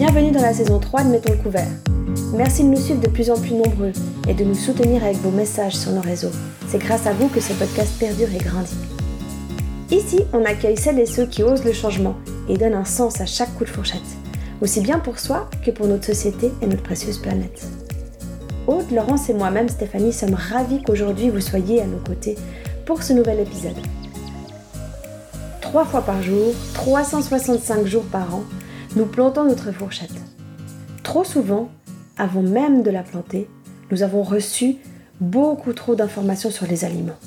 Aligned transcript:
Bienvenue 0.00 0.30
dans 0.30 0.40
la 0.40 0.54
saison 0.54 0.78
3 0.78 1.02
de 1.02 1.08
Mettons 1.10 1.34
le 1.34 1.42
couvert. 1.42 1.68
Merci 2.32 2.62
de 2.62 2.68
nous 2.68 2.80
suivre 2.80 3.02
de 3.02 3.08
plus 3.10 3.30
en 3.30 3.38
plus 3.38 3.52
nombreux 3.52 3.92
et 4.26 4.32
de 4.32 4.44
nous 4.44 4.54
soutenir 4.54 5.04
avec 5.04 5.18
vos 5.18 5.30
messages 5.30 5.76
sur 5.76 5.92
nos 5.92 6.00
réseaux. 6.00 6.30
C'est 6.68 6.78
grâce 6.78 7.06
à 7.06 7.12
vous 7.12 7.28
que 7.28 7.38
ce 7.38 7.52
podcast 7.52 7.92
perdure 8.00 8.34
et 8.34 8.38
grandit. 8.38 8.78
Ici, 9.90 10.20
on 10.32 10.46
accueille 10.46 10.78
celles 10.78 11.00
et 11.00 11.04
ceux 11.04 11.26
qui 11.26 11.42
osent 11.42 11.66
le 11.66 11.74
changement 11.74 12.14
et 12.48 12.56
donnent 12.56 12.76
un 12.76 12.86
sens 12.86 13.20
à 13.20 13.26
chaque 13.26 13.54
coup 13.58 13.64
de 13.64 13.68
fourchette, 13.68 14.00
aussi 14.62 14.80
bien 14.80 15.00
pour 15.00 15.18
soi 15.18 15.50
que 15.62 15.70
pour 15.70 15.86
notre 15.86 16.06
société 16.06 16.50
et 16.62 16.66
notre 16.66 16.82
précieuse 16.82 17.18
planète. 17.18 17.62
Aude, 18.68 18.90
Laurence 18.90 19.28
et 19.28 19.34
moi-même, 19.34 19.68
Stéphanie, 19.68 20.14
sommes 20.14 20.32
ravis 20.32 20.82
qu'aujourd'hui 20.82 21.28
vous 21.28 21.42
soyez 21.42 21.82
à 21.82 21.86
nos 21.86 21.98
côtés 21.98 22.38
pour 22.86 23.02
ce 23.02 23.12
nouvel 23.12 23.40
épisode. 23.40 23.76
Trois 25.60 25.84
fois 25.84 26.00
par 26.00 26.22
jour, 26.22 26.54
365 26.72 27.86
jours 27.86 28.06
par 28.10 28.34
an, 28.34 28.44
nous 28.96 29.06
plantons 29.06 29.44
notre 29.44 29.72
fourchette. 29.72 30.10
Trop 31.02 31.24
souvent, 31.24 31.70
avant 32.18 32.42
même 32.42 32.82
de 32.82 32.90
la 32.90 33.02
planter, 33.02 33.48
nous 33.90 34.02
avons 34.02 34.22
reçu 34.22 34.76
beaucoup 35.20 35.72
trop 35.72 35.94
d'informations 35.94 36.50
sur 36.50 36.66
les 36.66 36.84
aliments. 36.84 37.18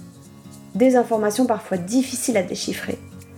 Des 0.76 0.96
informations 0.96 1.46
parfois 1.46 1.78
difficiles 1.78 2.38
à 2.38 2.44
déchiffrer, 2.44 2.98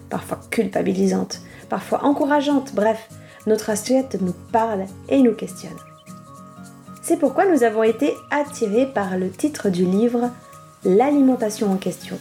parfois 0.09 0.39
culpabilisantes, 0.49 1.41
parfois 1.69 2.03
encourageantes, 2.03 2.73
bref, 2.73 3.09
notre 3.47 3.69
assiette 3.69 4.17
nous 4.21 4.33
parle 4.51 4.85
et 5.09 5.21
nous 5.21 5.33
questionne. 5.33 5.77
C'est 7.03 7.17
pourquoi 7.17 7.45
nous 7.45 7.63
avons 7.63 7.83
été 7.83 8.13
attirés 8.31 8.87
par 8.87 9.17
le 9.17 9.29
titre 9.29 9.69
du 9.69 9.85
livre 9.85 10.31
L'alimentation 10.83 11.71
en 11.71 11.77
question, 11.77 12.17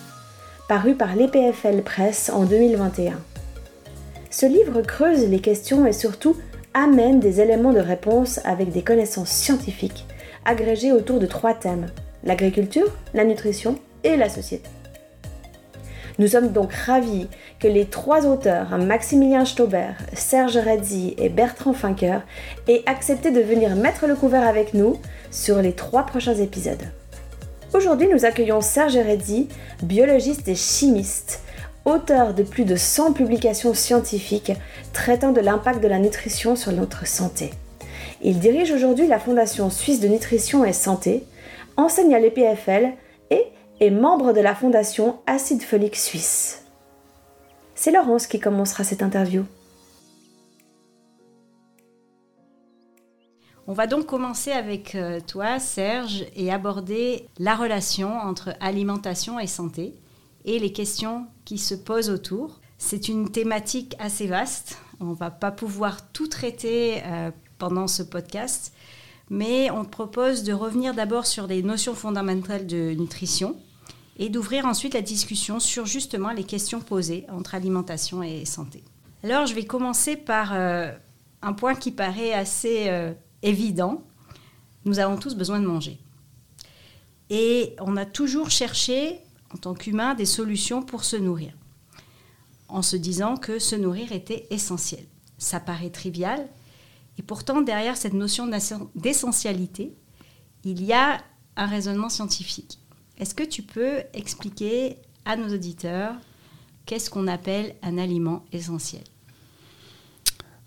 paru 0.69 0.95
par 0.95 1.17
l'EPFL 1.17 1.83
Presse 1.83 2.31
en 2.31 2.45
2021. 2.45 3.19
Ce 4.37 4.47
livre 4.47 4.83
creuse 4.83 5.29
les 5.29 5.39
questions 5.39 5.87
et 5.87 5.93
surtout 5.93 6.35
amène 6.75 7.21
des 7.21 7.41
éléments 7.41 7.73
de 7.73 7.79
réponse 7.79 8.41
avec 8.43 8.73
des 8.73 8.83
connaissances 8.83 9.31
scientifiques, 9.31 10.07
agrégées 10.45 10.91
autour 10.91 11.21
de 11.21 11.27
trois 11.27 11.55
thèmes, 11.55 11.87
l'agriculture, 12.25 12.93
la 13.15 13.23
nutrition 13.23 13.79
et 14.03 14.17
la 14.17 14.29
société. 14.29 14.69
Nous 16.19 16.27
sommes 16.27 16.51
donc 16.51 16.73
ravis 16.73 17.29
que 17.61 17.69
les 17.69 17.85
trois 17.85 18.27
auteurs, 18.27 18.77
Maximilien 18.77 19.45
Stauber, 19.45 19.91
Serge 20.15 20.57
Redzi 20.57 21.15
et 21.17 21.29
Bertrand 21.29 21.73
Finker, 21.73 22.19
aient 22.67 22.83
accepté 22.87 23.31
de 23.31 23.41
venir 23.41 23.77
mettre 23.77 24.09
le 24.09 24.17
couvert 24.17 24.49
avec 24.49 24.75
nous 24.75 24.99
sur 25.31 25.63
les 25.63 25.75
trois 25.75 26.07
prochains 26.07 26.35
épisodes. 26.35 26.83
Aujourd'hui, 27.73 28.09
nous 28.13 28.25
accueillons 28.25 28.61
Serge 28.61 28.97
Redzi, 28.97 29.47
biologiste 29.85 30.49
et 30.49 30.57
chimiste, 30.57 31.44
auteur 31.85 32.35
de 32.35 32.43
plus 32.43 32.65
de 32.65 32.77
100 32.77 33.13
publications 33.13 33.75
scientifiques 33.75 34.53
traitant 34.93 35.33
de 35.33 35.41
l'impact 35.41 35.83
de 35.83 35.89
la 35.89 35.99
nutrition 35.99 36.57
sur 36.57 36.73
notre 36.73 37.07
santé. 37.07 37.51
Il 38.23 38.39
dirige 38.39 38.73
aujourd'hui 38.73 39.07
la 39.07 39.19
Fondation 39.19 39.71
suisse 39.71 40.01
de 40.01 40.09
nutrition 40.09 40.65
et 40.65 40.73
santé, 40.73 41.25
enseigne 41.77 42.15
à 42.15 42.21
l'EPFL 42.21 42.93
et 43.31 43.45
est 43.81 43.91
membre 43.91 44.33
de 44.33 44.41
la 44.41 44.55
Fondation 44.55 45.19
Acide 45.27 45.63
Folique 45.63 45.97
Suisse. 45.97 46.65
C'est 47.75 47.91
Laurence 47.91 48.27
qui 48.27 48.41
commencera 48.41 48.85
cette 48.85 49.03
interview. 49.03 49.45
On 53.67 53.73
va 53.73 53.87
donc 53.87 54.07
commencer 54.07 54.53
avec 54.53 54.95
euh, 54.95 55.21
toi, 55.27 55.59
Serge, 55.59 56.27
et 56.37 56.53
aborder 56.53 57.27
la 57.39 57.55
relation 57.55 58.11
entre 58.19 58.51
alimentation 58.61 59.41
et 59.41 59.47
santé 59.47 59.95
et 60.45 60.59
les 60.59 60.73
questions 60.73 61.27
qui 61.45 61.59
se 61.59 61.75
posent 61.75 62.11
autour. 62.11 62.61
C'est 62.79 63.09
une 63.09 63.31
thématique 63.31 63.95
assez 63.99 64.27
vaste. 64.27 64.79
On 65.01 65.07
ne 65.07 65.15
va 65.15 65.31
pas 65.31 65.51
pouvoir 65.51 66.11
tout 66.13 66.29
traiter 66.29 67.03
euh, 67.05 67.31
pendant 67.59 67.89
ce 67.89 68.03
podcast, 68.03 68.73
mais 69.31 69.71
on 69.71 69.85
propose 69.85 70.43
de 70.43 70.53
revenir 70.53 70.95
d'abord 70.95 71.27
sur 71.27 71.47
les 71.47 71.63
notions 71.63 71.95
fondamentales 71.95 72.67
de 72.67 72.93
nutrition 72.93 73.57
et 74.17 74.29
d'ouvrir 74.29 74.67
ensuite 74.67 74.95
la 74.95 75.03
discussion 75.03 75.61
sur 75.61 75.87
justement 75.87 76.31
les 76.31 76.45
questions 76.45 76.81
posées 76.81 77.27
entre 77.31 77.55
alimentation 77.55 78.23
et 78.23 78.45
santé. 78.45 78.85
Alors 79.23 79.47
je 79.47 79.55
vais 79.55 79.65
commencer 79.65 80.17
par 80.17 80.53
euh, 80.53 80.93
un 81.43 81.53
point 81.53 81.75
qui 81.75 81.91
paraît 81.91 82.33
assez 82.33 82.89
euh, 82.89 83.13
évident. 83.43 84.03
Nous 84.85 84.99
avons 84.99 85.17
tous 85.17 85.35
besoin 85.35 85.61
de 85.61 85.67
manger. 85.67 85.99
Et 87.31 87.75
on 87.81 87.97
a 87.97 88.05
toujours 88.05 88.51
cherché 88.51 89.24
en 89.55 89.59
tant 89.59 89.75
qu'humain 89.75 90.15
des 90.15 90.27
solutions 90.27 90.83
pour 90.83 91.05
se 91.05 91.17
nourrir, 91.17 91.53
en 92.69 92.83
se 92.83 92.97
disant 92.97 93.37
que 93.37 93.59
se 93.59 93.77
nourrir 93.77 94.13
était 94.13 94.47
essentiel. 94.51 95.05
Ça 95.39 95.61
paraît 95.61 95.91
trivial, 95.91 96.49
et 97.19 97.23
pourtant 97.23 97.61
derrière 97.61 97.97
cette 97.97 98.15
notion 98.15 98.51
d'essentialité, 98.95 99.95
il 100.65 100.83
y 100.83 100.93
a 100.93 101.23
un 101.57 101.67
raisonnement 101.67 102.09
scientifique. 102.09 102.79
Est-ce 103.19 103.35
que 103.35 103.45
tu 103.45 103.63
peux 103.63 104.03
expliquer 104.13 104.97
à 105.25 105.37
nos 105.37 105.55
auditeurs 105.55 106.15
qu'est-ce 106.87 107.11
qu'on 107.11 107.29
appelle 107.29 107.77
un 107.83 107.97
aliment 107.99 108.45
essentiel? 108.53 109.05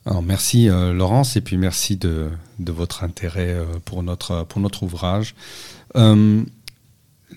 Alors 0.06 0.24
merci 0.24 0.70
euh, 0.70 0.94
Laurence 0.94 1.36
et 1.36 1.42
puis 1.42 1.58
merci 1.58 1.98
de, 1.98 2.30
votre 2.60 3.04
intérêt 3.04 3.50
euh, 3.50 3.66
pour, 3.84 4.04
notre, 4.04 4.84
ouvrage. 4.84 5.36
Euh, 5.98 6.44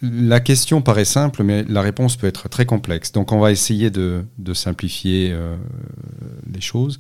la 0.03 0.41
question 0.41 0.83
paraît 0.83 1.05
simple, 1.05 1.43
mais 1.43 1.65
la 1.65 1.83
réponse 1.83 2.17
peut 2.17 2.27
être 2.27 2.49
très 2.49 2.65
complexe. 2.65 3.13
Donc 3.13 3.33
on 3.33 3.41
va 3.41 3.51
essayer 3.51 3.91
de, 3.91 4.25
simplifier 4.55 5.31
euh, 5.33 5.57
les 6.53 6.61
choses. 6.61 6.99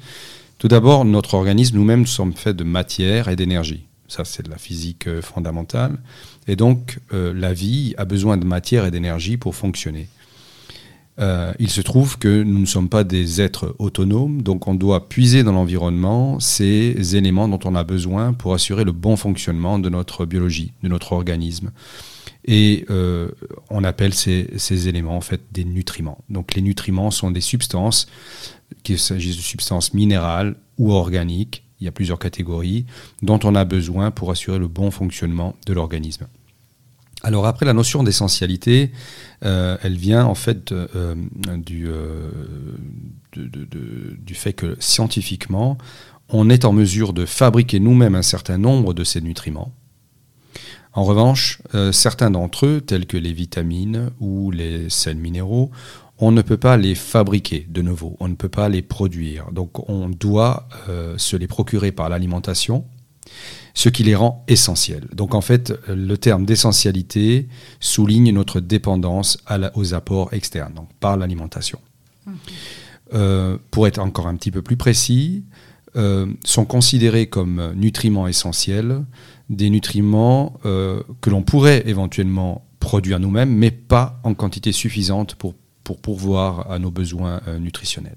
Tout 0.58 0.68
d'abord, 0.68 1.04
notre 1.04 1.34
organisme, 1.34 1.76
nous-mêmes, 1.76 2.06
sommes 2.06 2.34
faits 2.34 2.56
de 2.56 2.64
matière 2.64 3.28
et 3.28 3.36
d'énergie. 3.36 3.86
Ça, 4.08 4.24
c'est 4.24 4.44
de 4.44 4.50
la 4.50 4.58
physique 4.58 5.06
euh, 5.06 5.22
fondamentale. 5.22 5.98
Et 6.48 6.56
donc, 6.56 6.98
euh, 7.12 7.32
la 7.32 7.52
vie 7.52 7.94
a 7.96 8.04
besoin 8.04 8.36
de 8.36 8.44
matière 8.44 8.84
et 8.84 8.90
d'énergie 8.90 9.36
pour 9.36 9.54
fonctionner. 9.54 10.08
il 11.58 11.68
se 11.68 11.82
trouve 11.82 12.18
que 12.18 12.42
nous 12.42 12.60
ne 12.60 12.66
sommes 12.66 12.88
pas 12.88 13.04
des 13.04 13.42
êtres 13.42 13.76
autonomes, 13.78 14.40
donc 14.40 14.66
on 14.68 14.74
doit 14.74 15.06
puiser 15.08 15.42
dans 15.44 15.52
l'environnement 15.52 16.40
ces 16.40 17.14
éléments 17.14 17.46
dont 17.46 17.58
on 17.64 17.74
a 17.74 17.84
besoin 17.84 18.32
pour 18.32 18.54
assurer 18.54 18.84
le 18.84 18.92
bon 18.92 19.16
fonctionnement 19.16 19.78
de 19.78 19.90
notre 19.90 20.24
biologie, 20.24 20.72
de 20.82 20.88
notre 20.88 21.12
organisme. 21.12 21.72
Et 22.52 22.84
euh, 22.90 23.28
on 23.70 23.84
appelle 23.84 24.12
ces, 24.12 24.88
éléments 24.88 25.16
en 25.16 25.20
fait 25.20 25.40
des 25.52 25.64
nutriments. 25.64 26.18
Donc 26.28 26.56
les 26.56 26.62
nutriments 26.62 27.12
sont 27.12 27.30
des 27.30 27.40
substances, 27.40 28.08
qu'il 28.82 28.98
s'agisse 28.98 29.36
de 29.36 29.42
substances 29.42 29.94
minérales 29.94 30.56
ou 30.76 30.92
organiques, 30.92 31.62
il 31.80 31.84
y 31.84 31.88
a 31.88 31.92
plusieurs 31.92 32.18
catégories, 32.18 32.86
dont 33.22 33.38
on 33.44 33.54
a 33.54 33.64
besoin 33.64 34.10
pour 34.10 34.32
assurer 34.32 34.58
le 34.58 34.66
bon 34.66 34.90
fonctionnement 34.90 35.54
de 35.66 35.72
l'organisme. 35.72 36.26
Alors 37.22 37.46
après, 37.46 37.66
la 37.66 37.72
notion 37.72 38.02
d'essentialité, 38.02 38.90
euh, 39.44 39.76
elle 39.82 39.96
vient 39.96 40.24
en 40.24 40.34
fait 40.34 40.72
euh, 40.72 41.14
du, 41.56 41.88
du 43.32 44.34
fait 44.34 44.54
que 44.54 44.76
scientifiquement, 44.80 45.78
on 46.28 46.50
est 46.50 46.64
en 46.64 46.72
mesure 46.72 47.12
de 47.12 47.26
fabriquer 47.26 47.78
nous-mêmes 47.78 48.16
un 48.16 48.22
certain 48.22 48.58
nombre 48.58 48.92
de 48.92 49.04
ces 49.04 49.20
nutriments 49.20 49.72
en 50.92 51.04
revanche, 51.04 51.62
euh, 51.74 51.92
certains 51.92 52.30
d'entre 52.30 52.66
eux, 52.66 52.80
tels 52.80 53.06
que 53.06 53.16
les 53.16 53.32
vitamines 53.32 54.10
ou 54.18 54.50
les 54.50 54.90
sels 54.90 55.16
minéraux, 55.16 55.70
on 56.18 56.32
ne 56.32 56.42
peut 56.42 56.56
pas 56.56 56.76
les 56.76 56.94
fabriquer 56.94 57.66
de 57.68 57.80
nouveau, 57.80 58.16
on 58.20 58.28
ne 58.28 58.34
peut 58.34 58.48
pas 58.48 58.68
les 58.68 58.82
produire. 58.82 59.52
Donc 59.52 59.88
on 59.88 60.08
doit 60.08 60.68
euh, 60.88 61.16
se 61.16 61.36
les 61.36 61.46
procurer 61.46 61.92
par 61.92 62.08
l'alimentation, 62.08 62.84
ce 63.72 63.88
qui 63.88 64.02
les 64.02 64.16
rend 64.16 64.44
essentiels. 64.48 65.06
Donc 65.12 65.34
en 65.34 65.40
fait, 65.40 65.72
le 65.86 66.18
terme 66.18 66.44
d'essentialité 66.44 67.48
souligne 67.78 68.32
notre 68.32 68.60
dépendance 68.60 69.38
aux 69.74 69.94
apports 69.94 70.34
externes, 70.34 70.74
donc 70.74 70.88
par 70.98 71.16
l'alimentation. 71.16 71.78
Euh, 73.14 73.56
pour 73.70 73.86
être 73.86 73.98
encore 73.98 74.26
un 74.26 74.34
petit 74.34 74.50
peu 74.50 74.62
plus 74.62 74.76
précis, 74.76 75.44
sont 76.44 76.66
considérés 76.66 77.26
comme 77.26 77.72
nutriments 77.74 78.28
essentiels 78.28 79.02
des 79.50 79.68
nutriments 79.68 80.58
euh, 80.64 81.02
que 81.20 81.28
l'on 81.28 81.42
pourrait 81.42 81.82
éventuellement 81.86 82.64
produire 82.78 83.20
nous-mêmes, 83.20 83.54
mais 83.54 83.70
pas 83.70 84.18
en 84.24 84.32
quantité 84.32 84.72
suffisante 84.72 85.34
pour, 85.34 85.54
pour 85.84 85.98
pourvoir 85.98 86.70
à 86.70 86.78
nos 86.78 86.90
besoins 86.90 87.42
euh, 87.46 87.58
nutritionnels. 87.58 88.16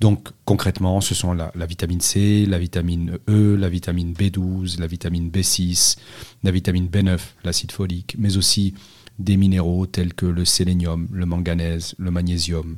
Donc 0.00 0.30
concrètement, 0.44 1.00
ce 1.00 1.14
sont 1.14 1.32
la, 1.32 1.52
vitamine 1.66 2.00
C, 2.00 2.46
la 2.46 2.58
vitamine 2.58 3.18
E, 3.28 3.54
la 3.56 3.68
vitamine 3.68 4.12
B12, 4.12 4.80
la 4.80 4.86
vitamine 4.86 5.30
B6, 5.30 5.98
la 6.42 6.50
vitamine 6.50 6.88
B9, 6.88 7.18
l'acide 7.44 7.70
folique, 7.70 8.16
mais 8.18 8.36
aussi 8.36 8.74
des 9.20 9.36
minéraux 9.36 9.86
tels 9.86 10.12
que 10.12 10.26
le 10.26 10.44
sélénium, 10.44 11.06
le 11.12 11.26
manganèse, 11.26 11.94
le 11.98 12.10
magnésium, 12.10 12.76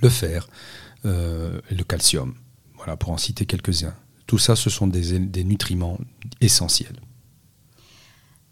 le 0.00 0.08
fer 0.08 0.48
euh, 1.06 1.60
le 1.70 1.84
calcium. 1.84 2.34
Voilà, 2.76 2.96
pour 2.96 3.10
en 3.10 3.16
citer 3.16 3.46
quelques-uns. 3.46 3.94
Tout 4.28 4.36
ça, 4.36 4.54
ce 4.56 4.68
sont 4.68 4.86
des, 4.86 5.42
nutriments 5.42 5.98
essentiels. 6.42 7.00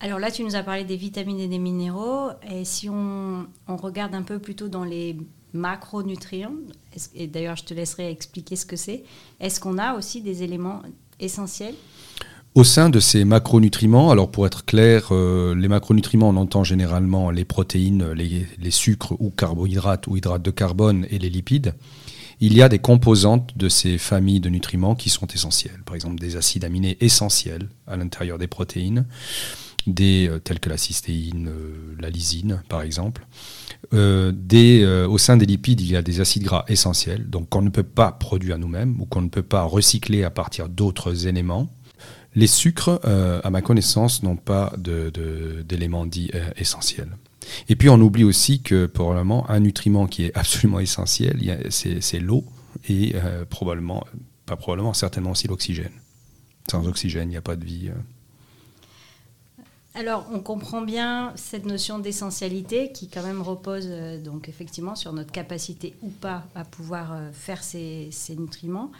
Alors 0.00 0.18
là, 0.18 0.30
tu 0.30 0.42
nous 0.42 0.56
as 0.56 0.62
parlé 0.62 0.84
des 0.84 0.96
vitamines 0.96 1.38
et 1.38 1.48
des 1.48 1.58
minéraux. 1.58 2.30
Et 2.50 2.64
si 2.64 2.88
on, 2.88 3.46
regarde 3.68 4.14
un 4.14 4.22
peu 4.22 4.38
plutôt 4.38 4.68
dans 4.68 4.84
les 4.84 5.18
macronutriments. 5.52 6.56
Et 7.14 7.26
d'ailleurs, 7.26 7.56
je 7.56 7.64
te 7.64 7.74
laisserai 7.74 8.10
expliquer 8.10 8.56
ce 8.56 8.64
que 8.64 8.76
c'est. 8.76 9.04
Est-ce 9.38 9.60
qu'on 9.60 9.76
a 9.76 9.94
aussi 9.94 10.22
des 10.22 10.42
éléments 10.42 10.80
essentiels? 11.20 11.74
Au 12.54 12.64
sein 12.64 12.88
de 12.88 12.98
ces 12.98 13.26
macronutriments, 13.26 14.10
alors 14.10 14.30
pour 14.30 14.46
être 14.46 14.64
clair, 14.64 15.08
euh, 15.10 15.54
les 15.54 15.68
macronutriments, 15.68 16.30
on 16.30 16.36
entend 16.36 16.64
généralement 16.64 17.30
les 17.30 17.44
protéines, 17.44 18.12
les, 18.12 18.46
les, 18.58 18.70
sucres 18.70 19.14
ou 19.20 19.28
carbohydrates 19.28 20.06
ou 20.06 20.16
hydrates 20.16 20.40
de 20.40 20.50
carbone 20.50 21.06
et 21.10 21.18
les 21.18 21.28
lipides. 21.28 21.74
Il 22.40 22.54
y 22.54 22.62
a 22.62 22.68
des 22.68 22.78
composantes 22.78 23.56
de 23.56 23.68
ces 23.68 23.98
familles 23.98 24.40
de 24.40 24.50
nutriments 24.50 24.94
qui 24.94 25.08
sont 25.08 25.26
essentielles. 25.26 25.80
Par 25.84 25.94
exemple, 25.94 26.16
des 26.16 26.36
acides 26.36 26.64
aminés 26.64 26.96
essentiels 27.00 27.68
à 27.86 27.96
l'intérieur 27.96 28.38
des 28.38 28.46
protéines, 28.46 29.06
euh, 29.88 30.38
tels 30.40 30.60
que 30.60 30.68
la 30.68 30.76
cystéine, 30.76 31.48
euh, 31.48 31.96
la 31.98 32.10
lysine, 32.10 32.62
par 32.68 32.82
exemple. 32.82 33.26
des, 33.92 34.84
au 35.08 35.16
sein 35.16 35.36
des 35.36 35.46
lipides, 35.46 35.80
il 35.80 35.90
y 35.90 35.96
a 35.96 36.02
des 36.02 36.20
acides 36.20 36.42
gras 36.42 36.64
essentiels, 36.68 37.30
donc 37.30 37.48
qu'on 37.48 37.62
ne 37.62 37.70
peut 37.70 37.84
pas 37.84 38.10
produire 38.12 38.58
nous-mêmes 38.58 39.00
ou 39.00 39.06
qu'on 39.06 39.22
ne 39.22 39.28
peut 39.28 39.42
pas 39.42 39.62
recycler 39.62 40.24
à 40.24 40.30
partir 40.30 40.68
d'autres 40.68 41.26
éléments. 41.26 41.70
Les 42.36 42.46
sucres, 42.46 43.00
euh, 43.06 43.40
à 43.44 43.50
ma 43.50 43.62
connaissance, 43.62 44.22
n'ont 44.22 44.36
pas 44.36 44.74
d'éléments 44.76 46.04
dits 46.04 46.30
euh, 46.34 46.50
essentiels. 46.58 47.08
Et 47.68 47.76
puis 47.76 47.88
on 47.88 48.00
oublie 48.00 48.24
aussi 48.24 48.60
que 48.60 48.86
probablement 48.86 49.48
un 49.50 49.60
nutriment 49.60 50.06
qui 50.06 50.24
est 50.24 50.36
absolument 50.36 50.80
essentiel, 50.80 51.40
c'est 51.70 52.20
l'eau 52.20 52.44
et 52.88 53.14
euh, 53.16 53.44
probablement, 53.44 54.04
pas 54.44 54.56
probablement, 54.56 54.94
certainement 54.94 55.30
aussi 55.30 55.48
l'oxygène. 55.48 55.92
Sans 56.70 56.86
oxygène, 56.86 57.28
il 57.28 57.32
n'y 57.32 57.36
a 57.36 57.42
pas 57.42 57.56
de 57.56 57.64
vie. 57.64 57.90
Alors, 59.94 60.26
on 60.32 60.40
comprend 60.40 60.82
bien 60.82 61.32
cette 61.36 61.64
notion 61.64 61.98
d'essentialité 61.98 62.92
qui 62.92 63.08
quand 63.08 63.22
même 63.22 63.40
repose 63.40 63.88
donc 64.22 64.48
effectivement 64.48 64.94
sur 64.94 65.12
notre 65.12 65.32
capacité 65.32 65.94
ou 66.02 66.10
pas 66.10 66.44
à 66.54 66.64
pouvoir 66.64 67.16
faire 67.32 67.62
ces, 67.62 68.10
nutriments. 68.36 68.90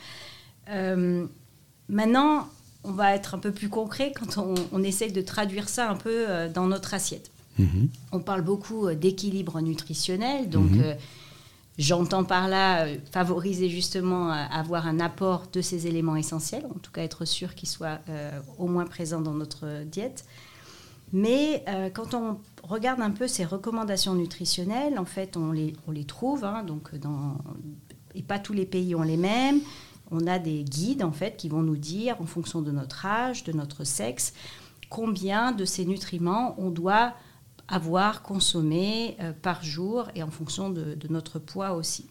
maintenant, 1.88 2.48
on 2.86 2.92
va 2.92 3.14
être 3.14 3.34
un 3.34 3.38
peu 3.38 3.50
plus 3.50 3.68
concret 3.68 4.12
quand 4.14 4.38
on, 4.38 4.54
on 4.72 4.82
essaye 4.82 5.12
de 5.12 5.20
traduire 5.20 5.68
ça 5.68 5.90
un 5.90 5.96
peu 5.96 6.24
euh, 6.28 6.48
dans 6.48 6.66
notre 6.66 6.94
assiette. 6.94 7.30
Mhm. 7.58 7.88
On 8.12 8.20
parle 8.20 8.42
beaucoup 8.42 8.86
euh, 8.86 8.94
d'équilibre 8.94 9.60
nutritionnel, 9.60 10.48
donc 10.48 10.70
mhm. 10.70 10.82
euh, 10.82 10.94
j'entends 11.78 12.24
par 12.24 12.48
là 12.48 12.86
favoriser 13.10 13.68
justement 13.68 14.30
avoir 14.30 14.86
un 14.86 15.00
apport 15.00 15.44
de 15.52 15.60
ces 15.60 15.86
éléments 15.86 16.16
essentiels, 16.16 16.66
en 16.66 16.78
tout 16.78 16.90
cas 16.90 17.02
être 17.02 17.24
sûr 17.24 17.54
qu'ils 17.54 17.68
soient 17.68 17.98
au 18.56 18.66
moins 18.66 18.86
présents 18.86 19.20
dans 19.20 19.34
notre 19.34 19.84
diète. 19.84 20.24
Mais 21.12 21.62
quand 21.92 22.14
on 22.14 22.38
regarde 22.62 23.02
un 23.02 23.10
peu 23.10 23.28
ces 23.28 23.44
recommandations 23.44 24.14
nutritionnelles, 24.14 24.98
en 24.98 25.04
fait, 25.04 25.36
on 25.36 25.52
les, 25.52 25.74
on 25.86 25.90
les 25.90 26.04
trouve, 26.04 26.46
hein, 26.46 26.62
donc 26.62 26.94
dans, 26.94 27.36
et 28.14 28.22
pas 28.22 28.38
tous 28.38 28.54
les 28.54 28.64
pays 28.64 28.94
ont 28.94 29.02
les 29.02 29.18
mêmes 29.18 29.60
on 30.10 30.26
a 30.26 30.38
des 30.38 30.62
guides 30.62 31.02
en 31.02 31.12
fait 31.12 31.36
qui 31.36 31.48
vont 31.48 31.62
nous 31.62 31.76
dire 31.76 32.16
en 32.20 32.26
fonction 32.26 32.62
de 32.62 32.70
notre 32.70 33.06
âge, 33.06 33.44
de 33.44 33.52
notre 33.52 33.84
sexe, 33.84 34.32
combien 34.88 35.52
de 35.52 35.64
ces 35.64 35.84
nutriments 35.84 36.54
on 36.58 36.70
doit 36.70 37.14
avoir 37.68 38.22
consommé 38.22 39.16
euh, 39.20 39.32
par 39.32 39.62
jour 39.64 40.08
et 40.14 40.22
en 40.22 40.30
fonction 40.30 40.70
de, 40.70 40.96
notre 41.08 41.38
poids 41.38 41.72
aussi. 41.72 42.06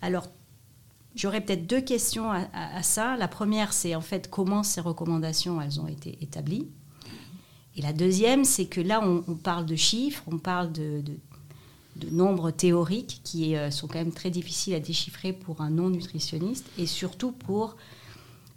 Alors, 0.00 0.28
j'aurais 1.14 1.40
peut-être 1.40 1.66
deux 1.66 1.80
questions 1.80 2.30
à, 2.30 2.82
ça. 2.82 3.16
La 3.16 3.28
première, 3.28 3.72
c'est 3.72 3.94
en 3.94 4.00
fait 4.00 4.30
comment 4.30 4.62
ces 4.62 4.80
recommandations 4.80 5.60
elles 5.60 5.80
ont 5.80 5.86
été 5.86 6.18
établies. 6.22 6.68
Et 7.76 7.82
la 7.82 7.92
deuxième, 7.92 8.44
c'est 8.44 8.66
que 8.66 8.80
là, 8.80 9.00
on, 9.02 9.34
parle 9.34 9.66
de 9.66 9.76
chiffres, 9.76 10.22
on 10.28 10.38
parle 10.38 10.72
de, 10.72 11.02
nombres 12.10 12.50
théoriques 12.50 13.20
qui 13.24 13.56
euh, 13.56 13.70
sont 13.70 13.86
quand 13.86 13.98
même 13.98 14.12
très 14.12 14.30
difficiles 14.30 14.74
à 14.74 14.80
déchiffrer 14.80 15.32
pour 15.32 15.60
un 15.60 15.70
non-nutritionniste 15.70 16.66
et 16.78 16.86
surtout 16.86 17.32
pour 17.32 17.76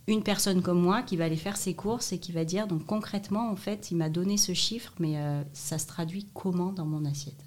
une 0.07 0.23
personne 0.23 0.61
comme 0.61 0.81
moi 0.81 1.01
qui 1.01 1.17
va 1.17 1.25
aller 1.25 1.35
faire 1.35 1.57
ses 1.57 1.73
courses 1.73 2.13
et 2.13 2.17
qui 2.17 2.31
va 2.31 2.45
dire 2.45 2.67
donc 2.67 2.85
concrètement 2.85 3.51
en 3.51 3.55
fait 3.55 3.91
il 3.91 3.97
m'a 3.97 4.09
donné 4.09 4.37
ce 4.37 4.53
chiffre 4.53 4.93
mais 4.99 5.17
euh, 5.17 5.43
ça 5.53 5.77
se 5.77 5.85
traduit 5.85 6.27
comment 6.33 6.71
dans 6.71 6.85
mon 6.85 7.05
assiette? 7.05 7.43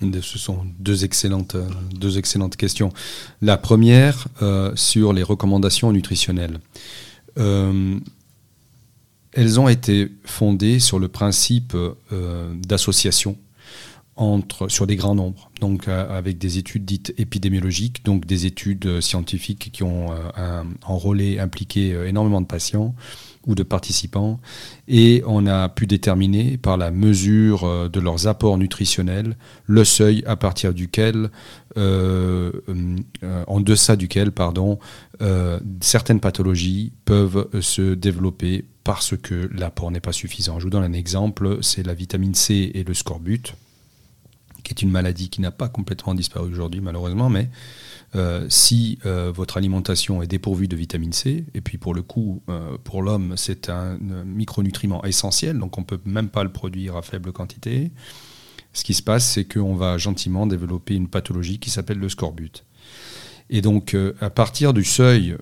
Ce 0.00 0.38
sont 0.38 0.58
euh, 0.58 1.68
deux 1.94 2.18
excellentes 2.18 2.56
questions. 2.56 2.92
La 3.40 3.56
première 3.56 4.28
sur 4.74 5.12
les 5.12 5.22
recommandations 5.22 5.90
nutritionnelles. 5.92 6.60
elles 7.36 8.00
ont 9.60 9.68
été 9.68 10.12
fondées 10.24 10.80
sur 10.80 10.98
le 10.98 11.08
principe 11.08 11.76
d'association 12.66 13.36
entre, 14.16 14.68
sur 14.68 14.86
des 14.86 14.96
grands 14.96 15.14
nombres, 15.14 15.50
donc 15.60 15.88
euh, 15.88 16.16
avec 16.16 16.38
des 16.38 16.56
études 16.56 16.86
dites 16.86 17.12
épidémiologiques, 17.18 18.02
donc 18.04 18.24
des 18.24 18.46
études 18.46 18.86
euh, 18.86 19.00
scientifiques 19.02 19.70
qui 19.72 19.82
ont 19.82 20.10
euh, 20.10 20.62
enrôlé, 20.86 21.38
impliqué 21.38 21.90
énormément 22.06 22.40
de 22.40 22.46
patients 22.46 22.94
ou 23.46 23.54
de 23.54 23.62
participants, 23.62 24.40
et 24.88 25.22
on 25.26 25.46
a 25.46 25.68
pu 25.68 25.86
déterminer 25.86 26.56
par 26.56 26.78
la 26.78 26.90
mesure 26.90 27.88
de 27.88 28.00
leurs 28.00 28.26
apports 28.26 28.58
nutritionnels 28.58 29.36
le 29.66 29.84
seuil 29.84 30.24
à 30.26 30.34
partir 30.34 30.74
duquel, 30.74 31.30
en 31.76 33.60
deçà 33.60 33.94
duquel, 33.94 34.32
pardon, 34.32 34.80
certaines 35.80 36.18
pathologies 36.18 36.92
peuvent 37.04 37.48
se 37.60 37.94
développer 37.94 38.64
parce 38.82 39.16
que 39.16 39.48
l'apport 39.52 39.92
n'est 39.92 40.00
pas 40.00 40.10
suffisant. 40.10 40.58
Je 40.58 40.64
vous 40.64 40.70
donne 40.70 40.82
un 40.82 40.92
exemple, 40.92 41.58
c'est 41.60 41.86
la 41.86 41.94
vitamine 41.94 42.34
C 42.34 42.72
et 42.74 42.82
le 42.82 42.94
scorbut 42.94 43.54
qui 44.66 44.72
est 44.72 44.82
une 44.82 44.90
maladie 44.90 45.30
qui 45.30 45.40
n'a 45.40 45.52
pas 45.52 45.68
complètement 45.68 46.14
disparu 46.14 46.50
aujourd'hui 46.50 46.80
malheureusement, 46.80 47.30
mais 47.30 47.48
euh, 48.14 48.46
si 48.48 48.98
euh, 49.04 49.30
votre 49.34 49.56
alimentation 49.56 50.22
est 50.22 50.26
dépourvue 50.26 50.68
de 50.68 50.76
vitamine 50.76 51.12
C, 51.12 51.44
et 51.54 51.60
puis 51.60 51.78
pour 51.78 51.94
le 51.94 52.02
coup, 52.02 52.42
euh, 52.48 52.76
pour 52.82 53.02
l'homme, 53.02 53.34
c'est 53.36 53.68
un 53.68 53.98
micronutriment 54.24 55.04
essentiel, 55.04 55.58
donc 55.58 55.78
on 55.78 55.82
ne 55.82 55.86
peut 55.86 56.00
même 56.04 56.28
pas 56.28 56.42
le 56.42 56.50
produire 56.50 56.96
à 56.96 57.02
faible 57.02 57.32
quantité, 57.32 57.92
ce 58.72 58.84
qui 58.84 58.94
se 58.94 59.02
passe, 59.02 59.24
c'est 59.24 59.44
qu'on 59.44 59.74
va 59.74 59.98
gentiment 59.98 60.46
développer 60.46 60.94
une 60.94 61.08
pathologie 61.08 61.58
qui 61.58 61.70
s'appelle 61.70 61.98
le 61.98 62.08
scorbut. 62.08 62.64
Et 63.48 63.62
donc, 63.62 63.96
à 64.20 64.28
partir 64.28 64.74
du 64.74 64.82
seuil 64.82 65.36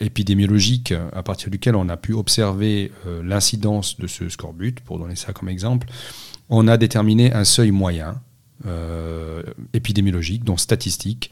épidémiologique, 0.00 0.92
à 1.12 1.22
partir 1.22 1.50
duquel 1.50 1.76
on 1.76 1.88
a 1.88 1.96
pu 1.96 2.12
observer 2.12 2.90
l'incidence 3.22 3.98
de 3.98 4.06
ce 4.06 4.28
scorbut, 4.28 4.80
pour 4.80 4.98
donner 4.98 5.14
ça 5.14 5.32
comme 5.32 5.48
exemple, 5.48 5.88
on 6.50 6.68
a 6.68 6.76
déterminé 6.76 7.32
un 7.32 7.44
seuil 7.44 7.70
moyen 7.70 8.20
euh, 8.66 9.42
épidémiologique, 9.72 10.44
donc 10.44 10.60
statistique, 10.60 11.30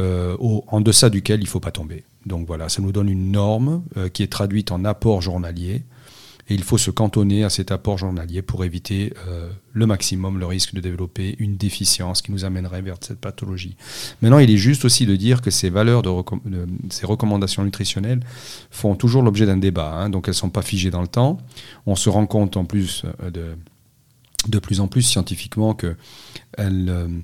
euh, 0.00 0.36
en 0.40 0.80
deçà 0.80 1.08
duquel 1.08 1.40
il 1.40 1.44
ne 1.44 1.48
faut 1.48 1.60
pas 1.60 1.70
tomber. 1.70 2.04
Donc 2.26 2.46
voilà, 2.46 2.68
ça 2.68 2.82
nous 2.82 2.90
donne 2.90 3.08
une 3.08 3.30
norme 3.30 3.84
euh, 3.96 4.08
qui 4.08 4.22
est 4.22 4.32
traduite 4.32 4.72
en 4.72 4.84
apport 4.84 5.22
journalier. 5.22 5.82
Et 6.48 6.54
il 6.54 6.62
faut 6.62 6.76
se 6.76 6.90
cantonner 6.90 7.44
à 7.44 7.48
cet 7.48 7.70
apport 7.72 7.96
journalier 7.96 8.42
pour 8.42 8.66
éviter 8.66 9.14
le 9.72 9.86
maximum 9.86 10.38
le 10.38 10.44
risque 10.44 10.74
de 10.74 10.80
développer 10.80 11.36
une 11.38 11.56
déficience 11.56 12.20
qui 12.20 12.32
nous 12.32 12.44
amènerait 12.44 12.82
vers 12.82 12.96
cette 13.00 13.18
pathologie. 13.18 13.76
Maintenant, 14.20 14.40
il 14.40 14.50
est 14.50 14.58
juste 14.58 14.84
aussi 14.84 15.06
de 15.06 15.16
dire 15.16 15.40
que 15.40 15.50
ces 15.50 15.70
valeurs, 15.70 16.02
de, 16.02 16.10
ces 16.90 17.06
recommandations 17.06 17.64
nutritionnelles 17.64 18.20
font 18.70 18.94
toujours 18.94 19.22
l'objet 19.22 19.46
d'un 19.46 19.56
débat. 19.56 19.94
Hein. 19.94 20.10
donc 20.10 20.28
elles 20.28 20.32
ne 20.32 20.36
sont 20.36 20.50
pas 20.50 20.60
figées 20.60 20.90
dans 20.90 21.00
le 21.00 21.08
temps. 21.08 21.38
On 21.86 21.96
se 21.96 22.10
rend 22.10 22.26
compte 22.26 22.58
en 22.58 22.66
plus 22.66 23.06
de 23.32 23.56
de 24.48 24.58
plus 24.58 24.80
en 24.80 24.88
plus 24.88 25.02
scientifiquement 25.02 25.74
que 25.74 25.96
euh, 26.58 27.20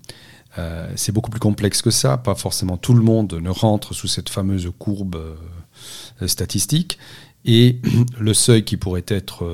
euh, 0.59 0.93
c'est 0.97 1.13
beaucoup 1.13 1.31
plus 1.31 1.41
complexe 1.41 1.83
que 1.83 1.91
ça. 1.91 2.17
Pas 2.17 2.35
forcément 2.35 2.77
tout 2.77 2.95
le 2.95 3.03
monde 3.03 3.35
ne 3.35 3.51
rentre 3.51 3.95
sous 3.95 4.09
cette 4.09 4.29
fameuse 4.29 4.71
courbe 4.79 5.17
euh, 5.17 6.27
statistique. 6.27 6.99
Et 7.45 7.81
le 8.19 8.35
seuil 8.35 8.65
qui 8.65 8.77
pourrait 8.77 9.05
être 9.09 9.47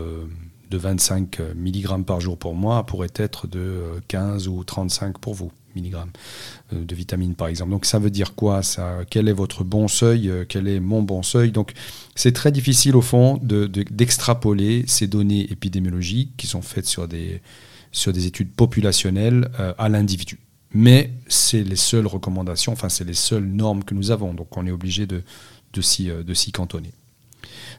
de 0.70 0.78
25 0.78 1.40
mg 1.54 2.04
par 2.04 2.20
jour 2.20 2.36
pour 2.36 2.54
moi 2.54 2.84
pourrait 2.84 3.12
être 3.14 3.46
de 3.46 4.00
15 4.08 4.48
ou 4.48 4.64
35 4.64 5.18
pour 5.18 5.34
vous 5.34 5.52
milligrammes 5.76 6.10
de 6.72 6.94
vitamines 6.94 7.34
par 7.34 7.46
exemple. 7.46 7.70
Donc 7.70 7.84
ça 7.84 8.00
veut 8.00 8.10
dire 8.10 8.34
quoi 8.34 8.64
ça? 8.64 8.98
Quel 9.08 9.28
est 9.28 9.32
votre 9.32 9.62
bon 9.62 9.86
seuil 9.86 10.32
Quel 10.48 10.66
est 10.66 10.80
mon 10.80 11.02
bon 11.02 11.22
seuil? 11.22 11.52
Donc 11.52 11.72
c'est 12.16 12.32
très 12.32 12.50
difficile 12.50 12.96
au 12.96 13.02
fond 13.02 13.38
d'extrapoler 13.42 14.82
de, 14.82 14.88
ces 14.88 15.06
données 15.06 15.46
épidémiologiques 15.52 16.32
qui 16.36 16.48
sont 16.48 16.62
faites 16.62 16.86
sur 16.86 17.06
des, 17.06 17.40
sur 17.96 18.12
des 18.12 18.26
études 18.26 18.52
populationnelles 18.52 19.50
euh, 19.58 19.72
à 19.78 19.88
l'individu. 19.88 20.38
Mais 20.72 21.12
c'est 21.28 21.62
les 21.62 21.76
seules 21.76 22.06
recommandations, 22.06 22.72
enfin 22.72 22.88
c'est 22.88 23.04
les 23.04 23.14
seules 23.14 23.46
normes 23.46 23.84
que 23.84 23.94
nous 23.94 24.10
avons, 24.10 24.34
donc 24.34 24.56
on 24.56 24.66
est 24.66 24.70
obligé 24.70 25.06
de, 25.06 25.22
de 25.72 25.80
s'y 25.80 26.10
euh, 26.10 26.22
cantonner. 26.52 26.92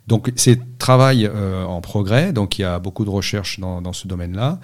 Donc 0.07 0.31
c'est 0.35 0.77
travail 0.77 1.25
euh, 1.25 1.63
en 1.65 1.81
progrès, 1.81 2.33
donc 2.33 2.57
il 2.57 2.61
y 2.61 2.65
a 2.65 2.79
beaucoup 2.79 3.05
de 3.05 3.09
recherches 3.09 3.59
dans 3.59 3.93
ce 3.93 4.07
domaine-là, 4.07 4.59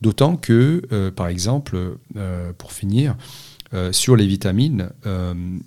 d'autant 0.00 0.36
que, 0.36 1.10
par 1.10 1.28
exemple, 1.28 1.96
pour 2.58 2.72
finir, 2.72 3.16
sur 3.92 4.16
les 4.16 4.26
vitamines, 4.26 4.90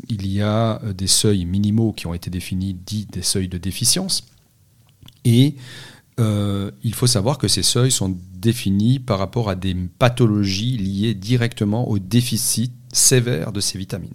il 0.09 0.27
y 0.27 0.41
a 0.41 0.81
des 0.93 1.07
seuils 1.07 1.45
minimaux 1.45 1.93
qui 1.93 2.07
ont 2.07 2.13
été 2.13 2.29
définis, 2.29 2.73
dits 2.73 3.07
des 3.11 3.21
seuils 3.21 3.47
de 3.47 3.57
déficience, 3.57 4.25
et 5.25 5.55
euh, 6.19 6.71
il 6.83 6.93
faut 6.93 7.07
savoir 7.07 7.37
que 7.37 7.47
ces 7.47 7.63
seuils 7.63 7.91
sont 7.91 8.17
définis 8.35 8.99
par 8.99 9.19
rapport 9.19 9.49
à 9.49 9.55
des 9.55 9.75
pathologies 9.75 10.77
liées 10.77 11.13
directement 11.13 11.87
au 11.89 11.99
déficit 11.99 12.73
sévère 12.93 13.51
de 13.51 13.59
ces 13.59 13.77
vitamines. 13.77 14.11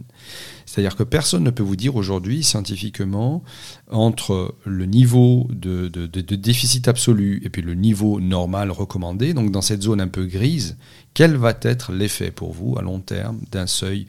C'est-à-dire 0.64 0.96
que 0.96 1.02
personne 1.02 1.44
ne 1.44 1.50
peut 1.50 1.62
vous 1.62 1.76
dire 1.76 1.96
aujourd'hui 1.96 2.42
scientifiquement 2.42 3.42
entre 3.90 4.54
le 4.64 4.86
niveau 4.86 5.48
de, 5.50 5.88
déficit 6.36 6.88
absolu 6.88 7.40
et 7.44 7.50
puis 7.50 7.62
le 7.62 7.74
niveau 7.74 8.20
normal 8.20 8.70
recommandé, 8.70 9.32
donc 9.34 9.50
dans 9.50 9.62
cette 9.62 9.82
zone 9.82 10.00
un 10.00 10.08
peu 10.08 10.26
grise, 10.26 10.76
quel 11.14 11.36
va 11.36 11.54
être 11.62 11.92
l'effet 11.92 12.30
pour 12.30 12.52
vous 12.52 12.76
à 12.78 12.82
long 12.82 13.00
terme 13.00 13.40
d'un 13.50 13.66
seuil 13.66 14.06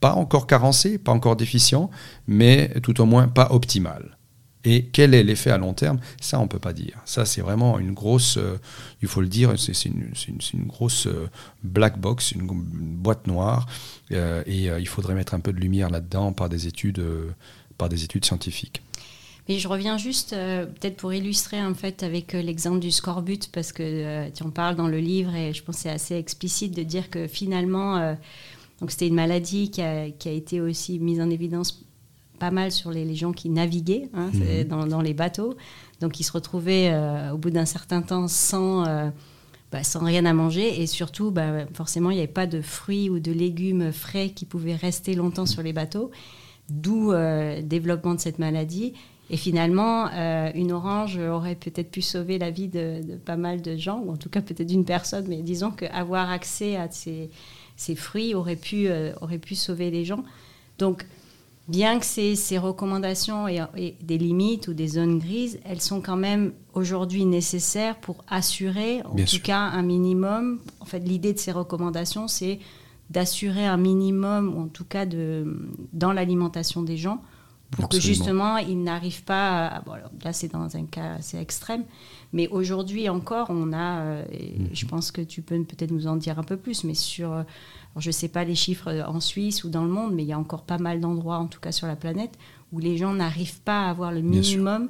pas 0.00 0.12
encore 0.12 0.46
carencé, 0.46 0.98
pas 0.98 1.12
encore 1.12 1.36
déficient, 1.36 1.90
mais 2.26 2.72
tout 2.82 3.00
au 3.00 3.06
moins 3.06 3.28
pas 3.28 3.48
optimal. 3.50 4.15
Et 4.68 4.86
quel 4.86 5.14
est 5.14 5.22
l'effet 5.22 5.52
à 5.52 5.58
long 5.58 5.74
terme? 5.74 6.00
Ça, 6.20 6.40
on 6.40 6.42
ne 6.42 6.48
peut 6.48 6.58
pas 6.58 6.72
dire. 6.72 6.98
Ça, 7.04 7.24
c'est 7.24 7.40
vraiment 7.40 7.78
une 7.78 7.92
grosse, 7.92 8.36
euh, 8.36 8.58
il 9.00 9.06
faut 9.06 9.20
le 9.20 9.28
dire, 9.28 9.54
c'est 9.56 9.84
une, 9.84 10.66
grosse 10.66 11.06
euh, 11.06 11.30
black 11.62 12.00
box, 12.00 12.32
une, 12.32 12.48
boîte 12.48 13.28
noire. 13.28 13.68
Euh, 14.10 14.42
et 14.44 14.64
il 14.64 14.88
faudrait 14.88 15.14
mettre 15.14 15.34
un 15.34 15.40
peu 15.40 15.52
de 15.52 15.60
lumière 15.60 15.88
là-dedans 15.88 16.32
par, 16.32 16.48
des 16.48 16.66
études, 16.66 17.00
par 17.78 17.88
des 17.88 18.02
études 18.02 18.24
scientifiques. 18.24 18.82
Mais 19.48 19.60
je 19.60 19.68
reviens 19.68 19.98
juste, 19.98 20.30
peut-être 20.30 20.96
pour 20.96 21.12
illustrer 21.12 21.62
en 21.62 21.74
fait 21.74 22.02
avec 22.02 22.32
l'exemple 22.32 22.80
du 22.80 22.90
scorbut, 22.90 23.48
parce 23.52 23.70
que 23.70 24.28
tu 24.30 24.42
en 24.42 24.50
parles 24.50 24.74
dans 24.74 24.88
le 24.88 24.98
livre 24.98 25.32
et 25.36 25.54
je 25.54 25.62
pense 25.62 25.76
que 25.76 25.82
c'est 25.82 25.90
assez 25.90 26.16
explicite 26.16 26.74
de 26.74 26.82
dire 26.82 27.10
que 27.10 27.28
finalement, 27.28 28.16
donc 28.80 28.90
c'était 28.90 29.06
une 29.06 29.14
maladie 29.14 29.70
qui 29.70 29.82
a, 29.82 30.10
qui 30.10 30.28
a, 30.28 30.32
été 30.32 30.60
aussi 30.60 30.98
mise 30.98 31.20
en 31.20 31.30
évidence 31.30 31.85
pas 32.36 32.50
mal 32.50 32.70
sur 32.70 32.90
les, 32.90 33.14
gens 33.14 33.32
qui 33.32 33.48
naviguaient 33.48 34.08
hein, 34.14 34.30
mhm. 34.32 34.88
dans, 34.88 35.00
les 35.00 35.14
bateaux. 35.14 35.56
Donc 36.00 36.20
ils 36.20 36.24
se 36.24 36.32
retrouvaient 36.32 36.90
euh, 36.90 37.32
au 37.32 37.38
bout 37.38 37.50
d'un 37.50 37.64
certain 37.64 38.02
temps 38.02 38.28
sans, 38.28 38.86
euh, 38.86 39.08
bah, 39.72 39.82
sans 39.82 40.04
rien 40.04 40.24
à 40.24 40.32
manger 40.32 40.80
et 40.80 40.86
surtout, 40.86 41.30
bah, 41.30 41.66
forcément, 41.72 42.10
il 42.10 42.14
n'y 42.14 42.20
avait 42.20 42.32
pas 42.32 42.46
de 42.46 42.60
fruits 42.60 43.10
ou 43.10 43.18
de 43.18 43.32
légumes 43.32 43.92
frais 43.92 44.30
qui 44.30 44.44
pouvaient 44.44 44.76
rester 44.76 45.14
longtemps 45.14 45.46
sur 45.46 45.62
les 45.62 45.72
bateaux, 45.72 46.10
d'où 46.68 47.12
euh, 47.12 47.56
le 47.56 47.62
développement 47.62 48.14
de 48.14 48.20
cette 48.20 48.38
maladie. 48.38 48.94
Et 49.28 49.36
finalement, 49.36 50.06
une 50.54 50.70
orange 50.70 51.18
aurait 51.18 51.56
peut-être 51.56 51.90
pu 51.90 52.00
sauver 52.00 52.38
la 52.38 52.52
vie 52.52 52.68
de, 52.68 53.00
pas 53.24 53.36
mal 53.36 53.60
de 53.60 53.76
gens, 53.76 53.98
ou 53.98 54.12
en 54.12 54.16
tout 54.16 54.28
cas 54.28 54.40
peut-être 54.40 54.68
d'une 54.68 54.84
personne, 54.84 55.26
mais 55.26 55.42
disons 55.42 55.72
qu'avoir 55.72 56.30
accès 56.30 56.76
à 56.76 56.88
ces, 56.92 57.28
ces, 57.76 57.96
fruits 57.96 58.36
aurait 58.36 58.54
pu, 58.54 58.88
aurait 59.20 59.38
pu 59.38 59.56
sauver 59.56 59.90
les 59.90 60.04
gens. 60.04 60.22
Donc, 60.78 61.06
bien 61.68 61.98
que 61.98 62.06
ces, 62.06 62.36
ces 62.36 62.58
recommandations 62.58 63.48
aient, 63.48 63.96
des 64.00 64.18
limites 64.18 64.68
ou 64.68 64.74
des 64.74 64.88
zones 64.88 65.18
grises, 65.18 65.58
elles 65.64 65.80
sont 65.80 66.00
quand 66.00 66.16
même 66.16 66.52
aujourd'hui 66.74 67.24
nécessaires 67.24 67.96
pour 67.96 68.24
assurer, 68.28 69.02
en 69.02 69.16
tout 69.16 69.40
cas, 69.42 69.58
un 69.58 69.82
minimum. 69.82 70.60
En 70.80 70.84
fait, 70.84 71.00
l'idée 71.00 71.32
de 71.32 71.38
ces 71.38 71.52
recommandations, 71.52 72.28
c'est 72.28 72.60
d'assurer 73.10 73.66
un 73.66 73.76
minimum, 73.76 74.54
ou 74.56 74.62
en 74.62 74.68
tout 74.68 74.84
cas 74.84 75.06
de, 75.06 75.70
dans 75.92 76.12
l'alimentation 76.12 76.82
des 76.82 76.96
gens, 76.96 77.22
pour 77.70 77.88
que 77.88 78.00
justement 78.00 78.58
ils 78.58 78.82
n'arrivent 78.82 79.24
pas. 79.24 79.66
À, 79.66 79.80
bon, 79.80 79.94
là, 80.24 80.32
c'est 80.32 80.48
dans 80.48 80.76
un 80.76 80.84
cas 80.84 81.14
assez 81.18 81.38
extrême, 81.38 81.84
mais 82.32 82.48
aujourd'hui 82.48 83.08
encore, 83.08 83.48
on 83.50 83.72
a, 83.72 84.00
euh, 84.00 84.24
mhm. 84.58 84.68
je 84.72 84.86
pense 84.86 85.10
que 85.10 85.20
tu 85.20 85.42
peux 85.42 85.60
peut-être 85.64 85.90
nous 85.90 86.06
en 86.06 86.16
dire 86.16 86.38
un 86.38 86.44
peu 86.44 86.56
plus, 86.56 86.84
mais 86.84 86.94
sur, 86.94 87.44
euh, 87.96 88.00
je 88.00 88.08
ne 88.08 88.12
sais 88.12 88.28
pas 88.28 88.44
les 88.44 88.54
chiffres 88.54 88.88
euh, 88.88 89.04
en 89.04 89.20
Suisse 89.20 89.64
ou 89.64 89.70
dans 89.70 89.84
le 89.84 89.90
monde, 89.90 90.14
mais 90.14 90.22
il 90.22 90.28
y 90.28 90.32
a 90.32 90.38
encore 90.38 90.62
pas 90.62 90.78
mal 90.78 91.00
d'endroits, 91.00 91.38
en 91.38 91.46
tout 91.46 91.60
cas 91.60 91.72
sur 91.72 91.86
la 91.86 91.96
planète, 91.96 92.38
où 92.72 92.78
les 92.78 92.96
gens 92.96 93.14
n'arrivent 93.14 93.60
pas 93.60 93.86
à 93.86 93.90
avoir 93.90 94.12
le 94.12 94.20
minimum 94.20 94.88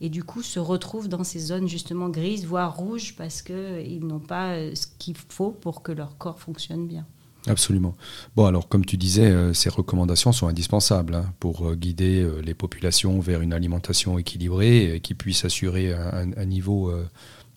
et 0.00 0.08
du 0.08 0.22
coup 0.22 0.42
se 0.42 0.60
retrouvent 0.60 1.08
dans 1.08 1.24
ces 1.24 1.40
zones 1.40 1.68
justement 1.68 2.08
grises, 2.08 2.46
voire 2.46 2.76
rouges, 2.76 3.16
parce 3.16 3.42
qu'ils 3.42 4.06
n'ont 4.06 4.20
pas 4.20 4.54
ce 4.74 4.86
qu'il 4.98 5.16
faut 5.16 5.50
pour 5.50 5.82
que 5.82 5.92
leur 5.92 6.16
corps 6.18 6.38
fonctionne 6.38 6.86
bien. 6.86 7.04
Absolument. 7.46 7.94
Bon, 8.36 8.46
alors 8.46 8.68
comme 8.68 8.84
tu 8.84 8.96
disais, 8.96 9.30
euh, 9.30 9.54
ces 9.54 9.68
recommandations 9.68 10.32
sont 10.32 10.48
indispensables 10.48 11.14
hein, 11.14 11.32
pour 11.40 11.68
euh, 11.68 11.74
guider 11.74 12.20
euh, 12.20 12.40
les 12.42 12.54
populations 12.54 13.20
vers 13.20 13.40
une 13.40 13.52
alimentation 13.52 14.18
équilibrée 14.18 14.96
et 14.96 15.00
qui 15.00 15.14
puisse 15.14 15.44
assurer 15.44 15.92
un, 15.92 16.44
niveau 16.44 16.92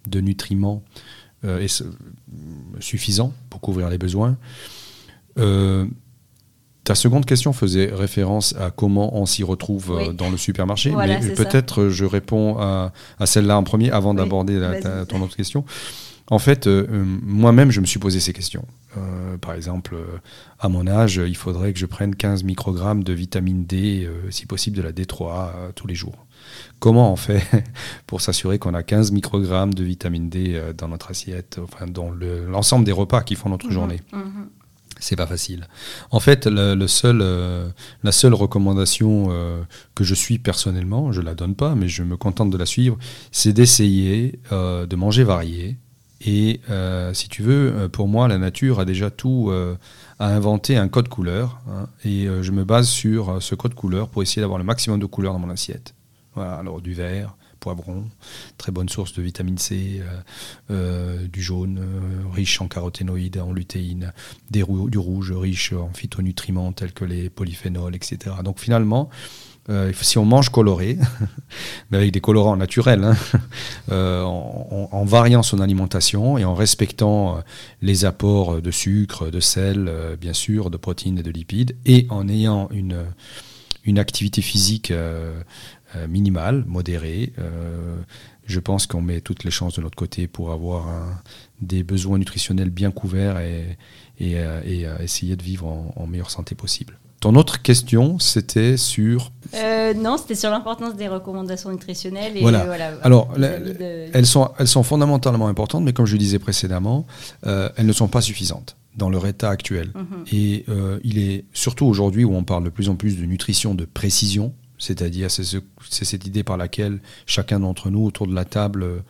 de 0.08 0.22
nutriments 0.22 0.84
suffisant 2.80 3.34
pour 3.50 3.62
couvrir 3.62 3.90
les 3.90 3.98
besoins. 3.98 4.38
Ta 5.36 6.96
seconde 6.96 7.26
question 7.26 7.54
faisait 7.54 7.92
référence 7.94 8.56
à 8.60 8.72
comment 8.72 9.16
on 9.16 9.26
s'y 9.26 9.44
retrouve 9.44 10.14
dans 10.14 10.30
le 10.30 10.38
supermarché, 10.38 10.92
mais 10.96 11.20
peut-être 11.36 11.90
je 11.90 12.06
réponds 12.06 12.58
à, 12.60 12.92
celle-là 13.26 13.58
en 13.58 13.64
premier 13.64 13.92
avant 13.92 14.14
d'aborder 14.14 14.60
ton 15.08 15.22
autre 15.22 15.36
question. 15.36 15.66
En 16.32 16.40
fait, 16.40 16.66
euh, 16.66 16.88
euh, 16.90 17.04
moi-même, 17.06 17.72
je 17.72 17.82
me 17.82 17.86
suis 17.86 18.00
posé 18.00 18.22
ces 18.22 18.32
questions. 18.32 18.66
Euh, 18.96 19.38
par 19.38 19.54
exemple, 19.54 19.98
à 20.60 20.70
mon 20.70 20.88
âge, 20.88 21.18
il 21.18 21.36
faudrait 21.36 21.74
que 21.74 21.80
je 21.80 21.86
prenne 21.86 22.16
15 22.16 22.46
microgrammes 22.46 23.04
de 23.04 23.12
vitamine 23.12 23.66
D, 23.66 24.10
si 24.30 24.46
possible 24.46 24.78
de 24.78 24.82
la 24.82 24.94
D3, 24.94 25.74
tous 25.76 25.88
les 25.88 25.96
jours. 25.96 26.26
Comment 26.80 27.12
on 27.12 27.18
fait 27.18 27.44
pour 28.08 28.22
s'assurer 28.22 28.60
qu'on 28.60 28.74
a 28.74 28.82
15 28.82 29.12
microgrammes 29.12 29.74
de 29.74 29.84
vitamine 29.84 30.30
D 30.30 30.58
dans 30.78 30.88
notre 30.88 31.12
assiette, 31.12 31.60
enfin 31.62 31.86
dans 31.86 32.12
l'ensemble 32.12 32.86
des 32.86 32.94
repas 32.94 33.24
qui 33.24 33.36
font 33.36 33.50
notre 33.50 33.68
mhm, 33.68 33.74
journée? 33.74 34.00
mhm. 34.14 34.50
C'est 35.04 35.16
pas 35.16 35.28
facile. 35.28 35.68
En 36.12 36.20
fait, 36.20 36.46
le, 36.46 36.88
seul, 36.88 37.26
la 38.04 38.12
seule 38.12 38.36
recommandation 38.36 39.30
que 39.96 40.04
je 40.04 40.14
suis 40.14 40.38
personnellement, 40.38 41.12
je 41.12 41.22
la 41.22 41.34
donne 41.34 41.56
pas, 41.56 41.74
mais 41.74 41.88
je 41.88 42.04
me 42.04 42.18
contente 42.18 42.52
de 42.52 42.58
la 42.58 42.68
suivre, 42.68 42.98
c'est 43.32 43.52
d'essayer 43.52 44.40
de 44.52 44.96
manger 44.96 45.24
varié, 45.24 45.80
et 46.24 46.62
euh, 46.70 47.14
si 47.14 47.30
tu 47.30 47.42
veux, 47.42 47.74
euh, 47.74 47.90
pour 47.90 48.08
moi, 48.08 48.28
la 48.28 48.38
nature 48.38 48.80
a 48.80 48.86
déjà 48.86 49.10
tout 49.10 49.48
euh, 49.50 49.76
a 50.20 50.28
inventé 50.28 50.78
un 50.78 50.88
code 50.88 51.08
couleur. 51.08 51.62
Hein, 51.68 51.88
et 52.06 52.28
je 52.42 52.52
me 52.52 52.64
base 52.64 52.88
sur 52.88 53.42
ce 53.42 53.56
code 53.56 53.74
couleur 53.74 54.10
pour 54.10 54.22
essayer 54.22 54.42
d'avoir 54.42 54.60
le 54.60 54.64
maximum 54.64 55.00
de 55.00 55.06
couleurs 55.06 55.34
dans 55.34 55.40
mon 55.40 55.50
assiette. 55.50 55.96
Voilà, 56.36 56.54
alors 56.54 56.80
du 56.80 56.94
vert, 56.94 57.36
poivron, 57.62 58.10
très 58.58 58.74
bonne 58.74 58.90
source 58.90 59.14
de 59.14 59.22
vitamine 59.22 59.58
C, 59.58 60.02
du 60.70 61.42
jaune, 61.42 61.80
riche 62.34 62.60
en 62.60 62.68
caroténoïdes, 62.68 63.38
en 63.38 63.54
lutéine, 63.54 64.12
du 64.50 64.64
rouge, 64.64 65.32
riche 65.32 65.72
en 65.72 65.92
phytonutriments 65.94 66.74
tels 66.74 66.92
que 66.92 67.06
les 67.06 67.30
polyphénols, 67.30 67.96
etc. 67.96 68.36
Donc 68.44 68.60
finalement, 68.60 69.10
euh, 69.70 69.94
si 70.02 70.18
on 70.18 70.26
mange 70.26 70.50
coloré, 70.50 70.98
mais 71.92 71.98
avec 71.98 72.12
des 72.12 72.20
colorants 72.20 72.58
naturels, 72.58 73.04
hein, 73.04 73.16
euh, 73.92 74.24
en, 74.24 75.06
variant 75.06 75.44
son 75.44 75.60
alimentation 75.60 76.38
et 76.38 76.46
en 76.46 76.56
respectant 76.56 77.38
euh, 77.38 77.42
les 77.82 78.06
apports 78.06 78.62
de 78.62 78.72
sucre, 78.72 79.30
de 79.30 79.40
sel, 79.40 79.92
bien 80.20 80.34
sûr, 80.34 80.72
de 80.72 80.78
protéines 80.78 81.20
et 81.20 81.24
de 81.24 81.32
lipides, 81.32 81.76
et 81.86 82.08
en 82.10 82.28
ayant 82.28 82.70
une 82.72 84.00
activité 84.00 84.42
physique 84.42 84.92
minimale, 86.08 86.64
modérée, 86.68 87.34
je 88.46 88.60
pense 88.60 88.88
qu'on 88.88 89.02
met 89.02 89.22
toutes 89.22 89.44
les 89.44 89.52
chances 89.52 89.76
de 89.76 89.82
notre 89.82 89.96
côté 89.96 90.28
pour 90.28 90.52
avoir 90.52 90.88
des 91.62 91.84
besoins 91.84 92.18
nutritionnels 92.18 92.70
bien 92.70 92.92
couverts 92.92 93.40
et, 93.40 93.78
et, 94.20 94.86
essayer 95.00 95.36
de 95.36 95.44
vivre 95.44 95.68
en 95.96 96.08
meilleure 96.08 96.32
santé 96.32 96.56
possible. 96.56 96.98
Ton 97.22 97.36
autre 97.36 97.62
question, 97.62 98.18
c'était 98.18 98.78
sur... 98.78 99.32
Euh, 99.54 99.94
non, 99.94 100.18
c'était 100.18 100.34
sur 100.34 100.50
l'importance 100.50 100.96
des 100.96 101.08
recommandations 101.08 101.70
nutritionnelles. 101.70 102.36
Et 102.36 102.42
voilà. 102.42 102.66
Alors, 103.04 103.32
elles, 103.38 104.26
sont, 104.26 104.50
elles 104.58 104.68
sont 104.68 104.82
fondamentalement 104.82 105.48
importantes, 105.48 105.84
mais 105.84 105.94
comme 105.94 106.08
je 106.08 106.14
le 106.14 106.18
disais 106.18 106.40
précédemment, 106.40 107.06
euh, 107.46 107.70
elles 107.78 107.86
ne 107.86 107.94
sont 107.94 108.08
pas 108.08 108.22
suffisantes 108.22 108.76
dans 108.98 109.12
leur 109.12 109.28
état 109.28 109.52
actuel. 109.52 109.92
Mhm. 109.94 110.26
Et 110.32 110.66
euh, 110.68 111.00
il 111.04 111.20
est 111.20 111.46
surtout 111.54 111.86
aujourd'hui 111.86 112.24
où 112.24 112.34
on 112.34 112.44
parle 112.44 112.64
de 112.64 112.70
plus 112.70 112.90
en 112.90 112.96
plus 112.96 113.20
de 113.20 113.26
nutrition 113.26 113.76
de 113.76 113.86
précision, 113.86 114.52
c'est-à-dire 114.82 115.30
c'est 115.30 116.06
cette 116.06 116.26
idée 116.26 116.44
par 116.44 116.58
laquelle 116.58 117.00
chacun 117.26 117.60
d'entre 117.60 117.90
nous 117.90 118.04
autour 118.04 118.28
de 118.28 118.34
la 118.34 118.46
table 118.46 119.04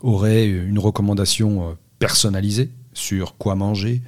aurait 0.00 0.48
une 0.48 0.78
recommandation 0.78 1.76
personnalisée 1.98 2.70
sur 2.94 3.36
quoi 3.36 3.54
manger, 3.54 4.02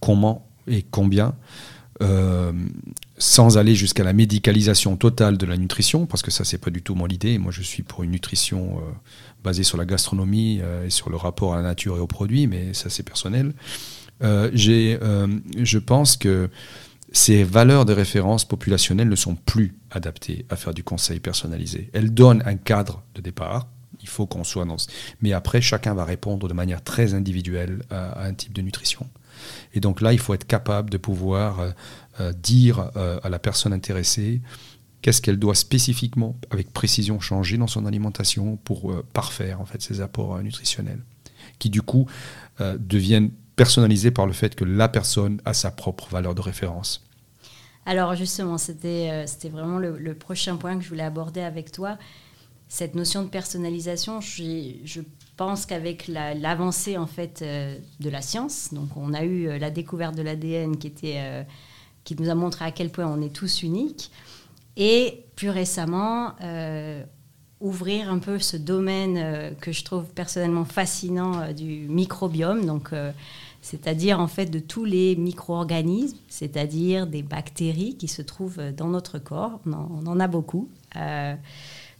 comment 0.00 0.48
et 0.66 0.82
combien. 0.82 1.34
Euh, 2.02 2.52
sans 3.16 3.56
aller 3.56 3.74
jusqu'à 3.74 4.04
la 4.04 4.12
médicalisation 4.12 4.96
totale 4.96 5.38
de 5.38 5.46
la 5.46 5.56
nutrition, 5.56 6.04
parce 6.04 6.20
que 6.20 6.30
ça, 6.30 6.44
c'est 6.44 6.58
pas 6.58 6.70
du 6.70 6.82
tout 6.82 6.94
mon 6.94 7.06
idée. 7.06 7.38
Moi, 7.38 7.52
je 7.52 7.62
suis 7.62 7.82
pour 7.82 8.02
une 8.02 8.10
nutrition 8.10 8.76
euh, 8.76 8.92
basée 9.42 9.62
sur 9.62 9.78
la 9.78 9.86
gastronomie 9.86 10.60
euh, 10.60 10.86
et 10.86 10.90
sur 10.90 11.08
le 11.08 11.16
rapport 11.16 11.54
à 11.54 11.56
la 11.56 11.62
nature 11.62 11.96
et 11.96 12.00
aux 12.00 12.06
produits, 12.06 12.46
mais 12.46 12.74
ça, 12.74 12.90
c'est 12.90 13.02
personnel. 13.02 13.54
j'ai, 14.52 14.98
je 15.58 15.78
pense 15.78 16.16
que 16.16 16.50
ces 17.12 17.44
valeurs 17.44 17.84
de 17.84 17.92
référence 17.92 18.44
populationnelles 18.44 19.08
ne 19.08 19.16
sont 19.16 19.36
plus 19.36 19.76
adaptées 19.90 20.44
à 20.50 20.56
faire 20.56 20.74
du 20.74 20.84
conseil 20.84 21.20
personnalisé. 21.20 21.90
Elles 21.92 22.12
donnent 22.12 22.42
un 22.46 22.56
cadre 22.56 23.02
de 23.14 23.20
départ. 23.20 23.68
Il 24.02 24.08
faut 24.08 24.26
qu'on 24.26 24.44
soit 24.44 24.64
dans. 24.64 24.76
Mais 25.20 25.32
après, 25.32 25.60
chacun 25.60 25.94
va 25.94 26.04
répondre 26.04 26.48
de 26.48 26.54
manière 26.54 26.82
très 26.82 27.14
individuelle 27.14 27.82
à 27.90 28.24
un 28.24 28.34
type 28.34 28.52
de 28.52 28.62
nutrition. 28.62 29.08
Et 29.74 29.80
donc 29.80 30.00
là, 30.00 30.12
il 30.12 30.18
faut 30.18 30.34
être 30.34 30.46
capable 30.46 30.90
de 30.90 30.96
pouvoir 30.96 31.60
euh, 31.60 31.70
euh, 32.20 32.32
dire 32.32 32.90
euh, 32.96 33.18
à 33.22 33.28
la 33.28 33.38
personne 33.38 33.72
intéressée 33.72 34.40
qu'est-ce 35.02 35.20
qu'elle 35.22 35.38
doit 35.38 35.54
spécifiquement, 35.54 36.36
avec 36.50 36.72
précision, 36.72 37.20
changer 37.20 37.58
dans 37.58 37.66
son 37.66 37.86
alimentation 37.86 38.56
pour 38.56 38.92
parfaire 39.12 39.60
en 39.60 39.64
fait 39.64 39.80
ses 39.80 40.00
apports 40.00 40.42
nutritionnels, 40.42 41.00
qui 41.60 41.70
du 41.70 41.80
coup 41.80 42.06
deviennent 42.58 43.30
personnalisés 43.56 44.10
par 44.10 44.26
le 44.26 44.32
fait 44.32 44.54
que 44.54 44.64
la 44.64 44.88
personne 44.88 45.40
a 45.44 45.54
sa 45.54 45.70
propre 45.70 46.08
valeur 46.10 46.34
de 46.34 46.40
référence. 46.40 47.02
Alors 47.86 48.14
justement, 48.14 48.58
c'était 48.58 49.26
c'était 49.26 49.48
vraiment 49.48 49.78
le, 49.78 50.14
prochain 50.14 50.56
point 50.56 50.76
que 50.76 50.82
je 50.82 50.88
voulais 50.88 51.04
aborder 51.04 51.40
avec 51.40 51.70
toi 51.70 51.98
cette 52.68 52.94
notion 52.94 53.22
de 53.22 53.28
personnalisation, 53.28 54.20
je 54.20 55.00
pense 55.36 55.66
qu'avec 55.66 56.08
l'avancée 56.08 56.96
en 56.96 57.06
fait 57.06 57.42
euh, 57.42 57.76
de 58.00 58.10
la 58.10 58.22
science, 58.22 58.72
donc 58.72 58.96
on 58.96 59.14
a 59.14 59.22
eu 59.22 59.46
euh, 59.48 59.58
la 59.58 59.70
découverte 59.70 60.16
de 60.16 60.22
l'ADN 60.22 60.76
qui 60.76 60.86
était 60.86 61.16
euh, 61.18 61.42
qui 62.04 62.16
nous 62.20 62.28
a 62.28 62.34
montré 62.34 62.64
à 62.64 62.72
quel 62.72 62.90
point 62.90 63.06
on 63.06 63.20
est 63.22 63.34
tous 63.34 63.62
uniques, 63.62 64.10
et 64.76 65.24
plus 65.36 65.50
récemment 65.50 66.34
ouvrir 67.58 68.12
un 68.12 68.18
peu 68.18 68.38
ce 68.38 68.56
domaine 68.56 69.56
que 69.60 69.72
je 69.72 69.82
trouve 69.82 70.04
personnellement 70.04 70.66
fascinant 70.66 71.52
du 71.52 71.86
microbiome, 71.88 72.64
donc 72.64 72.90
c'est-à-dire 73.66 74.20
en 74.20 74.28
fait 74.28 74.46
de 74.46 74.60
tous 74.60 74.84
les 74.84 75.16
micro-organismes, 75.16 76.18
c'est-à-dire 76.28 77.08
des 77.08 77.24
bactéries 77.24 77.96
qui 77.96 78.06
se 78.06 78.22
trouvent 78.22 78.62
dans 78.70 78.86
notre 78.86 79.18
corps. 79.18 79.58
On 79.66 80.06
en, 80.06 80.20
a 80.20 80.28
beaucoup 80.28 80.70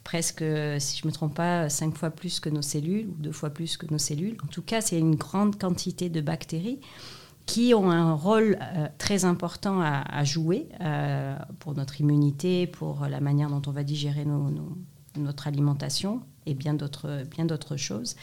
presque, 0.05 0.45
si 0.79 0.99
je 0.99 1.05
ne 1.05 1.09
me 1.09 1.13
trompe 1.13 1.35
pas, 1.35 1.69
cinq 1.69 1.97
fois 1.97 2.11
plus 2.11 2.39
que 2.39 2.49
nos 2.49 2.63
cellules, 2.63 3.09
ou 3.09 3.15
deux 3.19 3.33
fois 3.33 3.51
plus 3.51 3.77
que 3.77 3.87
nos 3.91 3.99
cellules. 3.99 4.37
En 4.45 4.47
tout 4.47 4.63
cas, 4.63 4.81
c'est 4.81 4.97
une 4.97 5.17
grande 5.17 5.59
quantité 5.59 6.09
de 6.09 6.21
bactéries 6.21 6.79
qui 7.47 7.75
ont 7.75 7.91
un 7.91 8.15
rôle 8.15 8.59
euh, 8.61 8.87
très 8.99 9.25
important 9.25 9.81
à, 9.81 10.23
jouer 10.23 10.69
euh, 10.81 11.37
pour 11.59 11.75
notre 11.75 12.01
immunité, 12.01 12.69
pour 12.69 13.07
la 13.07 13.21
manière 13.21 13.51
dont 13.51 13.63
on 13.67 13.73
va 13.73 13.83
digérer 13.83 14.25
notre 15.17 15.49
alimentation 15.49 16.21
et 16.47 16.55
bien 16.55 16.75
d'autres 16.75 17.77
choses. 17.77 18.15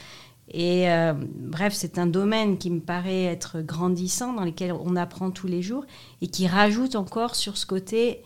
Et 0.50 0.90
euh, 0.90 1.14
bref, 1.16 1.74
c'est 1.74 1.98
un 1.98 2.06
domaine 2.06 2.58
qui 2.58 2.70
me 2.70 2.80
paraît 2.80 3.24
être 3.24 3.62
grandissant, 3.62 4.34
dans 4.34 4.46
lequel 4.46 4.74
on 4.74 4.96
apprend 4.96 5.32
tous 5.32 5.48
les 5.48 5.62
jours 5.62 5.86
et 6.22 6.28
qui 6.28 6.48
rajoute 6.48 6.96
encore 6.96 7.36
sur 7.36 7.58
ce 7.58 7.66
côté, 7.66 8.22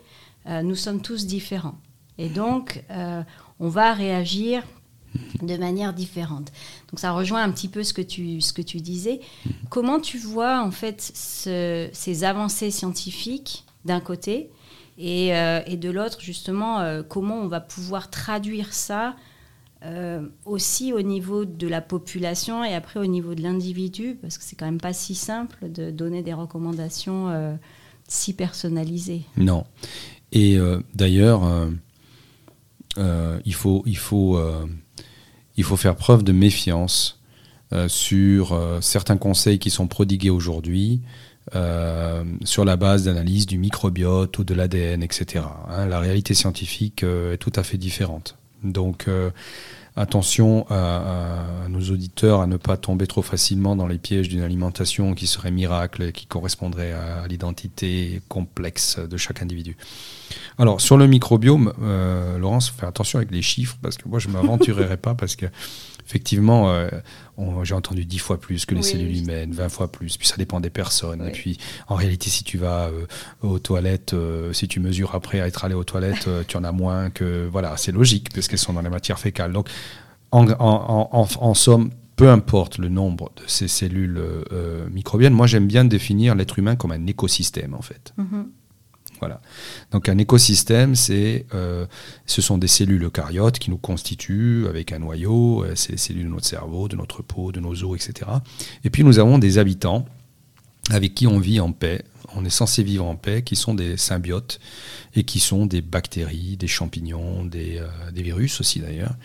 nous 0.64 0.76
sommes 0.76 1.02
tous 1.02 1.26
différents. 1.26 1.76
Et 2.18 2.30
donc, 2.30 2.82
on 3.60 3.68
va 3.68 3.94
réagir 3.94 4.64
de 5.42 5.58
manière 5.58 5.94
différente. 5.94 6.52
Donc 6.90 7.00
ça 7.00 7.12
rejoint 7.12 7.44
un 7.44 7.52
petit 7.52 7.68
peu 7.68 7.84
ce 7.84 7.94
que 7.94 8.02
tu, 8.02 8.42
ce 8.42 8.54
que 8.54 8.62
tu 8.62 8.78
disais. 8.78 9.20
Comment 9.70 10.00
tu 10.00 10.18
vois 10.18 10.62
en 10.62 10.72
fait 10.72 11.02
ces 11.02 12.24
avancées 12.24 12.72
scientifiques 12.72 13.66
d'un 13.86 14.00
côté 14.00 14.52
et, 14.98 15.36
euh, 15.36 15.62
de 15.62 15.90
l'autre 15.90 16.20
justement 16.22 16.80
euh, 16.80 17.04
comment 17.04 17.36
on 17.36 17.48
va 17.48 17.62
pouvoir 17.62 18.10
traduire 18.10 18.74
ça 18.74 19.16
euh, 19.84 20.28
aussi 20.46 20.94
au 20.94 21.02
niveau 21.02 21.46
de 21.46 21.68
la 21.68 21.82
population 21.82 22.64
et 22.64 22.74
après 22.74 23.00
au 23.00 23.06
niveau 23.06 23.36
de 23.36 23.42
l'individu 23.42 24.18
parce 24.22 24.38
que 24.38 24.44
c'est 24.44 24.56
quand 24.56 24.66
même 24.66 24.82
pas 24.82 24.94
si 24.94 25.16
simple 25.16 25.72
de 25.72 25.92
donner 25.92 26.24
des 26.24 26.34
recommandations 26.34 27.58
si 28.08 28.34
personnalisées. 28.34 29.22
Non. 29.38 29.66
Et 30.32 30.58
d'ailleurs 30.96 31.44
euh, 32.98 33.40
il, 33.46 33.54
faut, 33.54 33.84
il, 33.86 33.98
faut, 33.98 34.38
euh, 34.38 34.66
il 35.56 35.64
faut 35.64 35.78
faire 35.78 35.96
preuve 35.96 36.24
de 36.24 36.32
méfiance 36.32 37.20
euh, 37.74 37.88
sur 37.88 38.60
certains 38.82 39.18
conseils 39.18 39.60
qui 39.60 39.70
sont 39.70 39.88
prodigués 39.88 40.30
aujourd'hui. 40.30 41.02
sur 42.44 42.66
la 42.66 42.76
base 42.76 43.06
d'analyse 43.06 43.46
du 43.46 43.58
microbiote 43.58 44.38
ou 44.40 44.44
de 44.44 44.54
l'ADN, 44.54 45.02
etc. 45.02 45.46
Hein. 45.70 45.86
la 45.86 46.00
réalité 46.00 46.34
scientifique 46.34 47.04
est 47.04 47.38
tout 47.38 47.54
à 47.56 47.64
fait 47.64 47.78
différente. 47.78 48.38
Donc, 48.64 49.08
attention 49.98 50.66
à, 50.70 51.68
nos 51.70 51.82
auditeurs 51.82 52.42
à 52.42 52.48
ne 52.48 52.58
pas 52.58 52.78
tomber 52.78 53.08
trop 53.08 53.24
facilement 53.24 53.76
dans 53.76 53.88
les 53.88 53.98
pièges 53.98 54.30
d'une 54.30 54.42
alimentation 54.42 55.16
qui 55.16 55.26
serait 55.26 55.52
miracle 55.52 56.04
et 56.04 56.12
qui 56.12 56.28
correspondrait 56.28 56.93
à, 56.93 57.28
l'identité 57.28 58.22
complexe 58.30 59.00
de 59.00 59.17
chaque 59.17 59.41
individu. 59.41 59.76
Alors, 60.60 60.82
sur 60.82 60.98
le 60.98 61.08
microbiome, 61.08 61.74
euh, 61.82 62.38
Laurence, 62.38 62.70
fais 62.70 62.86
attention 62.86 63.17
avec 63.17 63.32
les 63.32 63.41
chiffres 63.41 63.78
parce 63.82 63.98
que 63.98 64.08
moi, 64.08 64.20
je 64.20 64.28
ne 64.28 64.34
m'aventurerai 64.34 64.98
pas 65.08 65.15
parce 65.15 65.36
que 65.36 65.48
effectivement, 66.08 66.72
euh, 66.72 66.89
j'ai 67.63 67.76
entendu 67.76 68.06
10 68.06 68.20
fois 68.20 68.39
plus 68.39 68.65
que 68.65 68.74
les 68.74 68.82
cellules 68.82 69.17
humaines, 69.17 69.52
20 69.52 69.70
fois 69.70 69.91
plus, 69.91 70.17
puis 70.17 70.28
ça 70.28 70.38
dépend 70.38 70.60
des 70.60 70.70
personnes. 70.70 71.28
Et 71.28 71.32
puis, 71.32 71.58
en 71.88 71.96
réalité, 71.96 72.30
si 72.30 72.43
tu 72.43 72.58
vas 72.58 72.88
euh, 72.88 73.06
aux 73.41 73.60
toilettes, 73.60 74.15
si 74.54 74.67
tu 74.67 74.80
mesures 74.80 75.15
après 75.15 75.41
à 75.41 75.48
être 75.48 75.65
allé 75.65 75.76
aux 75.76 75.84
toilettes, 75.84 76.30
tu 76.48 76.58
en 76.58 76.63
as 76.63 76.72
moins 76.72 77.10
que. 77.10 77.48
Voilà, 77.52 77.76
c'est 77.78 77.91
logique, 77.91 78.34
parce 78.34 78.48
qu'elles 78.48 78.60
sont 78.60 78.74
dans 78.74 78.82
la 78.82 78.89
matière 78.89 79.20
fécale. 79.20 79.52
Donc, 79.52 79.70
en, 80.32 81.54
somme, 81.54 81.91
peu 82.15 82.30
importe 82.30 82.78
le 82.78 82.89
nombre 82.89 83.32
de 83.36 83.43
ces 83.48 83.67
cellules 83.67 84.22
microbiennes, 84.91 85.34
moi 85.34 85.48
j'aime 85.48 85.67
bien 85.67 85.86
définir 85.86 86.36
l'être 86.36 86.58
humain 86.58 86.76
comme 86.76 86.91
un 86.91 87.06
écosystème 87.06 87.74
en 87.74 87.82
fait. 87.82 88.13
Mm-hmm. 88.17 88.46
Voilà. 89.19 89.41
Donc 89.91 90.10
un 90.10 90.17
écosystème, 90.17 90.93
euh, 91.10 91.86
ce 92.25 92.41
sont 92.41 92.58
des 92.58 92.67
cellules 92.67 93.03
eucaryotes 93.03 93.60
qui 93.60 93.69
nous 93.69 93.77
constituent 93.77 94.67
avec 94.67 94.91
un 94.91 94.99
noyau, 94.99 95.63
euh, 95.63 95.73
c'est 95.75 95.93
les 95.93 95.97
cellules 95.97 96.25
de 96.25 96.30
notre 96.30 96.45
cerveau, 96.45 96.88
de 96.88 96.95
notre 96.95 97.21
peau, 97.23 97.51
de 97.51 97.60
nos 97.60 97.84
os, 97.84 97.95
etc. 97.95 98.30
Et 98.84 98.89
puis 98.89 99.03
nous 99.03 99.19
avons 99.19 99.38
des 99.38 99.58
habitants 99.58 100.06
avec 100.89 101.15
qui 101.15 101.27
on 101.27 101.39
vit 101.39 101.60
en 101.60 101.71
paix, 101.71 102.03
on 102.36 102.45
est 102.45 102.49
censé 102.49 102.84
vivre 102.84 103.06
en 103.06 103.15
paix, 103.15 103.41
qui 103.41 103.56
sont 103.56 103.73
des 103.73 103.97
symbiotes 103.97 104.60
et 105.15 105.23
qui 105.23 105.39
sont 105.39 105.65
des 105.65 105.82
bactéries, 105.82 106.58
des 106.58 106.67
champignons, 106.67 107.43
des, 107.45 107.77
euh, 107.77 108.12
des 108.12 108.21
virus 108.21 108.60
aussi 108.62 108.80
d'ailleurs. 108.80 109.15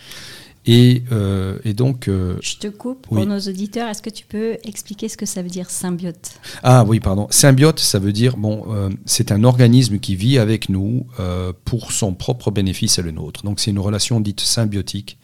Euh, 0.68 1.58
et, 1.64 1.74
donc. 1.74 2.08
Euh, 2.08 2.36
Je 2.40 2.56
te 2.56 2.68
coupe 2.68 3.06
pour 3.06 3.26
nos 3.26 3.38
auditeurs. 3.40 3.88
Est-ce 3.88 4.02
que 4.02 4.10
tu 4.10 4.24
peux 4.24 4.58
expliquer 4.64 5.08
ce 5.08 5.16
que 5.16 5.26
ça 5.26 5.42
veut 5.42 5.48
dire 5.48 5.70
symbiote? 5.70 6.32
Ah 6.62 6.84
oui, 6.86 7.00
pardon. 7.00 7.26
Symbiote, 7.30 7.80
ça 7.80 7.98
veut 7.98 8.12
dire 8.12 8.36
bon, 8.36 8.66
euh, 8.68 8.90
c'est 9.04 9.32
un 9.32 9.44
organisme 9.44 9.98
qui 9.98 10.14
vit 10.14 10.38
avec 10.38 10.68
nous 10.68 11.06
pour 11.64 11.92
son 11.92 12.14
propre 12.14 12.50
bénéfice 12.50 12.98
et 12.98 13.02
le 13.02 13.10
nôtre. 13.10 13.42
Donc 13.44 13.60
c'est 13.60 13.70
une 13.70 13.78
relation 13.78 14.20
dite 14.20 14.40
symbiotique, 14.40 15.18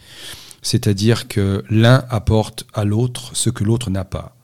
c'est-à-dire 0.62 1.28
que 1.28 1.62
l'un 1.70 2.04
apporte 2.10 2.66
à 2.74 2.84
l'autre 2.84 3.30
ce 3.34 3.50
que 3.50 3.64
l'autre 3.64 3.90
n'a 3.90 4.04
pas 4.04 4.36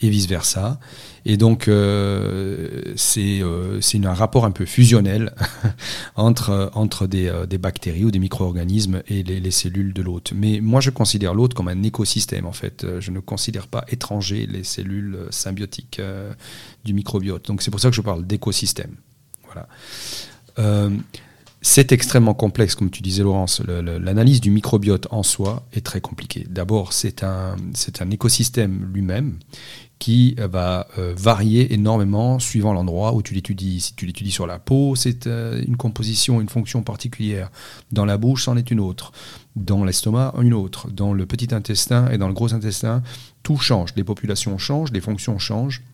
et 0.00 0.10
vice-versa. 0.10 0.78
Et 1.24 1.36
donc, 1.36 1.68
euh, 1.68 2.94
euh, 3.16 3.78
c'est 3.80 4.04
un 4.04 4.14
rapport 4.14 4.44
un 4.44 4.50
peu 4.50 4.66
fusionnel 4.66 5.34
entre, 6.16 6.70
entre 6.74 7.06
des, 7.06 7.28
euh, 7.28 7.46
des, 7.46 7.58
bactéries 7.58 8.04
ou 8.04 8.10
des 8.10 8.18
micro-organismes 8.18 9.02
et 9.06 9.22
les, 9.22 9.38
les, 9.38 9.50
cellules 9.50 9.92
de 9.92 10.02
l'hôte. 10.02 10.32
Mais 10.34 10.60
moi, 10.60 10.80
je 10.80 10.90
considère 10.90 11.34
l'hôte 11.34 11.54
comme 11.54 11.68
un 11.68 11.82
écosystème, 11.82 12.46
en 12.46 12.52
fait. 12.52 12.84
Je 12.98 13.10
ne 13.10 13.20
considère 13.20 13.68
pas 13.68 13.84
étranger 13.88 14.46
les 14.46 14.64
cellules 14.64 15.26
symbiotiques 15.30 16.00
du 16.84 16.92
microbiote. 16.92 17.46
Donc, 17.46 17.62
c'est 17.62 17.70
pour 17.70 17.80
ça 17.80 17.90
que 17.90 17.96
je 17.96 18.00
parle 18.00 18.26
d'écosystème. 18.26 18.96
Voilà. 19.44 19.68
C'est 21.64 21.92
extrêmement 21.92 22.34
complexe, 22.34 22.74
comme 22.74 22.90
tu 22.90 23.02
disais 23.02 23.22
Laurence. 23.22 23.60
L'analyse 23.60 24.40
du 24.40 24.50
microbiote 24.50 25.06
en 25.12 25.22
soi 25.22 25.64
est 25.72 25.86
très 25.86 26.00
compliquée. 26.00 26.44
D'abord, 26.50 26.92
c'est 26.92 27.22
un, 27.22 27.54
un 28.00 28.10
écosystème 28.10 28.90
lui-même 28.92 29.38
qui 30.02 30.34
euh, 30.40 30.48
va 30.48 30.88
euh, 30.98 31.14
varier 31.16 31.74
énormément 31.74 32.40
suivant 32.40 32.72
l'endroit 32.72 33.14
où 33.14 33.22
tu 33.22 33.34
l'étudies. 33.34 33.80
Si 33.80 33.94
tu 33.94 34.04
l'étudies 34.04 34.32
sur 34.32 34.48
la 34.48 34.58
peau, 34.58 34.96
c'est 34.96 35.28
euh, 35.28 35.62
une 35.64 35.76
composition, 35.76 36.40
une 36.40 36.48
fonction 36.48 36.82
particulière. 36.82 37.52
Dans 37.92 38.04
la 38.04 38.18
bouche, 38.18 38.46
c'en 38.46 38.56
est 38.56 38.72
une 38.72 38.80
autre. 38.80 39.12
Dans 39.54 39.84
l'estomac, 39.84 40.34
une 40.42 40.54
autre. 40.54 40.90
Dans 40.90 41.12
le 41.12 41.24
petit 41.24 41.54
intestin 41.54 42.10
et 42.10 42.18
dans 42.18 42.26
le 42.26 42.34
gros 42.34 42.52
intestin, 42.52 43.04
tout 43.44 43.58
change. 43.58 43.90
Les 43.94 44.02
populations 44.02 44.58
changent, 44.58 44.90
les 44.90 45.00
fonctions 45.00 45.38
changent. 45.38 45.84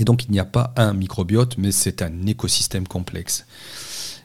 Et 0.00 0.04
donc, 0.04 0.24
il 0.24 0.30
n'y 0.30 0.40
a 0.40 0.46
pas 0.46 0.72
un 0.74 0.94
microbiote, 0.94 1.58
mais 1.58 1.72
c'est 1.72 2.00
un 2.00 2.26
écosystème 2.26 2.88
complexe. 2.88 3.44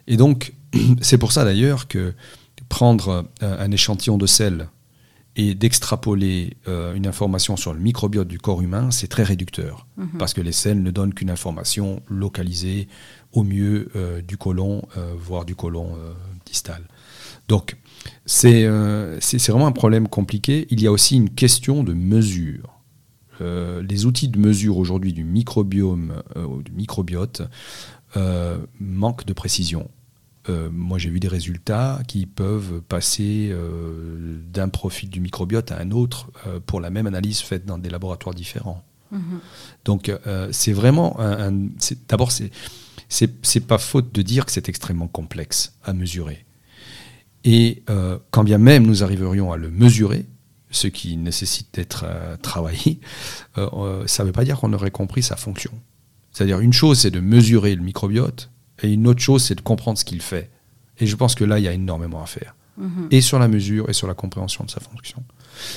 Et 0.08 0.16
donc, 0.16 0.54
c'est 1.02 1.18
pour 1.18 1.34
ça 1.34 1.44
d'ailleurs 1.44 1.90
que 1.90 2.14
prendre 2.70 3.26
un 3.42 3.72
échantillon 3.72 4.18
de 4.18 4.26
sel 4.26 4.70
et 5.36 5.56
d'extrapoler 5.56 6.58
euh, 6.68 6.94
une 6.94 7.08
information 7.08 7.56
sur 7.56 7.74
le 7.74 7.80
microbiote 7.80 8.28
du 8.28 8.38
corps 8.38 8.62
humain, 8.62 8.92
c'est 8.92 9.08
très 9.08 9.24
réducteur, 9.24 9.88
mhm. 9.98 10.10
parce 10.20 10.34
que 10.34 10.42
les 10.42 10.52
selles 10.52 10.82
ne 10.82 10.92
donnent 10.92 11.14
qu'une 11.14 11.30
information 11.30 12.02
localisée 12.08 12.88
au 13.32 13.44
mieux 13.44 13.90
euh, 13.96 14.22
du 14.22 14.38
côlon, 14.38 14.84
euh, 14.98 15.14
voire 15.18 15.46
du 15.46 15.56
côlon 15.56 15.96
distal. 16.46 16.84
Donc, 17.48 17.78
c'est 18.26 18.66
vraiment 18.66 19.68
un 19.68 19.72
problème 19.72 20.08
compliqué. 20.08 20.68
Il 20.70 20.82
y 20.82 20.88
a 20.88 20.92
aussi 20.92 21.16
une 21.16 21.30
question 21.30 21.84
de 21.84 21.94
mesure. 21.94 22.80
les 23.40 24.06
outils 24.06 24.30
de 24.30 24.38
mesure 24.38 24.78
aujourd'hui 24.78 25.14
du 25.14 25.24
microbiome, 25.24 26.22
du 26.64 26.72
microbiote, 26.72 27.42
manquent 28.80 29.26
de 29.26 29.34
précision. 29.34 29.90
Euh, 30.50 30.70
moi, 30.72 30.98
j'ai 30.98 31.10
vu 31.10 31.20
des 31.20 31.28
résultats 31.28 32.02
qui 32.08 32.26
peuvent 32.26 32.82
passer 32.82 33.50
euh, 33.52 34.40
d'un 34.52 34.70
profil 34.70 35.10
du 35.10 35.20
microbiote 35.20 35.72
à 35.72 35.78
un 35.78 35.92
autre 35.92 36.32
euh, 36.48 36.60
pour 36.60 36.80
la 36.80 36.90
même 36.90 37.08
analyse 37.08 37.40
faite 37.40 37.66
dans 37.66 37.78
des 37.78 37.90
laboratoires 37.90 38.34
différents. 38.34 38.84
Mhm. 39.12 39.40
Donc, 39.86 40.12
c'est 40.52 40.72
vraiment 40.72 41.20
un. 41.20 41.68
D'abord, 42.08 42.32
c'est 42.32 43.68
pas 43.68 43.78
faute 43.78 44.14
de 44.14 44.22
dire 44.22 44.46
que 44.46 44.54
c'est 44.54 44.70
extrêmement 44.70 45.08
complexe 45.08 45.74
à 45.84 45.92
mesurer. 45.92 46.46
Et 47.44 47.84
quand 48.30 48.46
bien 48.46 48.58
même 48.58 48.86
nous 48.88 49.04
arriverions 49.04 49.52
à 49.52 49.58
le 49.58 49.70
mesurer, 49.70 50.28
ce 50.70 50.88
qui 50.88 51.18
nécessite 51.18 51.68
d'être 51.74 52.06
travaillé, 52.42 53.02
ça 53.58 54.24
ne 54.24 54.28
veut 54.28 54.32
pas 54.32 54.46
dire 54.46 54.58
qu'on 54.58 54.72
aurait 54.72 54.92
compris 54.92 55.24
sa 55.24 55.36
fonction. 55.36 55.72
C'est-à-dire 56.32 56.62
une 56.62 56.72
chose, 56.72 57.00
c'est 57.00 57.12
de 57.12 57.20
mesurer 57.20 57.76
le 57.76 57.82
microbiote, 57.82 58.51
et 58.82 58.92
une 58.92 59.08
autre 59.08 59.22
chose, 59.22 59.44
c'est 59.44 59.56
de 59.56 59.62
comprendre 59.62 59.98
ce 59.98 60.06
qu'il 60.06 60.22
fait. 60.22 60.50
Et 61.00 61.08
je 61.08 61.16
pense 61.16 61.36
que 61.36 61.44
là, 61.44 61.60
il 61.60 61.64
y 61.64 61.68
a 61.68 61.74
énormément 61.74 62.22
à 62.22 62.26
faire. 62.26 62.56
Mhm. 62.78 63.08
Et 63.12 63.22
sur 63.22 63.40
la 63.40 63.48
mesure 63.48 63.90
et 63.90 63.94
sur 63.94 64.08
la 64.08 64.14
compréhension 64.14 64.64
de 64.64 64.70
sa 64.70 64.80
fonction. 64.80 65.24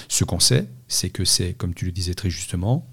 Ce 0.08 0.24
qu'on 0.24 0.40
sait, 0.40 0.68
c'est 0.88 1.10
que 1.10 1.24
c'est, 1.24 1.54
comme 1.54 1.74
tu 1.74 1.84
le 1.86 1.92
disais 1.92 2.14
très 2.14 2.30
justement, 2.30 2.86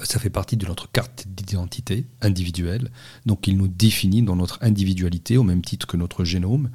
ça 0.00 0.18
fait 0.18 0.30
partie 0.30 0.56
de 0.56 0.66
notre 0.66 0.90
carte 0.90 1.26
d'identité 1.26 2.06
individuelle. 2.20 2.90
Donc 3.26 3.46
il 3.46 3.56
nous 3.56 3.68
définit 3.68 4.22
dans 4.22 4.36
notre 4.36 4.58
individualité 4.62 5.36
au 5.36 5.42
même 5.42 5.62
titre 5.62 5.86
que 5.86 5.96
notre 5.96 6.24
génome. 6.24 6.70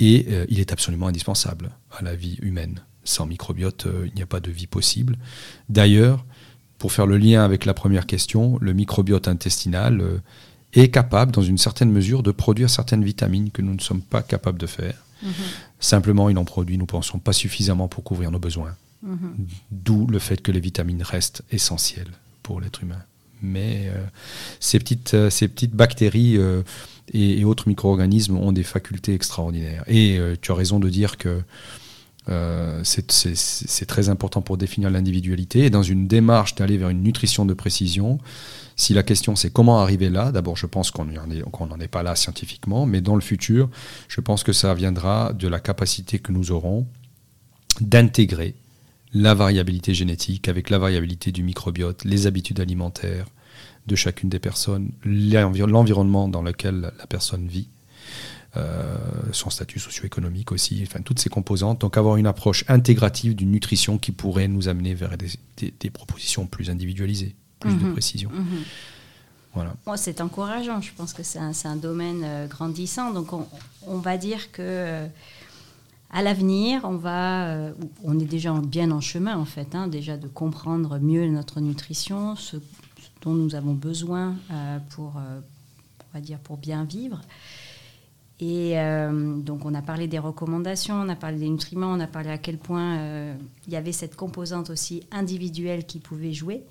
Et 0.00 0.26
euh, 0.28 0.46
il 0.48 0.58
est 0.60 0.72
absolument 0.72 1.06
indispensable 1.06 1.70
à 1.92 2.02
la 2.02 2.14
vie 2.14 2.38
humaine. 2.42 2.80
Sans 3.04 3.26
microbiote, 3.26 3.86
euh, 3.86 4.06
il 4.08 4.14
n'y 4.14 4.22
a 4.22 4.26
pas 4.26 4.40
de 4.40 4.50
vie 4.50 4.66
possible. 4.66 5.16
D'ailleurs, 5.68 6.24
pour 6.78 6.92
faire 6.92 7.06
le 7.06 7.16
lien 7.16 7.44
avec 7.44 7.64
la 7.64 7.74
première 7.74 8.06
question, 8.06 8.58
le 8.60 8.72
microbiote 8.72 9.28
intestinal 9.28 10.00
euh, 10.00 10.18
est 10.74 10.88
capable, 10.88 11.32
dans 11.32 11.42
une 11.42 11.58
certaine 11.58 11.90
mesure, 11.90 12.22
de 12.22 12.30
produire 12.30 12.70
certaines 12.70 13.04
vitamines 13.04 13.50
que 13.50 13.62
nous 13.62 13.74
ne 13.74 13.80
sommes 13.80 14.02
pas 14.02 14.22
capables 14.22 14.58
de 14.58 14.66
faire. 14.66 14.94
Mhm. 15.22 15.32
Simplement, 15.80 16.28
il 16.28 16.38
en 16.38 16.44
produit, 16.44 16.78
nous 16.78 16.86
pensons, 16.86 17.18
pas 17.18 17.32
suffisamment 17.32 17.88
pour 17.88 18.04
couvrir 18.04 18.30
nos 18.30 18.38
besoins. 18.38 18.74
Mhm. 19.02 19.46
D'où 19.70 20.06
le 20.06 20.18
fait 20.18 20.40
que 20.40 20.52
les 20.52 20.60
vitamines 20.60 21.02
restent 21.02 21.42
essentielles 21.50 22.12
pour 22.42 22.60
l'être 22.60 22.82
humain. 22.82 23.02
Mais 23.42 23.88
euh, 23.88 24.04
ces, 24.60 24.78
petites, 24.78 25.14
euh, 25.14 25.28
ces 25.28 25.48
petites 25.48 25.74
bactéries 25.74 26.36
euh, 26.36 26.62
et, 27.12 27.44
autres 27.44 27.68
micro-organismes 27.68 28.36
ont 28.36 28.52
des 28.52 28.62
facultés 28.62 29.14
extraordinaires. 29.14 29.84
Et 29.88 30.18
tu 30.40 30.52
as 30.52 30.54
raison 30.54 30.78
de 30.78 30.88
dire 30.88 31.18
que 31.18 31.42
c'est 32.84 33.86
très 33.86 34.08
important 34.08 34.40
pour 34.40 34.56
définir 34.56 34.88
l'individualité. 34.88 35.66
Et 35.66 35.70
dans 35.70 35.82
une 35.82 36.06
démarche 36.06 36.54
d'aller 36.54 36.78
vers 36.78 36.88
une 36.88 37.02
nutrition 37.02 37.44
de 37.44 37.52
précision, 37.52 38.20
si 38.82 38.94
la 38.94 39.02
question 39.02 39.36
c'est 39.36 39.52
comment 39.52 39.80
arriver 39.80 40.10
là, 40.10 40.32
d'abord 40.32 40.56
je 40.56 40.66
pense 40.66 40.90
qu'on 40.90 41.04
n'en 41.04 41.80
est 41.80 41.88
pas 41.88 42.02
là 42.02 42.16
scientifiquement, 42.16 42.84
mais 42.84 43.00
dans 43.00 43.14
le 43.14 43.20
futur, 43.20 43.70
je 44.08 44.20
pense 44.20 44.42
que 44.42 44.52
ça 44.52 44.74
viendra 44.74 45.32
de 45.32 45.46
la 45.46 45.60
capacité 45.60 46.18
que 46.18 46.32
nous 46.32 46.50
aurons 46.50 46.86
d'intégrer 47.80 48.54
la 49.14 49.34
variabilité 49.34 49.94
génétique 49.94 50.48
avec 50.48 50.68
la 50.68 50.78
variabilité 50.78 51.30
du 51.32 51.42
microbiote, 51.42 52.04
les 52.04 52.26
habitudes 52.26 52.60
alimentaires 52.60 53.26
de 53.86 53.94
chacune 53.94 54.28
des 54.28 54.38
personnes, 54.38 54.90
l'environnement 55.04 56.28
dans 56.28 56.42
lequel 56.42 56.92
la 56.98 57.06
personne 57.06 57.46
vit, 57.46 57.68
euh, 58.56 58.98
son 59.32 59.48
statut 59.48 59.78
socio-économique 59.78 60.52
aussi, 60.52 60.82
enfin 60.86 61.00
toutes 61.00 61.18
ces 61.18 61.30
composantes. 61.30 61.80
Donc 61.80 61.96
avoir 61.96 62.16
une 62.16 62.26
approche 62.26 62.64
intégrative 62.68 63.34
d'une 63.34 63.50
nutrition 63.50 63.96
qui 63.96 64.12
pourrait 64.12 64.48
nous 64.48 64.68
amener 64.68 64.94
vers 64.94 65.16
des, 65.16 65.90
propositions 65.90 66.46
plus 66.46 66.68
individualisées, 66.68 67.34
plus 67.62 67.74
de 67.74 67.84
mhm. 67.84 67.92
précision. 67.92 68.30
Mhm. 68.30 68.64
Voilà. 69.54 69.74
c'est 69.96 70.20
encourageant. 70.20 70.80
Je 70.80 70.92
pense 70.94 71.12
que 71.12 71.22
c'est 71.22 71.38
un, 71.38 71.76
domaine 71.76 72.22
euh, 72.24 72.46
grandissant. 72.46 73.12
Donc 73.12 73.32
on, 73.32 73.46
on, 73.86 73.98
va 73.98 74.16
dire 74.16 74.50
que 74.50 74.62
euh, 74.62 75.06
à 76.10 76.22
l'avenir, 76.22 76.82
on 76.84 76.96
va, 76.96 77.48
euh, 77.48 77.72
on 78.02 78.18
est 78.18 78.24
déjà 78.24 78.52
bien 78.52 78.90
en 78.90 79.00
chemin 79.00 79.36
en 79.36 79.44
fait, 79.44 79.74
hein, 79.74 79.88
déjà 79.88 80.16
de 80.16 80.28
comprendre 80.28 80.98
mieux 80.98 81.26
notre 81.28 81.60
nutrition, 81.60 82.34
ce 82.36 82.56
dont 83.20 83.34
nous 83.34 83.54
avons 83.54 83.74
besoin 83.74 84.34
pour, 84.90 85.12
on 85.14 86.14
va 86.14 86.20
dire, 86.20 86.38
pour 86.40 86.56
bien 86.56 86.82
vivre. 86.84 87.20
Et 88.40 88.74
donc 89.44 89.64
on 89.64 89.72
a 89.74 89.82
parlé 89.82 90.08
des 90.08 90.18
recommandations, 90.18 90.96
on 90.96 91.08
a 91.08 91.14
parlé 91.14 91.38
des 91.38 91.48
nutriments, 91.48 91.92
on 91.92 92.00
a 92.00 92.08
parlé 92.08 92.30
à 92.30 92.38
quel 92.38 92.58
point 92.58 92.96
il 93.68 93.72
y 93.72 93.76
avait 93.76 93.92
cette 93.92 94.16
composante 94.16 94.70
aussi 94.70 95.04
individuelle 95.12 95.86
qui 95.86 96.00
pouvait 96.00 96.32
jouer. 96.32 96.64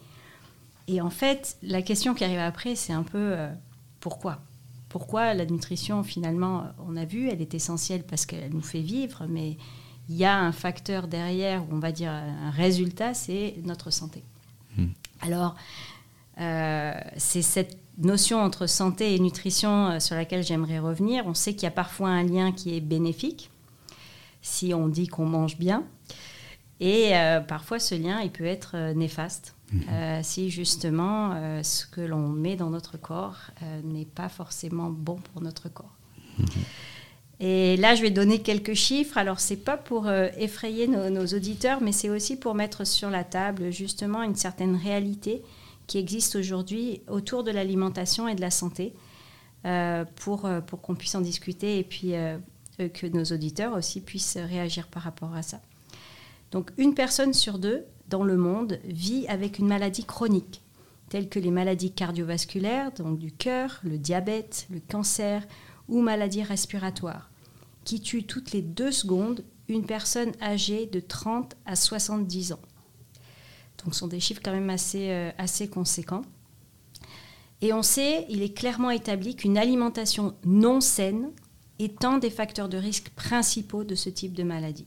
Et 0.88 1.02
en 1.02 1.10
fait, 1.10 1.58
la 1.64 1.82
question 1.82 2.14
qui 2.14 2.24
arrive 2.24 2.40
après, 2.40 2.76
c'est 2.76 2.94
un 2.94 3.04
peu 3.04 3.36
pourquoi? 4.00 4.40
Pourquoi 4.90 5.34
la 5.34 5.46
nutrition, 5.46 6.04
finalement, 6.04 6.66
on 6.86 6.98
a 6.98 7.06
vu, 7.06 7.30
elle 7.30 7.42
est 7.42 7.54
essentielle 7.54 8.04
parce 8.04 8.26
qu'elle 8.26 8.52
nous 8.52 8.62
fait 8.62 8.82
vivre, 8.82 9.26
mais 9.30 9.58
il 10.10 10.16
y 10.16 10.26
a 10.26 10.38
un 10.38 10.52
facteur 10.52 11.08
derrière, 11.08 11.64
on 11.72 11.80
va 11.80 11.92
dire 11.92 12.12
un 12.12 12.52
résultat, 12.52 13.14
c'est 13.14 13.56
notre 13.64 13.92
santé. 13.92 14.24
Hmm. 14.76 14.88
Alors, 15.22 15.56
euh, 16.40 16.94
c'est 17.18 17.42
cette 17.42 17.78
notion 17.98 18.42
entre 18.42 18.68
santé 18.68 19.16
et 19.16 19.20
nutrition 19.20 19.88
euh, 19.88 20.00
sur 20.00 20.16
laquelle 20.16 20.44
j'aimerais 20.44 20.80
revenir. 20.80 21.26
On 21.28 21.34
sait 21.34 21.54
qu'il 21.54 21.64
y 21.64 21.68
a 21.68 21.72
parfois 21.72 22.10
un 22.10 22.24
lien 22.24 22.52
qui 22.52 22.76
est 22.76 22.82
bénéfique, 22.82 23.52
si 24.42 24.74
on 24.74 24.88
dit 24.88 25.08
qu'on 25.08 25.26
mange 25.26 25.58
bien, 25.58 25.84
et 26.80 27.16
euh, 27.16 27.42
parfois 27.42 27.80
ce 27.80 27.94
lien, 27.94 28.22
il 28.22 28.32
peut 28.32 28.46
être 28.46 28.94
néfaste. 28.94 29.56
Euh, 29.90 30.20
si 30.22 30.50
justement 30.50 31.32
euh, 31.34 31.64
ce 31.64 31.86
que 31.86 32.02
l'on 32.02 32.28
met 32.28 32.58
dans 32.58 32.70
notre 32.70 32.98
corps 32.98 33.38
euh, 33.64 33.82
n'est 33.84 34.06
pas 34.06 34.28
forcément 34.28 34.90
bon 34.90 35.16
pour 35.16 35.42
notre 35.42 35.70
corps. 35.70 35.96
Mhm. 36.38 36.46
Et 37.40 37.78
là, 37.78 37.96
je 37.96 38.04
vais 38.04 38.12
donner 38.12 38.42
quelques 38.42 38.76
chiffres. 38.76 39.18
Alors, 39.18 39.40
c'est 39.40 39.58
pas 39.58 39.76
pour 39.76 40.08
effrayer 40.12 40.88
nos, 40.88 41.26
auditeurs, 41.26 41.82
mais 41.82 41.92
c'est 41.92 42.12
aussi 42.12 42.38
pour 42.38 42.54
mettre 42.54 42.86
sur 42.86 43.10
la 43.10 43.24
table 43.24 43.72
justement 43.72 44.22
une 44.22 44.36
certaine 44.36 44.76
réalité 44.76 45.42
qui 45.88 45.98
existe 45.98 46.36
aujourd'hui 46.36 47.02
autour 47.08 47.44
de 47.44 47.50
l'alimentation 47.50 48.28
et 48.28 48.36
de 48.36 48.42
la 48.42 48.52
santé, 48.52 48.94
pour, 50.18 50.48
pour 50.68 50.82
qu'on 50.82 50.94
puisse 50.94 51.16
en 51.16 51.22
discuter 51.22 51.80
et 51.80 51.84
puis 51.84 52.14
que 52.78 53.08
nos 53.08 53.24
auditeurs 53.24 53.74
aussi 53.74 54.02
puissent 54.02 54.38
réagir 54.38 54.88
par 54.88 55.02
rapport 55.02 55.34
à 55.34 55.42
ça. 55.42 55.62
Donc, 56.52 56.70
une 56.78 56.94
personne 56.94 57.34
sur 57.34 57.58
deux 57.58 57.86
dans 58.12 58.24
le 58.24 58.38
monde 58.38 58.80
vit 58.84 59.26
avec 59.28 59.58
une 59.58 59.68
maladie 59.68 60.04
chronique, 60.04 60.62
telles 61.10 61.30
que 61.30 61.40
les 61.40 61.50
maladies 61.50 61.92
cardiovasculaires, 61.92 62.92
donc 62.92 63.18
du 63.18 63.32
cœur, 63.32 63.80
le 63.84 63.98
diabète, 63.98 64.68
le 64.70 64.80
cancer 64.80 65.48
ou 65.88 66.02
maladies 66.02 66.44
respiratoires, 66.44 67.32
qui 67.86 68.02
tuent 68.02 68.26
toutes 68.26 68.52
les 68.52 68.62
deux 68.62 68.92
secondes 68.92 69.44
une 69.70 69.86
personne 69.86 70.34
âgée 70.42 70.86
de 70.86 71.00
30 71.00 71.56
à 71.66 71.76
70 71.76 72.52
ans. 72.52 72.60
Donc 73.84 73.94
ce 73.94 74.02
sont 74.02 74.08
des 74.08 74.20
chiffres 74.20 74.42
quand 74.44 74.52
même 74.52 74.70
assez, 74.70 75.10
euh, 75.10 75.32
assez 75.38 75.70
conséquents. 75.70 76.24
Et 77.62 77.74
on 77.74 77.82
sait, 77.82 78.26
il 78.30 78.42
est 78.42 78.54
clairement 78.54 78.90
établi 78.90 79.36
qu'une 79.36 79.58
alimentation 79.58 80.36
non 80.44 80.82
saine 80.82 81.32
est 81.80 82.04
un 82.04 82.18
des 82.18 82.30
facteurs 82.30 82.70
de 82.70 82.78
risque 82.78 83.10
principaux 83.12 83.84
de 83.84 83.96
ce 83.96 84.10
type 84.10 84.34
de 84.34 84.44
maladie. 84.44 84.86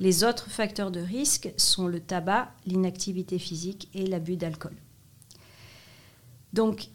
Les 0.00 0.24
autres 0.24 0.50
facteurs 0.50 0.90
de 0.90 1.00
risque 1.00 1.52
sont 1.56 1.86
le 1.86 2.00
tabac, 2.00 2.50
l'inactivité 2.66 3.38
physique 3.38 3.88
et 3.94 4.06
l'abus 4.06 4.36
d'alcool. 4.36 4.74
Donc, 6.52 6.88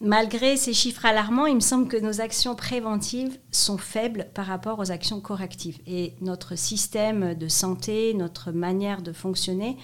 malgré 0.00 0.56
ces 0.56 0.74
chiffres 0.74 1.06
alarmants, 1.06 1.46
il 1.46 1.54
me 1.54 1.60
semble 1.60 1.88
que 1.88 1.96
nos 1.96 2.20
actions 2.20 2.56
préventives 2.56 3.38
sont 3.52 3.78
faibles 3.78 4.28
par 4.34 4.46
rapport 4.46 4.78
aux 4.80 4.90
actions 4.90 5.20
correctives. 5.20 5.78
Et 5.86 6.14
notre 6.20 6.56
système 6.56 7.34
de 7.34 7.48
santé, 7.48 8.12
notre 8.14 8.50
manière 8.50 9.02
de 9.02 9.12
fonctionner, 9.12 9.76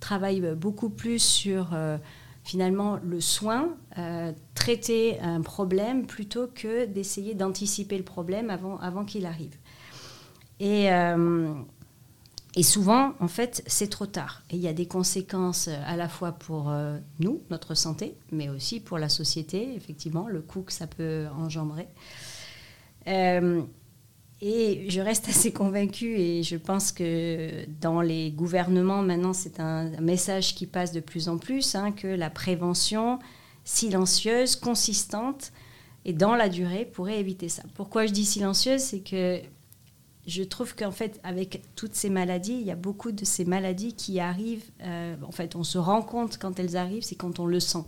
travaille 0.00 0.40
beaucoup 0.56 0.90
plus 0.90 1.20
sur 1.20 1.70
euh, 1.74 1.98
finalement 2.42 2.98
le 3.04 3.20
soin, 3.20 3.76
euh, 3.98 4.32
traiter 4.54 5.20
un 5.20 5.42
problème 5.42 6.06
plutôt 6.06 6.48
que 6.48 6.86
d'essayer 6.86 7.34
d'anticiper 7.34 7.96
le 7.96 8.04
problème 8.04 8.50
avant, 8.50 9.04
qu'il 9.04 9.26
arrive. 9.26 9.54
Et 10.58 10.92
euh, 10.92 11.54
et 12.56 12.64
souvent, 12.64 13.14
en 13.20 13.28
fait, 13.28 13.62
c'est 13.66 13.88
trop 13.88 14.06
tard. 14.06 14.42
Et 14.50 14.56
il 14.56 14.62
y 14.62 14.66
a 14.66 14.72
des 14.72 14.86
conséquences 14.86 15.68
euh, 15.68 15.76
à 15.86 15.96
la 15.96 16.08
fois 16.08 16.32
pour 16.32 16.68
euh, 16.68 16.98
nous, 17.20 17.42
notre 17.50 17.74
santé, 17.74 18.16
mais 18.32 18.48
aussi 18.48 18.80
pour 18.80 18.98
la 18.98 19.08
société, 19.08 19.74
effectivement, 19.76 20.26
le 20.26 20.40
coût 20.40 20.62
que 20.62 20.72
ça 20.72 20.88
peut 20.88 21.26
engendrer. 21.38 21.86
Euh, 23.06 23.62
et 24.40 24.86
je 24.88 25.00
reste 25.00 25.28
assez 25.28 25.52
convaincue, 25.52 26.16
et 26.18 26.42
je 26.42 26.56
pense 26.56 26.90
que 26.90 27.66
dans 27.80 28.00
les 28.00 28.32
gouvernements, 28.32 29.02
maintenant, 29.02 29.32
c'est 29.32 29.60
un 29.60 29.88
message 30.00 30.56
qui 30.56 30.66
passe 30.66 30.90
de 30.90 31.00
plus 31.00 31.28
en 31.28 31.38
plus, 31.38 31.76
hein, 31.76 31.92
que 31.92 32.08
la 32.08 32.30
prévention 32.30 33.20
silencieuse, 33.62 34.56
consistante, 34.56 35.52
et 36.04 36.12
dans 36.12 36.34
la 36.34 36.48
durée 36.48 36.84
pourrait 36.84 37.20
éviter 37.20 37.48
ça. 37.48 37.62
Pourquoi 37.74 38.06
je 38.06 38.12
dis 38.12 38.24
silencieuse 38.24 38.80
C'est 38.80 39.00
que 39.00 39.40
je 40.30 40.44
trouve 40.44 40.76
qu'en 40.76 40.92
fait, 40.92 41.20
avec 41.24 41.60
toutes 41.74 41.96
ces 41.96 42.08
maladies, 42.08 42.52
il 42.52 42.62
y 42.62 42.70
a 42.70 42.76
beaucoup 42.76 43.10
de 43.10 43.24
ces 43.24 43.44
maladies 43.44 43.94
qui 43.94 44.20
arrivent. 44.20 44.70
Euh, 44.82 45.16
en 45.26 45.32
fait, 45.32 45.56
on 45.56 45.64
se 45.64 45.76
rend 45.76 46.02
compte 46.02 46.38
quand 46.38 46.60
elles 46.60 46.76
arrivent, 46.76 47.02
c'est 47.02 47.16
quand 47.16 47.40
on 47.40 47.46
le 47.46 47.58
sent. 47.58 47.84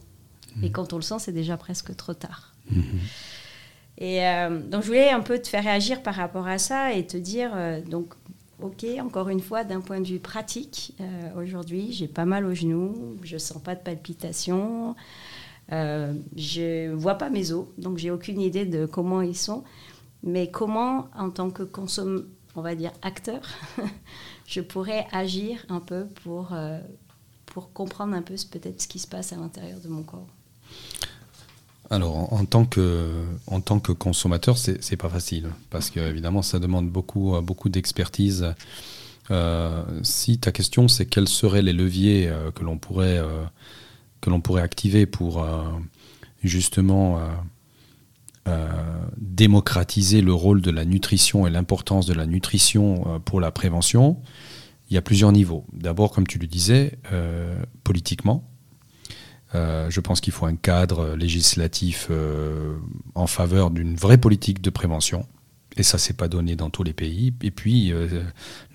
Et 0.63 0.69
mmh. 0.69 0.73
quand 0.73 0.93
on 0.93 0.97
le 0.97 1.03
sent, 1.03 1.21
c'est 1.21 1.33
déjà 1.33 1.57
presque 1.57 1.95
trop 1.95 2.15
tard. 2.15 2.53
Mmh. 2.69 2.81
Et 3.99 4.27
euh, 4.27 4.61
donc, 4.61 4.83
je 4.83 4.89
voulais 4.89 5.11
un 5.11 5.21
peu 5.21 5.39
te 5.39 5.47
faire 5.47 5.63
réagir 5.63 6.03
par 6.03 6.17
rapport 6.17 6.49
à 6.49 6.59
ça 6.59 6.93
et 6.93 7.07
te 7.07 7.17
dire, 7.17 7.53
euh, 7.55 7.81
donc, 7.81 8.13
ok, 8.61 8.85
encore 9.01 9.29
une 9.29 9.41
fois, 9.41 9.63
d'un 9.63 9.81
point 9.81 10.01
de 10.01 10.07
vue 10.07 10.19
pratique, 10.19 10.97
aujourd'hui, 11.37 11.93
j'ai 11.93 12.09
pas 12.09 12.25
mal 12.25 12.45
au 12.45 12.55
genou, 12.55 13.17
je 13.23 13.37
sens 13.37 13.63
pas 13.63 13.77
de 13.77 13.81
palpitations. 13.81 14.97
Je 15.71 16.93
vois 16.93 17.15
pas 17.15 17.31
mes 17.31 17.53
os, 17.53 17.67
donc 17.79 17.99
j'ai 17.99 18.11
aucune 18.11 18.41
idée 18.41 18.65
de 18.65 18.87
comment 18.87 19.21
ils 19.21 19.37
sont. 19.37 19.65
Mais 20.23 20.51
comment, 20.51 21.09
en 21.17 21.31
tant 21.31 21.51
que 21.51 21.63
consomme, 21.63 22.27
on 22.55 22.63
va 22.63 22.75
dire 22.75 22.93
acteur, 23.03 23.41
je 24.47 24.61
pourrais 24.61 25.07
agir 25.13 25.65
un 25.69 25.81
peu 25.81 26.07
pour, 26.23 26.53
euh, 26.53 26.81
pour 27.47 27.73
comprendre 27.73 28.15
un 28.15 28.23
peu 28.23 28.35
peut-être 28.51 28.83
ce 28.83 28.89
qui 28.89 28.99
se 28.99 29.07
passe 29.07 29.33
à 29.33 29.37
l'intérieur 29.37 29.81
de 29.81 29.89
mon 29.89 30.03
corps? 30.03 30.29
Alors, 31.91 32.33
en 32.33 32.45
tant 32.47 32.65
que, 32.65 33.25
en 33.47 33.61
tant 33.61 33.79
que 33.79 33.93
consommateur, 33.93 34.57
c'est 34.57 34.97
pas 34.97 35.11
facile 35.11 35.51
parce 35.69 35.91
que 35.91 36.01
évidemment, 36.01 36.41
ça 36.41 36.59
demande 36.59 36.89
beaucoup, 36.89 37.39
beaucoup 37.43 37.69
d'expertise. 37.69 38.55
Euh, 39.31 39.85
si 40.03 40.39
ta 40.39 40.53
question, 40.53 40.89
c'est 40.89 41.07
quels 41.07 41.29
seraient 41.29 41.63
les 41.63 41.73
leviers 41.73 42.29
euh, 42.29 42.51
que 42.51 42.65
l'on 42.65 42.79
pourrait, 42.79 43.19
euh, 43.19 43.45
que 44.21 44.31
l'on 44.31 44.41
pourrait 44.41 44.63
activer 44.63 45.07
pour 45.07 45.47
justement 46.43 47.21
démocratiser 49.17 50.21
le 50.21 50.35
rôle 50.35 50.63
de 50.63 50.71
la 50.71 50.85
nutrition 50.85 51.47
et 51.47 51.51
l'importance 51.51 52.07
de 52.07 52.15
la 52.15 52.27
nutrition 52.27 53.21
pour 53.25 53.41
la 53.41 53.51
prévention, 53.51 54.19
il 54.91 54.95
y 54.95 54.97
a 54.97 55.03
plusieurs 55.03 55.33
niveaux. 55.33 55.65
D'abord, 55.73 56.11
comme 56.11 56.27
tu 56.27 56.39
le 56.39 56.47
disais, 56.47 56.99
politiquement 57.85 58.53
euh, 59.55 59.91
je 59.91 60.01
pense 60.01 60.21
qu'il 60.21 60.33
faut 60.33 60.47
un 60.47 60.57
cadre 60.57 61.15
législatif 61.15 62.09
euh, 62.11 62.77
en 63.15 63.27
faveur 63.27 63.71
d'une 63.71 63.97
vraie 63.97 64.19
politique 64.19 64.63
de 64.63 64.71
prévention. 64.71 65.27
Et 65.77 65.83
ça, 65.83 65.99
c'est 65.99 66.17
pas 66.17 66.29
donné 66.29 66.55
dans 66.55 66.71
tous 66.71 66.83
les 66.83 66.93
pays. 66.93 67.33
Et 67.43 67.51
puis, 67.51 67.93
euh, 67.93 68.23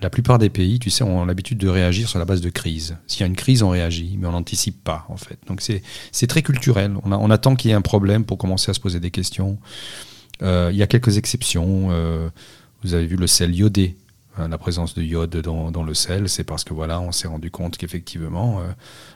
la 0.00 0.10
plupart 0.10 0.38
des 0.38 0.50
pays, 0.50 0.78
tu 0.78 0.90
sais, 0.90 1.04
ont 1.04 1.24
l'habitude 1.24 1.58
de 1.58 1.68
réagir 1.68 2.08
sur 2.08 2.18
la 2.18 2.24
base 2.24 2.40
de 2.40 2.50
crise. 2.50 2.96
S'il 3.06 3.20
y 3.20 3.24
a 3.24 3.26
une 3.26 3.36
crise, 3.36 3.62
on 3.62 3.70
réagit, 3.70 4.16
mais 4.18 4.26
on 4.26 4.32
n'anticipe 4.32 4.82
pas, 4.82 5.06
en 5.08 5.16
fait. 5.16 5.38
Donc, 5.46 5.60
c'est 5.60 6.26
très 6.26 6.42
culturel. 6.42 6.94
On, 7.04 7.12
on 7.12 7.30
attend 7.30 7.54
qu'il 7.54 7.70
y 7.70 7.72
ait 7.72 7.76
un 7.76 7.82
problème 7.82 8.24
pour 8.24 8.38
commencer 8.38 8.70
à 8.70 8.74
se 8.74 8.80
poser 8.80 9.00
des 9.00 9.10
questions. 9.10 9.58
Il 10.40 10.74
y 10.74 10.82
a 10.82 10.86
quelques 10.86 11.18
exceptions. 11.18 11.88
vous 12.82 12.94
avez 12.94 13.06
vu 13.06 13.16
le 13.16 13.26
sel 13.26 13.54
iodé. 13.54 13.96
Hein, 14.38 14.48
la 14.48 14.58
présence 14.58 14.94
de 14.94 15.02
iode 15.02 15.36
dans, 15.36 15.82
le 15.82 15.94
sel, 15.94 16.28
c'est 16.28 16.44
parce 16.44 16.62
que 16.62 16.72
voilà, 16.72 17.00
on 17.00 17.12
s'est 17.12 17.28
rendu 17.28 17.50
compte 17.50 17.76
qu'effectivement, 17.76 18.60
euh, 18.60 18.70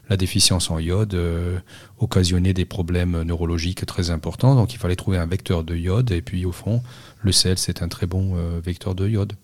la 0.08 0.16
déficience 0.16 0.70
en 0.70 0.78
iode 0.78 1.14
euh, 1.14 1.58
occasionnait 1.98 2.54
des 2.54 2.64
problèmes 2.64 3.22
neurologiques 3.22 3.86
très 3.86 4.10
importants. 4.10 4.54
Donc 4.56 4.74
il 4.74 4.78
fallait 4.78 4.96
trouver 4.96 5.18
un 5.18 5.26
vecteur 5.26 5.62
de 5.62 5.76
iode. 5.76 6.10
Et 6.10 6.22
puis 6.22 6.44
au 6.44 6.52
fond, 6.52 6.82
le 7.22 7.30
sel, 7.30 7.56
c'est 7.56 7.82
un 7.82 7.88
très 7.88 8.06
bon 8.06 8.36
euh, 8.36 8.60
vecteur 8.60 8.94
de 8.94 9.08
iode. 9.08 9.34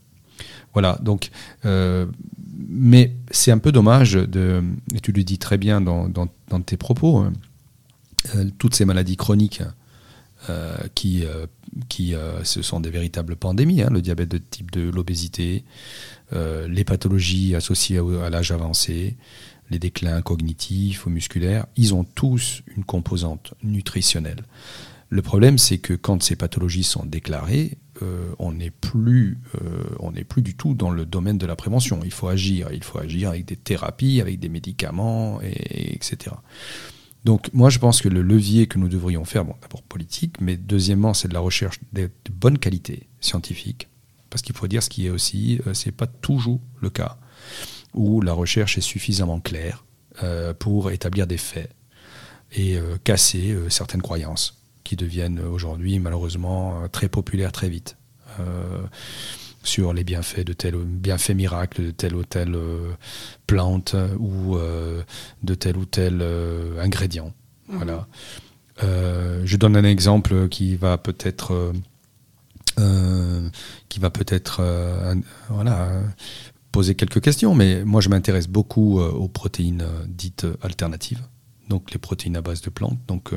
Voilà, 0.72 0.98
donc, 1.02 1.30
mais 1.64 3.16
c'est 3.32 3.50
un 3.50 3.58
peu 3.58 3.72
dommage, 3.72 4.12
de, 4.12 4.62
et 4.94 5.00
tu 5.00 5.10
le 5.10 5.24
dis 5.24 5.38
très 5.38 5.56
bien 5.56 5.80
dans, 5.80 6.08
tes 6.64 6.76
propos, 6.76 7.24
toutes 8.58 8.76
ces 8.76 8.84
maladies 8.84 9.16
chroniques 9.16 9.62
euh, 10.48 10.76
qui, 10.94 11.24
euh, 11.24 11.46
qui 11.88 12.14
euh, 12.14 12.42
ce 12.44 12.62
sont 12.62 12.80
des 12.80 12.90
véritables 12.90 13.36
pandémies, 13.36 13.82
hein, 13.82 13.90
le 13.92 14.02
diabète 14.02 14.30
de 14.30 14.38
type 14.38 14.70
2, 14.70 14.90
l'obésité, 14.90 15.64
les 16.32 16.84
pathologies 16.84 17.54
associées 17.54 17.98
à 18.22 18.28
l'âge 18.28 18.52
avancé, 18.52 19.16
les 19.70 19.78
déclins 19.78 20.20
cognitifs 20.20 21.06
ou 21.06 21.10
musculaires, 21.10 21.66
ils 21.76 21.94
ont 21.94 22.04
tous 22.04 22.62
une 22.76 22.84
composante 22.84 23.54
nutritionnelle. 23.62 24.44
Le 25.08 25.22
problème, 25.22 25.56
c'est 25.56 25.78
que 25.78 25.94
quand 25.94 26.22
ces 26.22 26.36
pathologies 26.36 26.82
sont 26.82 27.06
déclarées, 27.06 27.78
on 28.38 28.52
n'est 28.52 28.70
plus, 28.70 29.38
n'est 30.12 30.24
plus 30.24 30.42
du 30.42 30.54
tout 30.54 30.74
dans 30.74 30.90
le 30.90 31.06
domaine 31.06 31.38
de 31.38 31.46
la 31.46 31.56
prévention. 31.56 32.00
Il 32.04 32.12
faut 32.12 32.28
agir, 32.28 32.68
il 32.74 32.84
faut 32.84 32.98
agir 32.98 33.30
avec 33.30 33.46
des 33.46 33.56
thérapies, 33.56 34.20
avec 34.20 34.38
des 34.38 34.50
médicaments, 34.50 35.40
et, 35.40 35.94
etc. 35.94 36.36
Donc 37.24 37.52
moi 37.52 37.70
je 37.70 37.78
pense 37.78 38.00
que 38.00 38.08
le 38.08 38.22
levier 38.22 38.66
que 38.66 38.78
nous 38.78 38.88
devrions 38.88 39.24
faire, 39.24 39.44
bon 39.44 39.54
d'abord 39.60 39.82
politique, 39.82 40.40
mais 40.40 40.56
deuxièmement 40.56 41.14
c'est 41.14 41.28
de 41.28 41.34
la 41.34 41.40
recherche 41.40 41.80
de, 41.92 42.10
bonne 42.30 42.58
qualité 42.58 43.08
scientifique, 43.20 43.88
parce 44.30 44.42
qu'il 44.42 44.54
faut 44.54 44.68
dire 44.68 44.82
ce 44.82 44.88
qui 44.88 45.06
est 45.06 45.10
aussi, 45.10 45.60
euh, 45.66 45.74
c'est 45.74 45.92
pas 45.92 46.06
toujours 46.06 46.60
le 46.80 46.90
cas, 46.90 47.18
où 47.94 48.20
la 48.20 48.32
recherche 48.32 48.78
est 48.78 48.82
suffisamment 48.82 49.40
claire 49.40 49.84
euh, 50.22 50.54
pour 50.54 50.90
établir 50.90 51.26
des 51.26 51.38
faits 51.38 51.70
et 52.52 52.76
euh, 52.76 52.96
casser 53.02 53.56
certaines 53.68 54.02
croyances 54.02 54.62
qui 54.84 54.96
deviennent 54.96 55.40
aujourd'hui 55.40 55.98
malheureusement 55.98 56.88
très 56.88 57.08
populaires 57.08 57.52
très 57.52 57.68
vite 57.68 57.96
sur 59.68 59.92
les 59.92 60.02
bienfaits 60.02 60.46
de 60.46 60.54
tel 60.54 60.76
bienfait 60.76 61.34
miracle 61.34 61.84
de 61.84 61.90
telle 61.90 62.14
ou 62.14 62.24
telle 62.24 62.54
euh, 62.54 62.92
plante 63.46 63.94
ou 64.18 64.56
euh, 64.56 65.02
de 65.42 65.54
tel 65.54 65.76
ou 65.76 65.84
tel 65.84 66.20
euh, 66.22 66.82
ingrédient. 66.82 67.34
Voilà. 67.68 68.08
je 68.80 69.56
donne 69.58 69.76
un 69.76 69.84
exemple 69.84 70.48
qui 70.48 70.74
va 70.76 70.96
peut-être 70.96 71.72
qui 73.90 73.98
va 74.00 74.08
peut-être 74.08 74.62
voilà, 75.50 76.02
poser 76.72 76.94
quelques 76.94 77.20
questions, 77.20 77.54
mais 77.54 77.84
moi 77.84 78.00
je 78.00 78.08
m'intéresse 78.08 78.48
beaucoup 78.48 79.00
aux 79.00 79.28
protéines 79.28 79.86
dites 80.06 80.46
alternatives, 80.62 81.20
donc 81.68 81.90
les 81.90 81.98
protéines 81.98 82.36
à 82.36 82.40
base 82.40 82.62
de 82.62 82.70
plantes. 82.70 82.98
Donc 83.06 83.34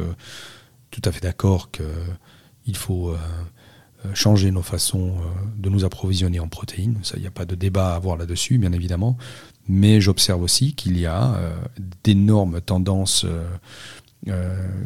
tout 0.91 1.01
à 1.05 1.11
fait 1.11 1.21
d'accord 1.21 1.71
qu'il 1.71 2.75
faut 2.75 3.09
euh, 3.09 3.17
changer 4.13 4.51
nos 4.51 4.61
façons 4.61 5.09
euh, 5.09 5.21
de 5.57 5.69
nous 5.69 5.85
approvisionner 5.85 6.39
en 6.39 6.47
protéines. 6.47 6.99
Il 7.15 7.21
n'y 7.21 7.27
a 7.27 7.31
pas 7.31 7.45
de 7.45 7.55
débat 7.55 7.93
à 7.93 7.95
avoir 7.95 8.17
là-dessus, 8.17 8.57
bien 8.57 8.71
évidemment. 8.71 9.17
Mais 9.67 10.01
j'observe 10.01 10.41
aussi 10.41 10.73
qu'il 10.73 10.97
y 10.99 11.05
a 11.05 11.35
euh, 11.35 11.55
d'énormes 12.03 12.61
tendances 12.61 13.25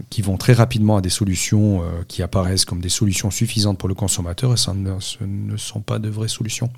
qui 0.09 0.21
vont 0.21 0.37
très 0.37 0.53
rapidement 0.53 0.95
à 0.95 1.01
des 1.01 1.09
solutions 1.09 1.83
qui 2.07 2.23
apparaissent 2.23 2.63
comme 2.63 2.79
des 2.79 2.87
solutions 2.87 3.29
suffisantes 3.31 3.77
pour 3.77 3.89
le 3.89 3.95
consommateur 3.95 4.53
et 4.53 4.55
ce 4.55 4.71
ne 4.71 5.57
sont 5.57 5.81
pas 5.81 5.99
de 5.99 6.07
vraies 6.07 6.29
solutions. 6.29 6.69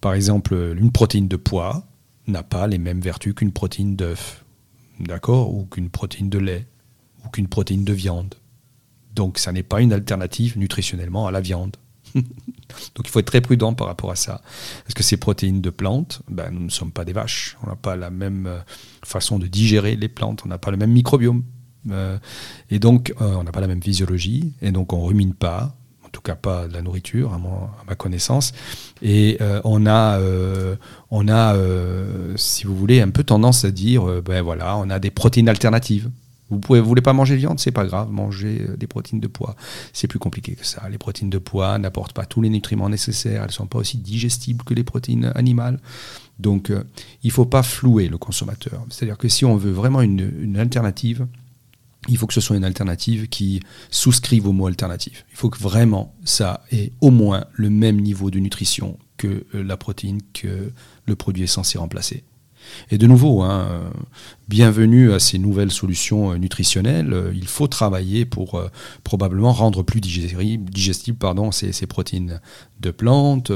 Par 0.00 0.14
exemple, 0.14 0.74
une 0.76 0.90
protéine 0.90 1.28
de 1.28 1.36
pois 1.36 1.86
n'a 2.26 2.42
pas 2.42 2.66
les 2.66 2.78
mêmes 2.78 3.00
vertus 3.00 3.32
qu'une 3.34 3.52
protéine 3.52 3.94
d'œuf, 3.94 4.44
d'accord, 4.98 5.54
ou 5.54 5.66
qu'une 5.66 5.88
protéine 5.88 6.28
de 6.28 6.38
lait, 6.38 6.66
ou 7.24 7.28
qu'une 7.28 7.46
protéine 7.46 7.84
de 7.84 7.92
viande. 7.92 8.34
Donc 9.14 9.38
ça 9.38 9.52
n'est 9.52 9.62
pas 9.62 9.80
une 9.80 9.92
alternative 9.92 10.58
nutritionnellement 10.58 11.26
à 11.26 11.30
la 11.30 11.40
viande. 11.40 11.76
Donc 12.14 13.06
il 13.06 13.08
faut 13.08 13.20
être 13.20 13.26
très 13.26 13.40
prudent 13.40 13.74
par 13.74 13.86
rapport 13.86 14.10
à 14.10 14.16
ça. 14.16 14.42
Parce 14.84 14.94
que 14.94 15.02
ces 15.02 15.16
protéines 15.16 15.60
de 15.60 15.70
plantes, 15.70 16.22
ben, 16.28 16.50
nous 16.50 16.64
ne 16.64 16.70
sommes 16.70 16.92
pas 16.92 17.04
des 17.04 17.12
vaches. 17.12 17.56
On 17.62 17.68
n'a 17.68 17.76
pas 17.76 17.96
la 17.96 18.10
même 18.10 18.46
euh, 18.46 18.58
façon 19.04 19.38
de 19.38 19.46
digérer 19.46 19.96
les 19.96 20.08
plantes, 20.08 20.42
on 20.44 20.48
n'a 20.48 20.58
pas 20.58 20.70
le 20.70 20.76
même 20.76 20.92
microbiome. 20.92 21.42
Euh, 21.90 22.18
et 22.70 22.78
donc 22.78 23.12
euh, 23.20 23.34
on 23.34 23.44
n'a 23.44 23.52
pas 23.52 23.60
la 23.60 23.66
même 23.66 23.82
physiologie, 23.82 24.54
et 24.62 24.72
donc 24.72 24.94
on 24.94 25.04
rumine 25.04 25.34
pas, 25.34 25.76
en 26.02 26.08
tout 26.08 26.22
cas 26.22 26.34
pas 26.34 26.66
de 26.66 26.72
la 26.72 26.80
nourriture 26.80 27.34
à, 27.34 27.40
ma 27.86 27.94
connaissance. 27.94 28.52
Et 29.02 29.38
on 29.64 29.86
a, 29.86 30.18
on 31.10 31.28
a 31.28 31.56
si 32.36 32.64
vous 32.64 32.74
voulez, 32.74 33.02
un 33.02 33.10
peu 33.10 33.22
tendance 33.22 33.66
à 33.66 33.70
dire, 33.70 34.22
ben 34.22 34.40
voilà, 34.40 34.78
on 34.78 34.88
a 34.88 34.98
des 34.98 35.10
protéines 35.10 35.48
alternatives. 35.48 36.10
Vous 36.62 36.76
ne 36.76 36.80
voulez 36.80 37.02
pas 37.02 37.12
manger 37.12 37.34
de 37.34 37.40
viande, 37.40 37.60
c'est 37.60 37.72
pas 37.72 37.84
grave, 37.84 38.10
mangez 38.10 38.66
euh, 38.68 38.76
des 38.76 38.86
protéines 38.86 39.20
de 39.20 39.26
poids. 39.28 39.56
C'est 39.92 40.08
plus 40.08 40.18
compliqué 40.18 40.54
que 40.54 40.66
ça. 40.66 40.88
Les 40.88 40.98
protéines 40.98 41.30
de 41.30 41.38
poids 41.38 41.78
n'apportent 41.78 42.12
pas 42.12 42.26
tous 42.26 42.40
les 42.42 42.50
nutriments 42.50 42.88
nécessaires, 42.88 43.42
elles 43.42 43.48
ne 43.48 43.52
sont 43.52 43.66
pas 43.66 43.78
aussi 43.78 43.98
digestibles 43.98 44.64
que 44.64 44.74
les 44.74 44.84
protéines 44.84 45.32
animales. 45.34 45.80
Donc 46.38 46.70
euh, 46.70 46.84
il 47.22 47.30
faut 47.30 47.46
pas 47.46 47.62
flouer 47.62 48.08
le 48.08 48.18
consommateur. 48.18 48.84
C'est-à-dire 48.90 49.18
que 49.18 49.28
si 49.28 49.44
on 49.44 49.56
veut 49.56 49.70
vraiment 49.70 50.02
une, 50.02 50.56
alternative, 50.56 51.26
il 52.08 52.18
faut 52.18 52.26
que 52.26 52.34
ce 52.34 52.40
soit 52.40 52.56
une 52.56 52.64
alternative 52.64 53.28
qui 53.28 53.60
souscrive 53.90 54.46
au 54.46 54.52
mot 54.52 54.66
alternative. 54.66 55.24
Il 55.30 55.36
faut 55.36 55.50
que 55.50 55.58
vraiment 55.58 56.14
ça 56.24 56.62
ait 56.70 56.92
au 57.00 57.10
moins 57.10 57.44
le 57.52 57.70
même 57.70 58.00
niveau 58.00 58.30
de 58.30 58.38
nutrition 58.38 58.98
que 59.16 59.46
euh, 59.54 59.62
la 59.62 59.76
protéine 59.76 60.20
que 60.32 60.72
le 61.06 61.16
produit 61.16 61.44
est 61.44 61.48
censé 61.48 61.78
remplacer. 61.78 62.24
Et 62.90 62.98
de 62.98 63.06
nouveau, 63.06 63.42
hein, 63.42 63.90
bienvenue 64.48 65.12
à 65.12 65.18
ces 65.18 65.38
nouvelles 65.38 65.70
solutions 65.70 66.32
euh, 66.32 66.36
nutritionnelles. 66.36 67.12
Euh, 67.12 67.32
il 67.34 67.48
faut 67.48 67.66
travailler 67.66 68.24
pour 68.24 68.56
euh, 68.56 68.68
probablement 69.04 69.52
rendre 69.52 69.82
plus 69.82 70.00
digestibles 70.00 71.18
ces, 71.52 71.86
protéines 71.86 72.40
de 72.80 72.90
plantes, 72.90 73.50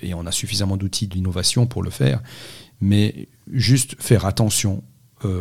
et 0.00 0.14
on 0.14 0.26
a 0.26 0.32
suffisamment 0.32 0.76
d'outils 0.76 1.06
d'innovation 1.06 1.66
pour 1.66 1.82
le 1.82 1.90
faire. 1.90 2.22
Mais 2.80 3.28
juste 3.50 3.94
faire 4.00 4.26
attention 4.26 4.82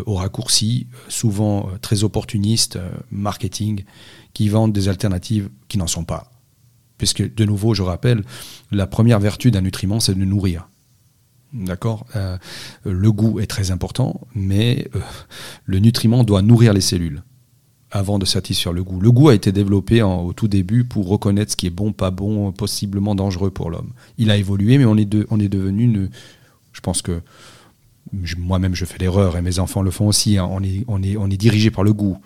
aux 0.05 0.13
raccourcis, 0.13 0.85
souvent 1.07 1.69
très 1.81 2.03
opportunistes, 2.03 2.77
marketing, 3.09 3.83
qui 4.33 4.47
vendent 4.47 4.73
des 4.73 4.89
alternatives 4.89 5.49
qui 5.67 5.79
n'en 5.79 5.87
sont 5.87 6.03
pas. 6.03 6.31
Puisque, 6.99 7.33
de 7.33 7.45
nouveau, 7.45 7.73
je 7.73 7.81
rappelle, 7.81 8.23
la 8.71 8.85
première 8.85 9.19
vertu 9.19 9.49
d'un 9.49 9.61
nutriment, 9.61 9.99
c'est 9.99 10.13
de 10.13 10.23
nourrir. 10.23 10.69
D'accord 11.53 12.05
euh, 12.15 12.37
Le 12.85 13.11
goût 13.11 13.39
est 13.39 13.47
très 13.47 13.71
important, 13.71 14.21
mais 14.35 14.87
euh, 14.95 14.99
le 15.65 15.79
nutriment 15.79 16.23
doit 16.23 16.41
nourrir 16.41 16.73
les 16.73 16.81
cellules 16.81 17.23
avant 17.91 18.19
de 18.19 18.25
satisfaire 18.25 18.71
le 18.71 18.83
goût. 18.83 19.01
Le 19.01 19.11
goût 19.11 19.29
a 19.29 19.35
été 19.35 19.51
développé 19.51 20.01
au 20.01 20.31
tout 20.31 20.47
début 20.47 20.85
pour 20.85 21.09
reconnaître 21.09 21.51
ce 21.51 21.57
qui 21.57 21.67
est 21.67 21.71
bon, 21.71 21.91
pas 21.91 22.09
bon, 22.09 22.53
possiblement 22.53 23.15
dangereux 23.15 23.51
pour 23.51 23.69
l'homme. 23.69 23.91
Il 24.17 24.31
a 24.31 24.37
évolué, 24.37 24.77
mais 24.77 24.85
on 24.85 24.95
est, 24.95 25.13
on 25.29 25.39
est 25.41 25.49
devenu, 25.49 26.09
je 26.71 26.79
pense 26.79 27.01
que 27.01 27.21
moi-même 28.37 28.75
je 28.75 28.85
fais 28.85 28.97
l'erreur 28.97 29.35
et 29.35 29.41
mes 29.41 29.59
enfants 29.59 29.81
le 29.81 29.91
font 29.91 30.07
aussi, 30.07 30.37
hein. 30.37 30.47
on, 30.49 30.63
est, 30.63 30.85
on, 30.87 31.03
est, 31.03 31.17
on 31.17 31.29
est 31.29 31.37
dirigé 31.37 31.69
par 31.69 31.83
le 31.83 31.91
goût. 31.91 32.17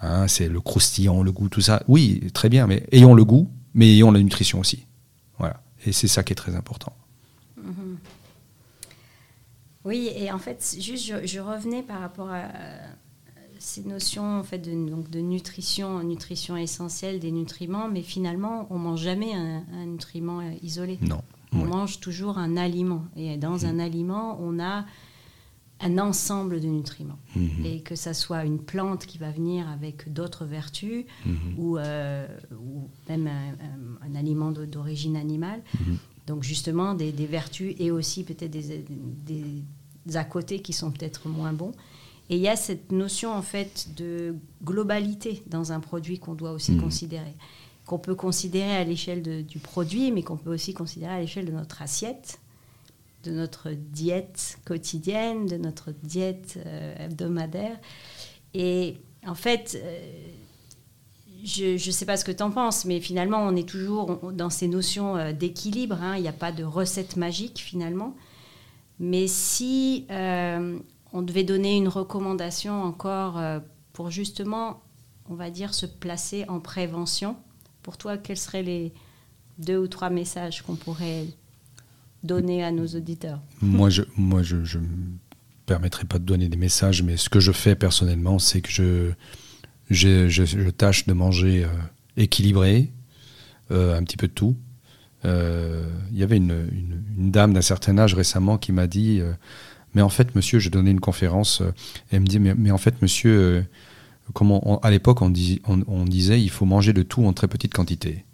Hein, 0.00 0.26
c'est 0.26 0.48
le 0.48 0.60
croustillant, 0.60 1.22
le 1.22 1.32
goût, 1.32 1.50
tout 1.50 1.60
ça. 1.60 1.82
Oui, 1.86 2.22
très 2.32 2.48
bien, 2.48 2.66
mais 2.66 2.86
ayons 2.90 3.14
le 3.14 3.24
goût, 3.24 3.50
mais 3.74 3.88
ayons 3.90 4.10
la 4.12 4.20
nutrition 4.20 4.60
aussi. 4.60 4.86
Voilà. 5.38 5.62
Et 5.84 5.92
c'est 5.92 6.08
ça 6.08 6.22
qui 6.22 6.32
est 6.32 6.36
très 6.36 6.56
important. 6.56 6.94
Mhm. 9.84 9.90
Oui, 9.90 10.10
et 10.14 10.30
en 10.30 10.38
fait, 10.38 10.76
juste, 10.78 11.26
je, 11.26 11.40
revenais 11.40 11.82
par 11.82 12.00
rapport 12.00 12.30
à 12.30 12.48
ces 13.58 13.84
notions 13.84 14.38
en 14.38 14.42
fait, 14.42 14.58
de, 14.58 14.72
donc, 14.88 15.10
de 15.10 15.20
nutrition, 15.20 16.02
nutrition 16.02 16.56
essentielle, 16.56 17.20
des 17.20 17.30
nutriments, 17.30 17.88
mais 17.88 18.02
finalement, 18.02 18.66
on 18.70 18.78
mange 18.78 19.02
jamais 19.02 19.34
un, 19.34 19.86
nutriment 19.86 20.40
isolé. 20.62 20.98
Non. 21.02 21.22
On 21.52 21.64
mange 21.64 22.00
toujours 22.00 22.38
un 22.38 22.56
aliment. 22.56 23.04
Et 23.16 23.36
dans 23.36 23.58
mhm. 23.58 23.64
un 23.66 23.78
aliment, 23.80 24.38
on 24.40 24.60
a 24.60 24.84
un 25.80 25.98
ensemble 25.98 26.60
de 26.60 26.68
nutriments. 26.68 27.18
Mhm. 27.34 27.64
Et 27.64 27.80
que 27.80 27.96
ça 27.96 28.14
soit 28.14 28.44
une 28.44 28.58
plante 28.58 29.06
qui 29.06 29.18
va 29.18 29.30
venir 29.30 29.68
avec 29.68 30.12
d'autres 30.12 30.44
vertus, 30.44 31.04
mhm. 31.24 31.34
ou, 31.58 31.78
euh, 31.78 32.26
ou, 32.52 32.88
même 33.08 33.28
un, 33.28 34.14
aliment 34.14 34.52
d'origine 34.52 35.16
animale. 35.16 35.62
Donc 36.30 36.44
justement, 36.44 36.94
des, 36.94 37.10
vertus 37.10 37.74
et 37.80 37.90
aussi 37.90 38.22
peut-être 38.22 38.52
des, 38.52 38.84
des, 39.26 40.16
à 40.16 40.22
côté 40.22 40.62
qui 40.62 40.72
sont 40.72 40.92
peut-être 40.92 41.26
moins 41.28 41.52
bons. 41.52 41.72
Et 42.28 42.36
il 42.36 42.40
y 42.40 42.46
a 42.46 42.54
cette 42.54 42.92
notion 42.92 43.32
en 43.32 43.42
fait 43.42 43.88
de 43.96 44.36
globalité 44.62 45.42
dans 45.48 45.72
un 45.72 45.80
produit 45.80 46.20
qu'on 46.20 46.34
doit 46.34 46.52
aussi 46.52 46.76
considérer, 46.76 47.34
qu'on 47.84 47.98
peut 47.98 48.14
considérer 48.14 48.76
à 48.76 48.84
l'échelle 48.84 49.44
du 49.44 49.58
produit, 49.58 50.12
mais 50.12 50.22
qu'on 50.22 50.36
peut 50.36 50.54
aussi 50.54 50.72
considérer 50.72 51.14
à 51.14 51.20
l'échelle 51.20 51.46
de 51.46 51.52
notre 51.52 51.82
assiette 51.82 52.38
de 53.22 53.32
notre 53.32 53.70
diète 53.70 54.58
quotidienne, 54.64 55.46
de 55.46 55.56
notre 55.56 55.90
diète 55.90 56.58
euh, 56.64 56.94
hebdomadaire. 57.06 57.76
Et 58.54 58.96
en 59.26 59.34
fait, 59.34 59.78
euh, 59.82 60.26
je 61.44 61.72
ne 61.72 61.92
sais 61.92 62.06
pas 62.06 62.16
ce 62.16 62.24
que 62.24 62.32
tu 62.32 62.42
en 62.42 62.50
penses, 62.50 62.84
mais 62.84 63.00
finalement, 63.00 63.38
on 63.38 63.56
est 63.56 63.68
toujours 63.68 64.32
dans 64.32 64.50
ces 64.50 64.68
notions 64.68 65.16
euh, 65.16 65.32
d'équilibre. 65.32 65.98
Hein. 66.00 66.16
Il 66.16 66.22
n'y 66.22 66.28
a 66.28 66.32
pas 66.32 66.52
de 66.52 66.64
recette 66.64 67.16
magique 67.16 67.58
finalement. 67.58 68.16
Mais 68.98 69.26
si 69.28 70.04
on 70.10 71.22
devait 71.22 71.42
donner 71.42 71.74
une 71.76 71.88
recommandation 71.88 72.82
encore 72.82 73.40
pour 73.94 74.10
justement, 74.10 74.82
on 75.30 75.34
va 75.34 75.48
dire, 75.48 75.72
se 75.72 75.86
placer 75.86 76.44
en 76.48 76.60
prévention, 76.60 77.36
pour 77.82 77.96
toi, 77.96 78.18
quels 78.18 78.36
seraient 78.36 78.62
les 78.62 78.92
deux 79.58 79.78
ou 79.78 79.88
trois 79.88 80.10
messages 80.10 80.62
qu'on 80.62 80.74
pourrait 80.74 81.26
donner 82.22 82.62
à 82.64 82.72
nos 82.72 82.86
auditeurs? 82.86 83.40
Moi, 83.62 83.90
je 83.90 84.02
moi, 84.16 84.42
je, 84.42 84.64
je 84.64 84.78
me 84.78 84.88
permettrai 85.66 86.04
pas 86.04 86.18
de 86.18 86.24
donner 86.24 86.48
des 86.48 86.56
messages, 86.56 87.02
mais 87.02 87.16
ce 87.16 87.28
que 87.28 87.40
je 87.40 87.52
fais 87.52 87.74
personnellement, 87.74 88.38
c'est 88.38 88.60
que 88.60 88.70
je, 88.70 89.12
je, 89.90 90.70
tâche 90.70 91.06
de 91.06 91.12
manger 91.12 91.64
euh, 91.64 91.68
équilibré, 92.16 92.90
euh, 93.70 93.98
un 93.98 94.02
petit 94.02 94.16
peu 94.16 94.28
de 94.28 94.32
tout. 94.32 94.56
Euh, 95.24 95.84
il 96.12 96.18
y 96.18 96.22
avait 96.22 96.38
une, 96.38 96.68
dame 97.16 97.52
d'un 97.52 97.62
certain 97.62 97.98
âge 97.98 98.14
récemment 98.14 98.56
qui 98.56 98.72
m'a 98.72 98.86
dit 98.86 99.20
Mais 99.94 100.02
en 100.02 100.08
fait, 100.08 100.34
monsieur, 100.34 100.58
je 100.58 100.70
donnais 100.70 100.90
une 100.90 101.00
conférence, 101.00 101.62
elle 102.10 102.20
me 102.20 102.26
dit 102.26 102.38
Mais, 102.38 102.70
en 102.70 102.78
fait, 102.78 103.02
monsieur, 103.02 103.66
comment 104.32 104.80
à 104.80 104.90
l'époque, 104.90 105.20
on, 105.20 105.30
disait 105.30 106.40
il 106.40 106.50
faut 106.50 106.64
manger 106.64 106.92
de 106.92 107.02
tout 107.02 107.24
en 107.26 107.32
très 107.32 107.48
petite 107.48 107.74
quantité. 107.74 108.24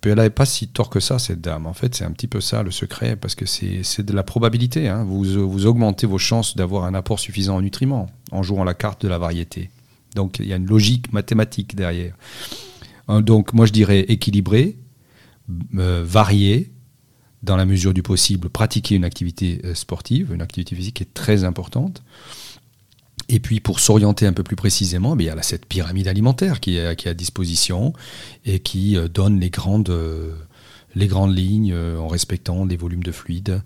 Puis 0.00 0.12
elle 0.12 0.18
n'avait 0.18 0.30
pas 0.30 0.46
si 0.46 0.68
tort 0.68 0.90
que 0.90 1.00
ça, 1.00 1.18
cette 1.18 1.40
dame. 1.40 1.66
En 1.66 1.74
fait, 1.74 1.96
c'est 1.96 2.04
un 2.04 2.12
petit 2.12 2.28
peu 2.28 2.40
ça 2.40 2.62
le 2.62 2.70
secret, 2.70 3.16
parce 3.16 3.34
que 3.34 3.44
c'est 3.44 4.02
de 4.02 4.12
la 4.12 4.22
probabilité. 4.22 4.86
Hein. 4.88 5.02
Vous 5.02 5.66
augmentez 5.66 6.06
vos 6.06 6.18
chances 6.18 6.56
d'avoir 6.56 6.84
un 6.84 6.94
apport 6.94 7.18
suffisant 7.18 7.56
en 7.56 7.62
nutriments 7.62 8.08
en 8.30 8.44
jouant 8.44 8.62
la 8.62 8.74
carte 8.74 9.02
de 9.02 9.08
la 9.08 9.18
variété. 9.18 9.70
Donc 10.18 10.40
il 10.40 10.48
y 10.48 10.52
a 10.52 10.56
une 10.56 10.66
logique 10.66 11.12
mathématique 11.12 11.76
derrière. 11.76 12.14
Euh, 13.08 13.22
donc 13.22 13.52
moi 13.52 13.66
je 13.66 13.72
dirais 13.72 14.00
équilibré, 14.00 14.76
euh, 15.78 16.02
varié, 16.04 16.72
dans 17.42 17.56
la 17.56 17.64
mesure 17.64 17.94
du 17.94 18.02
possible, 18.02 18.48
pratiquer 18.48 18.96
une 18.96 19.04
activité 19.04 19.60
euh, 19.64 19.74
sportive, 19.74 20.32
une 20.34 20.42
activité 20.42 20.74
physique 20.74 21.00
est 21.00 21.14
très 21.14 21.44
importante. 21.44 22.02
Et 23.28 23.40
puis 23.40 23.60
pour 23.60 23.78
s'orienter 23.78 24.26
un 24.26 24.32
peu 24.32 24.42
plus 24.42 24.56
précisément, 24.56 25.16
il 25.16 25.26
y 25.26 25.30
a 25.30 25.42
cette 25.42 25.66
pyramide 25.66 26.08
alimentaire 26.08 26.60
qui 26.60 26.76
est, 26.76 27.06
à 27.06 27.14
disposition 27.14 27.92
et 28.44 28.58
qui 28.58 28.96
euh, 28.96 29.06
donne 29.06 29.38
les 29.38 29.50
grandes, 29.50 29.94
les 30.98 31.06
grandes 31.06 31.36
lignes 31.36 31.72
euh, 31.72 31.96
en 31.96 32.08
respectant 32.08 32.66
des 32.66 32.76
volumes 32.76 33.02
de 33.02 33.12
fluides 33.12 33.62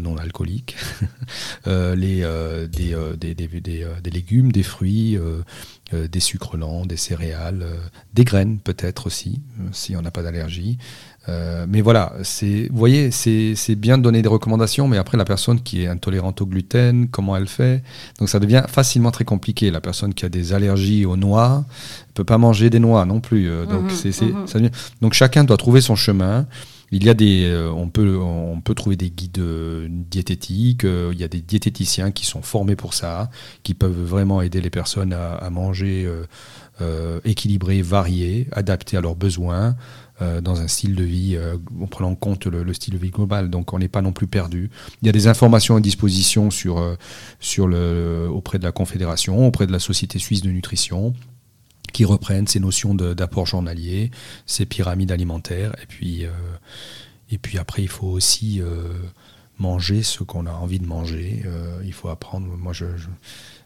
non 0.00 0.18
alcooliques, 0.18 0.76
des, 1.66 2.66
des, 2.70 3.34
des, 3.34 4.10
légumes, 4.10 4.52
des 4.52 4.62
fruits, 4.62 5.18
des 5.90 6.20
sucres 6.20 6.58
lents, 6.58 6.84
des 6.84 6.98
céréales, 6.98 7.64
des 8.12 8.24
graines 8.24 8.58
peut-être 8.58 9.06
aussi, 9.06 9.40
si 9.72 9.96
on 9.96 10.02
n'a 10.02 10.10
pas 10.10 10.22
d'allergie, 10.22 10.76
euh, 11.28 11.66
mais 11.68 11.80
voilà, 11.80 12.12
c'est, 12.22 12.68
vous 12.70 12.78
voyez, 12.78 13.10
c'est, 13.10 13.54
bien 13.76 13.98
de 13.98 14.02
donner 14.02 14.22
des 14.22 14.28
recommandations, 14.28 14.88
mais 14.88 14.96
après 14.96 15.18
la 15.18 15.24
personne 15.24 15.60
qui 15.60 15.82
est 15.82 15.86
intolérante 15.86 16.40
au 16.40 16.46
gluten, 16.46 17.08
comment 17.08 17.36
elle 17.36 17.48
fait? 17.48 17.82
Donc 18.18 18.28
ça 18.28 18.40
devient 18.40 18.64
facilement 18.68 19.10
très 19.10 19.24
compliqué. 19.24 19.70
La 19.70 19.80
personne 19.80 20.14
qui 20.14 20.24
a 20.24 20.28
des 20.28 20.52
allergies 20.52 21.04
aux 21.04 21.16
noix 21.16 21.64
ne 22.08 22.12
peut 22.14 22.24
pas 22.24 22.38
manger 22.38 22.70
des 22.70 22.78
noix 22.78 23.04
non 23.04 23.20
plus. 23.20 23.50
Euh, 23.50 23.66
donc, 23.66 23.84
mhm, 23.84 23.90
c'est, 23.90 24.22
mhm. 24.22 24.70
donc 25.02 25.12
chacun 25.12 25.44
doit 25.44 25.58
trouver 25.58 25.80
son 25.80 25.96
chemin. 25.96 26.46
Il 26.90 27.04
y 27.04 27.10
a 27.10 27.14
des, 27.14 27.44
euh, 27.44 27.70
on 27.70 27.90
peut, 27.90 28.16
on 28.16 28.62
peut 28.62 28.74
trouver 28.74 28.96
des 28.96 29.10
guides 29.10 29.42
diététiques. 30.10 30.84
il 30.84 31.18
y 31.18 31.24
a 31.24 31.28
des 31.28 31.42
diététiciens 31.42 32.10
qui 32.10 32.24
sont 32.24 32.40
formés 32.40 32.76
pour 32.76 32.94
ça, 32.94 33.28
qui 33.62 33.74
peuvent 33.74 34.02
vraiment 34.02 34.40
aider 34.40 34.62
les 34.62 34.70
personnes 34.70 35.12
à, 35.12 35.50
manger 35.50 36.10
équilibré, 37.26 37.82
varié, 37.82 38.48
adapté 38.52 38.96
à 38.96 39.02
leurs 39.02 39.16
besoins. 39.16 39.76
Euh, 40.20 40.40
dans 40.40 40.60
un 40.60 40.66
style 40.66 40.96
de 40.96 41.04
vie, 41.04 41.36
euh, 41.36 41.56
en 41.80 41.86
prenant 41.86 42.10
en 42.10 42.14
compte 42.16 42.46
le, 42.46 42.74
style 42.74 42.94
de 42.94 42.98
vie 42.98 43.10
global. 43.10 43.50
Donc 43.50 43.72
on 43.72 43.78
n'est 43.78 43.86
pas 43.86 44.02
non 44.02 44.10
plus 44.10 44.26
perdu. 44.26 44.68
Il 45.00 45.06
y 45.06 45.08
a 45.08 45.12
des 45.12 45.28
informations 45.28 45.76
à 45.76 45.80
disposition 45.80 46.50
sur, 46.50 46.78
euh, 46.78 46.96
sur 47.38 47.68
le, 47.68 48.28
auprès 48.28 48.58
de 48.58 48.64
la 48.64 48.72
Confédération, 48.72 49.46
auprès 49.46 49.68
de 49.68 49.72
la 49.72 49.78
Société 49.78 50.18
suisse 50.18 50.42
de 50.42 50.50
nutrition 50.50 51.14
qui 51.92 52.04
reprennent 52.04 52.48
ces 52.48 52.58
notions 52.58 52.94
d'apport 52.94 53.46
journalier, 53.46 54.10
ces 54.44 54.66
pyramides 54.66 55.12
alimentaires. 55.12 55.72
Et 55.82 55.86
puis, 55.86 56.24
et 57.30 57.38
puis 57.38 57.56
après, 57.56 57.82
il 57.82 57.88
faut 57.88 58.08
aussi 58.08 58.60
manger 59.58 60.02
ce 60.02 60.22
qu'on 60.22 60.44
a 60.44 60.52
envie 60.52 60.80
de 60.80 60.86
manger. 60.86 61.44
il 61.82 61.92
faut 61.94 62.10
apprendre. 62.10 62.46
Moi, 62.58 62.74
je, 62.74 62.84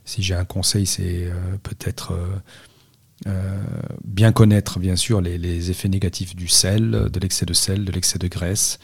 si 0.04 0.22
j'ai 0.22 0.34
un 0.34 0.44
conseil, 0.44 0.86
c'est 0.86 1.32
peut-être 1.64 2.14
bien 4.04 4.32
connaître 4.32 4.78
bien 4.78 4.96
sûr 4.96 5.20
les, 5.20 5.70
effets 5.70 5.88
négatifs 5.88 6.36
du 6.36 6.48
sel, 6.48 6.90
de 6.90 7.20
l'excès 7.20 7.46
de 7.46 7.52
sel, 7.52 7.84
de 7.84 7.92
l'excès 7.92 8.18
de 8.18 8.28
graisse. 8.28 8.78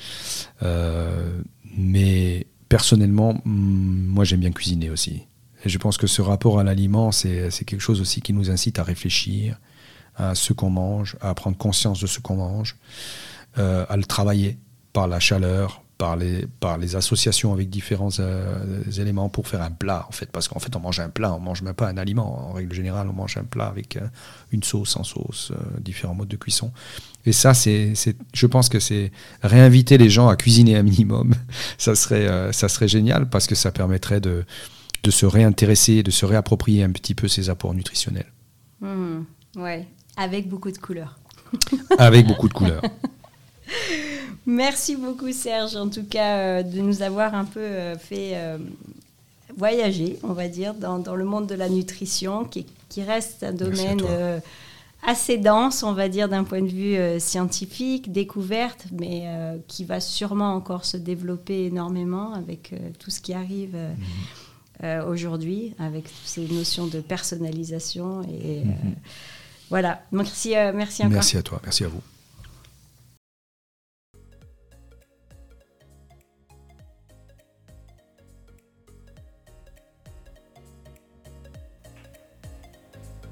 Euh, 0.62 1.40
mais 1.76 2.46
personnellement, 2.68 3.34
mm, 3.44 4.06
moi 4.06 4.24
j'aime 4.24 4.40
bien 4.40 4.52
cuisiner 4.52 4.90
aussi. 4.90 5.26
Et 5.64 5.68
je 5.68 5.78
pense 5.78 5.96
que 5.96 6.06
ce 6.06 6.22
rapport 6.22 6.60
à 6.60 6.64
l'aliment, 6.64 7.10
c'est 7.10 7.50
quelque 7.66 7.80
chose 7.80 8.00
aussi 8.00 8.20
qui 8.20 8.32
nous 8.32 8.50
incite 8.50 8.78
à 8.78 8.84
réfléchir 8.84 9.58
à 10.14 10.34
ce 10.34 10.52
qu'on 10.52 10.70
mange, 10.70 11.16
à 11.20 11.34
prendre 11.34 11.56
conscience 11.56 12.00
de 12.00 12.06
ce 12.06 12.20
qu'on 12.20 12.36
mange, 12.36 12.76
euh, 13.58 13.84
à 13.88 13.96
le 13.96 14.04
travailler 14.04 14.58
par 14.92 15.08
la 15.08 15.20
chaleur, 15.20 15.82
par 15.98 16.16
les, 16.16 16.46
par 16.60 16.78
les 16.78 16.94
associations 16.94 17.52
avec 17.52 17.68
différents 17.68 18.20
euh, 18.20 18.82
éléments 18.98 19.28
pour 19.28 19.48
faire 19.48 19.62
un 19.62 19.72
plat, 19.72 20.06
en 20.08 20.12
fait. 20.12 20.30
Parce 20.30 20.46
qu'en 20.46 20.60
fait, 20.60 20.74
on 20.76 20.80
mange 20.80 21.00
un 21.00 21.08
plat, 21.08 21.34
on 21.34 21.40
mange 21.40 21.62
même 21.62 21.74
pas 21.74 21.88
un 21.88 21.96
aliment. 21.96 22.50
En 22.50 22.52
règle 22.52 22.72
générale, 22.72 23.08
on 23.08 23.12
mange 23.12 23.36
un 23.36 23.42
plat 23.42 23.66
avec 23.66 23.96
euh, 23.96 24.06
une 24.52 24.62
sauce, 24.62 24.90
sans 24.90 25.02
sauce, 25.02 25.50
euh, 25.52 25.80
différents 25.80 26.14
modes 26.14 26.28
de 26.28 26.36
cuisson. 26.36 26.70
Et 27.26 27.32
ça, 27.32 27.52
c'est, 27.52 27.94
je 28.32 28.46
pense 28.46 28.68
que 28.68 28.78
c'est 28.78 29.10
réinviter 29.42 29.98
les 29.98 30.08
gens 30.08 30.28
à 30.28 30.36
cuisiner 30.36 30.76
un 30.76 30.84
minimum. 30.84 31.34
ça, 31.78 31.96
serait, 31.96 32.52
ça 32.52 32.68
serait 32.68 32.88
génial 32.88 33.28
parce 33.28 33.48
que 33.48 33.56
ça 33.56 33.72
permettrait 33.72 34.20
de, 34.20 34.46
de 35.02 35.10
se 35.10 35.26
réintéresser, 35.26 36.04
de 36.04 36.12
se 36.12 36.24
réapproprier 36.24 36.84
un 36.84 36.92
petit 36.92 37.16
peu 37.16 37.26
ces 37.26 37.50
apports 37.50 37.74
nutritionnels. 37.74 38.32
Mmh, 38.80 39.24
ouais, 39.56 39.88
avec 40.16 40.48
beaucoup 40.48 40.70
de 40.70 40.78
couleurs. 40.78 41.18
avec 41.98 42.24
beaucoup 42.24 42.48
de 42.48 42.54
couleurs. 42.54 42.82
Merci 44.48 44.96
beaucoup 44.96 45.30
Serge, 45.30 45.76
en 45.76 45.90
tout 45.90 46.04
cas, 46.04 46.38
euh, 46.38 46.62
de 46.62 46.80
nous 46.80 47.02
avoir 47.02 47.34
un 47.34 47.44
peu 47.44 47.60
euh, 47.60 47.98
fait 47.98 48.30
euh, 48.32 48.56
voyager, 49.54 50.18
on 50.22 50.32
va 50.32 50.48
dire, 50.48 50.72
dans, 50.72 51.14
le 51.14 51.24
monde 51.26 51.46
de 51.46 51.54
la 51.54 51.68
nutrition, 51.68 52.46
qui, 52.46 52.64
reste 52.96 53.42
un 53.42 53.52
domaine 53.52 54.00
assez 55.06 55.36
dense, 55.36 55.82
on 55.82 55.92
va 55.92 56.08
dire, 56.08 56.30
d'un 56.30 56.44
point 56.44 56.62
de 56.62 56.66
vue 56.66 57.20
scientifique, 57.20 58.10
découverte, 58.10 58.86
mais 58.90 59.28
qui 59.68 59.84
va 59.84 60.00
sûrement 60.00 60.54
encore 60.54 60.84
se 60.84 60.96
développer 60.96 61.66
énormément 61.66 62.32
avec 62.32 62.74
tout 62.98 63.10
ce 63.10 63.20
qui 63.20 63.34
arrive. 63.34 63.76
Mhm. 63.76 65.04
aujourd'hui, 65.06 65.74
avec 65.78 66.06
ces 66.24 66.48
notions 66.48 66.86
de 66.86 67.00
personnalisation. 67.00 68.22
Et 68.22 68.64
mhm. 68.64 68.94
voilà. 69.70 70.02
Merci, 70.10 70.54
merci 70.74 71.02
encore. 71.02 71.12
Merci 71.12 71.36
à 71.36 71.42
toi, 71.42 71.60
merci 71.62 71.84
à 71.84 71.88
vous. 71.88 72.02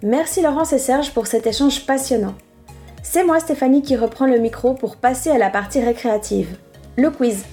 Merci 0.02 0.42
Laurence 0.42 0.74
et 0.74 0.78
Serge 0.78 1.12
pour 1.12 1.26
cet 1.26 1.46
échange 1.46 1.86
passionnant. 1.86 2.34
C'est 3.02 3.24
moi 3.24 3.40
Stéphanie 3.40 3.80
qui 3.80 3.96
reprend 3.96 4.26
le 4.26 4.38
micro 4.38 4.74
pour 4.74 4.96
passer 4.96 5.30
à 5.30 5.38
la 5.38 5.48
partie 5.48 5.82
récréative, 5.82 6.58
le 6.96 7.10
quiz. 7.10 7.44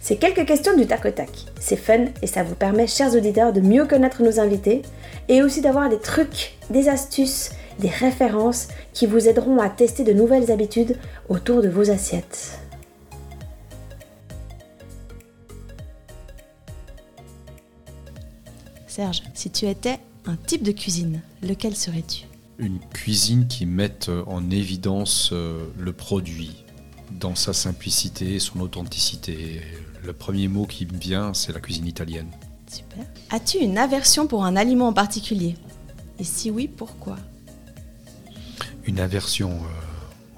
C'est 0.00 0.16
quelques 0.16 0.46
questions 0.46 0.76
du 0.76 0.86
tac 0.86 1.04
au 1.04 1.10
tac. 1.10 1.30
C'est 1.58 1.76
fun 1.76 2.06
et 2.22 2.28
ça 2.28 2.44
vous 2.44 2.54
permet, 2.54 2.86
chers 2.86 3.14
auditeurs, 3.16 3.52
de 3.52 3.60
mieux 3.60 3.86
connaître 3.86 4.22
nos 4.22 4.38
invités 4.38 4.82
et 5.28 5.42
aussi 5.42 5.60
d'avoir 5.60 5.88
des 5.88 5.98
trucs, 5.98 6.56
des 6.70 6.88
astuces, 6.88 7.50
des 7.80 7.88
références 7.88 8.68
qui 8.92 9.06
vous 9.06 9.28
aideront 9.28 9.58
à 9.58 9.68
tester 9.68 10.04
de 10.04 10.12
nouvelles 10.12 10.52
habitudes 10.52 10.96
autour 11.28 11.60
de 11.60 11.68
vos 11.68 11.90
assiettes. 11.90 12.58
Serge, 18.86 19.22
si 19.34 19.50
tu 19.50 19.66
étais 19.66 19.98
un 20.26 20.36
type 20.36 20.62
de 20.62 20.72
cuisine, 20.72 21.20
lequel 21.42 21.76
serais-tu? 21.76 22.26
Une 22.58 22.78
cuisine 22.78 23.48
qui 23.48 23.66
mette 23.66 24.10
en 24.26 24.50
évidence 24.50 25.30
euh, 25.32 25.66
le 25.78 25.92
produit 25.92 26.64
dans 27.10 27.34
sa 27.34 27.52
simplicité, 27.52 28.38
son 28.38 28.60
authenticité. 28.60 29.62
Le 30.04 30.12
premier 30.12 30.48
mot 30.48 30.66
qui 30.66 30.86
me 30.86 30.96
vient, 30.96 31.34
c'est 31.34 31.52
la 31.52 31.60
cuisine 31.60 31.86
italienne. 31.86 32.28
Super. 32.70 33.04
As-tu 33.30 33.58
une 33.58 33.78
aversion 33.78 34.26
pour 34.26 34.44
un 34.44 34.56
aliment 34.56 34.88
en 34.88 34.92
particulier? 34.92 35.56
Et 36.18 36.24
si 36.24 36.50
oui, 36.50 36.68
pourquoi? 36.68 37.16
Une 38.84 39.00
aversion 39.00 39.60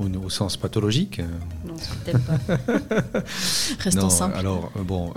euh, 0.00 0.18
au, 0.18 0.30
sens 0.30 0.56
pathologique? 0.56 1.20
Euh 1.20 1.28
Non, 1.66 1.74
peut-être 2.04 2.24
pas. 2.24 3.20
Restons 3.80 4.10
simples. 4.10 4.36
Alors, 4.36 4.70
bon, 4.84 5.12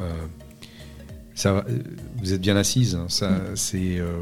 ça, 1.38 1.64
vous 2.16 2.34
êtes 2.34 2.42
bien 2.42 2.56
assise. 2.56 2.96
Hein. 2.96 3.06
ça, 3.10 3.30
mm. 3.30 3.56
c'est, 3.56 4.00
euh, 4.00 4.22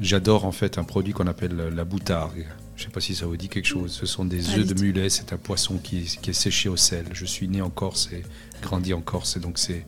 j'adore 0.00 0.46
en 0.46 0.52
fait 0.52 0.78
un 0.78 0.84
produit 0.84 1.12
qu'on 1.12 1.26
appelle 1.26 1.54
la 1.54 1.84
boutargue. 1.84 2.46
Je 2.74 2.82
ne 2.82 2.86
sais 2.86 2.90
pas 2.90 3.00
si 3.00 3.14
ça 3.14 3.26
vous 3.26 3.36
dit 3.36 3.50
quelque 3.50 3.66
chose. 3.66 3.92
Ce 3.92 4.06
sont 4.06 4.24
des 4.24 4.48
œufs 4.56 4.66
de 4.66 4.80
mulet. 4.80 5.10
C'est 5.10 5.34
un 5.34 5.36
poisson 5.36 5.76
qui 5.76 5.98
est, 5.98 6.32
séché 6.32 6.70
au 6.70 6.76
sel. 6.76 7.04
Je 7.12 7.26
suis 7.26 7.48
né 7.48 7.60
en 7.60 7.68
Corse 7.68 8.08
et 8.12 8.22
grandi 8.62 8.94
en 8.94 9.02
Corse, 9.02 9.36
et 9.36 9.40
donc 9.40 9.58
c'est, 9.58 9.84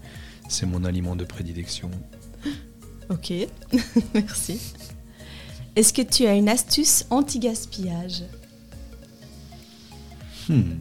c'est 0.51 0.66
mon 0.66 0.85
aliment 0.85 1.16
de 1.16 1.24
prédilection. 1.24 1.91
Ok, 3.09 3.33
merci. 4.14 4.61
Est-ce 5.77 5.93
que 5.93 6.03
tu 6.03 6.27
as 6.27 6.35
une 6.35 6.49
astuce 6.49 7.07
anti-gaspillage? 7.09 8.24
Hmm. 10.49 10.81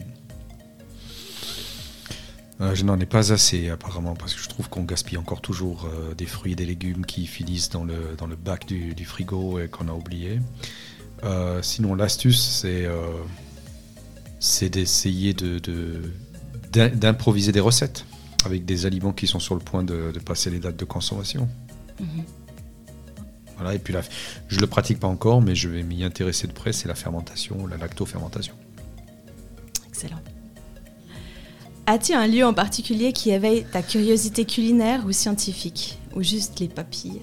Euh, 2.60 2.74
je 2.74 2.84
n'en 2.84 2.98
ai 2.98 3.06
pas 3.06 3.32
assez 3.32 3.68
apparemment 3.68 4.14
parce 4.14 4.34
que 4.34 4.40
je 4.40 4.48
trouve 4.48 4.68
qu'on 4.68 4.82
gaspille 4.82 5.18
encore 5.18 5.42
toujours 5.42 5.84
euh, 5.84 6.14
des 6.14 6.24
fruits 6.24 6.52
et 6.52 6.56
des 6.56 6.64
légumes 6.64 7.04
qui 7.04 7.26
finissent 7.26 7.68
dans 7.68 7.84
le, 7.84 8.14
dans 8.16 8.26
le 8.26 8.36
bac 8.36 8.66
du, 8.66 9.04
frigo 9.04 9.60
et 9.60 9.68
qu'on 9.68 9.88
a 9.88 9.92
oublié. 9.92 10.40
Euh, 11.24 11.60
sinon 11.62 11.94
l'astuce 11.94 12.42
c'est 12.42 12.86
c'est 14.38 14.68
d'essayer 14.68 15.34
de, 15.34 15.60
d'improviser 16.72 17.52
des 17.52 17.60
recettes 17.60 18.04
avec 18.44 18.64
des 18.64 18.86
aliments 18.86 19.12
qui 19.12 19.26
sont 19.26 19.40
sur 19.40 19.54
le 19.54 19.60
point 19.60 19.82
de, 19.82 20.12
passer 20.24 20.50
les 20.50 20.58
dates 20.58 20.76
de 20.76 20.84
consommation. 20.84 21.48
Mhm. 22.00 22.24
Voilà, 23.56 23.74
et 23.74 23.78
puis 23.78 23.94
là, 23.94 24.02
je 24.48 24.56
ne 24.56 24.60
le 24.60 24.66
pratique 24.66 25.00
pas 25.00 25.08
encore, 25.08 25.40
mais 25.40 25.54
je 25.54 25.68
vais 25.70 25.82
m'y 25.82 26.04
intéresser 26.04 26.46
de 26.46 26.52
près, 26.52 26.74
c'est 26.74 26.88
la 26.88 26.94
fermentation, 26.94 27.66
la 27.66 27.78
lactofermentation. 27.78 28.54
Excellent. 29.88 30.20
As-tu 31.88 32.14
un 32.14 32.26
lieu 32.26 32.44
en 32.44 32.52
particulier 32.52 33.12
qui 33.12 33.30
éveille 33.30 33.64
ta 33.70 33.80
curiosité 33.80 34.44
culinaire 34.44 35.06
ou 35.06 35.12
scientifique 35.12 35.98
Ou 36.16 36.22
juste 36.22 36.58
les 36.58 36.66
papilles? 36.66 37.22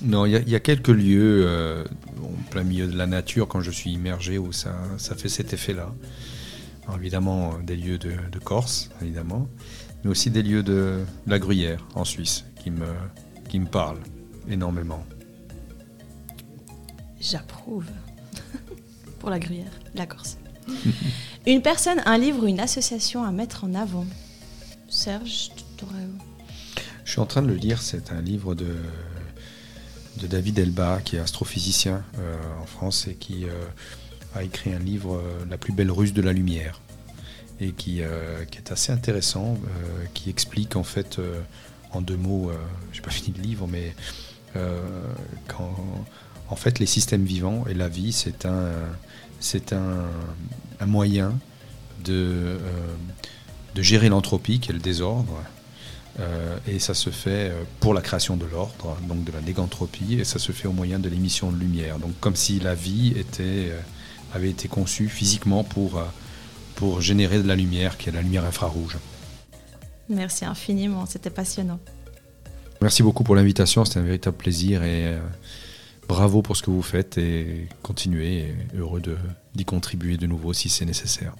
Non, 0.00 0.24
il 0.24 0.48
y, 0.48 0.54
a 0.54 0.60
quelques 0.60 0.88
lieux 0.88 1.44
euh, 1.46 1.84
en 2.22 2.50
plein 2.50 2.62
milieu 2.62 2.86
de 2.86 2.96
la 2.96 3.06
nature 3.06 3.48
quand 3.48 3.60
je 3.60 3.70
suis 3.70 3.90
immergé 3.90 4.38
où 4.38 4.52
ça, 4.52 4.74
ça 4.96 5.14
fait 5.14 5.28
cet 5.28 5.52
effet-là. 5.52 5.92
évidemment, 6.96 7.58
des 7.58 7.76
lieux 7.76 7.98
de, 7.98 8.38
Corse, 8.42 8.88
évidemment, 9.02 9.46
mais 10.02 10.10
aussi 10.10 10.30
des 10.30 10.42
lieux 10.42 10.62
de 10.62 11.00
la 11.26 11.38
Gruyère 11.38 11.86
en 11.94 12.04
Suisse 12.04 12.44
qui 12.62 12.70
me, 12.70 12.86
qui 13.48 13.58
me 13.58 13.66
parlent 13.66 14.02
énormément. 14.48 15.04
J'approuve. 17.20 17.90
Pour 19.18 19.28
la 19.28 19.38
Gruyère, 19.38 19.72
la 19.94 20.06
Corse. 20.06 20.38
Une 21.46 21.62
personne, 21.62 22.02
un 22.04 22.18
livre 22.18 22.44
une 22.44 22.60
association 22.60 23.24
à 23.24 23.30
mettre 23.30 23.64
en 23.64 23.74
avant. 23.74 24.06
Serge, 24.88 25.50
Je 27.04 27.10
suis 27.10 27.20
en 27.20 27.26
train 27.26 27.42
de 27.42 27.48
le 27.48 27.54
lire, 27.54 27.80
c'est 27.80 28.12
un 28.12 28.20
livre 28.20 28.54
de, 28.54 28.76
de 30.18 30.26
David 30.26 30.58
Elba, 30.58 31.00
qui 31.04 31.16
est 31.16 31.20
astrophysicien 31.20 32.04
euh, 32.18 32.36
en 32.62 32.66
France 32.66 33.06
et 33.08 33.14
qui 33.14 33.44
euh, 33.44 33.64
a 34.34 34.42
écrit 34.42 34.72
un 34.72 34.78
livre, 34.78 35.16
euh, 35.16 35.44
La 35.48 35.58
plus 35.58 35.72
belle 35.72 35.90
ruse 35.90 36.12
de 36.12 36.22
la 36.22 36.32
lumière, 36.32 36.80
et 37.60 37.72
qui, 37.72 38.02
qui 38.50 38.58
est 38.58 38.70
assez 38.70 38.92
intéressant, 38.92 39.58
qui 40.14 40.30
explique 40.30 40.76
en 40.76 40.84
fait, 40.84 41.18
en 41.92 42.00
deux 42.00 42.16
mots, 42.16 42.52
j'ai 42.92 43.00
pas 43.00 43.10
fini 43.18 43.36
le 43.36 43.42
livre, 43.42 43.66
mais 43.66 43.94
en 46.48 46.56
fait 46.56 46.78
les 46.78 46.86
systèmes 46.86 47.24
vivants 47.24 47.64
et 47.68 47.74
la 47.74 47.88
vie, 47.88 48.12
c'est 48.12 48.46
un 48.46 48.70
c'est 49.40 49.72
un, 49.72 50.04
moyen 50.86 51.38
de, 52.04 52.12
euh, 52.14 52.58
de 53.74 53.82
gérer 53.82 54.08
l'entropie, 54.08 54.60
qui 54.60 54.70
est 54.70 54.74
le 54.74 54.80
désordre. 54.80 55.42
Euh, 56.20 56.58
et 56.66 56.80
ça 56.80 56.94
se 56.94 57.10
fait 57.10 57.50
euh, 57.50 57.62
pour 57.78 57.94
la 57.94 58.00
création 58.00 58.36
de 58.36 58.44
l'ordre, 58.44 58.96
donc 59.08 59.22
de 59.24 59.30
la 59.30 59.40
négantropie, 59.40 60.14
et 60.14 60.24
ça 60.24 60.38
se 60.38 60.50
fait 60.50 60.66
au 60.66 60.72
moyen 60.72 60.98
de 60.98 61.08
l'émission 61.08 61.52
de 61.52 61.58
lumière. 61.58 61.98
Donc 61.98 62.12
comme 62.20 62.34
si 62.34 62.58
la 62.58 62.74
vie 62.74 63.12
était, 63.16 63.72
avait 64.34 64.50
été 64.50 64.66
conçue 64.66 65.08
physiquement 65.08 65.62
pour, 65.62 66.02
pour 66.74 67.00
générer 67.00 67.40
de 67.40 67.46
la 67.46 67.54
lumière, 67.54 67.96
qui 67.96 68.08
est 68.08 68.12
la 68.12 68.22
lumière 68.22 68.44
infrarouge. 68.44 68.96
Merci 70.08 70.44
infiniment, 70.44 71.06
c'était 71.06 71.30
passionnant. 71.30 71.78
Merci 72.80 73.02
beaucoup 73.02 73.22
pour 73.22 73.36
l'invitation, 73.36 73.84
c'était 73.84 74.00
un 74.00 74.04
véritable 74.04 74.36
plaisir 74.36 74.82
et 74.82 75.18
bravo 76.08 76.42
pour 76.42 76.56
ce 76.56 76.62
que 76.62 76.70
vous 76.70 76.82
faites 76.82 77.18
et 77.18 77.68
continuez, 77.82 78.54
heureux 78.76 79.02
d'y 79.54 79.64
contribuer 79.64 80.16
de 80.16 80.26
nouveau 80.26 80.52
si 80.52 80.68
c'est 80.68 80.84
nécessaire. 80.84 81.34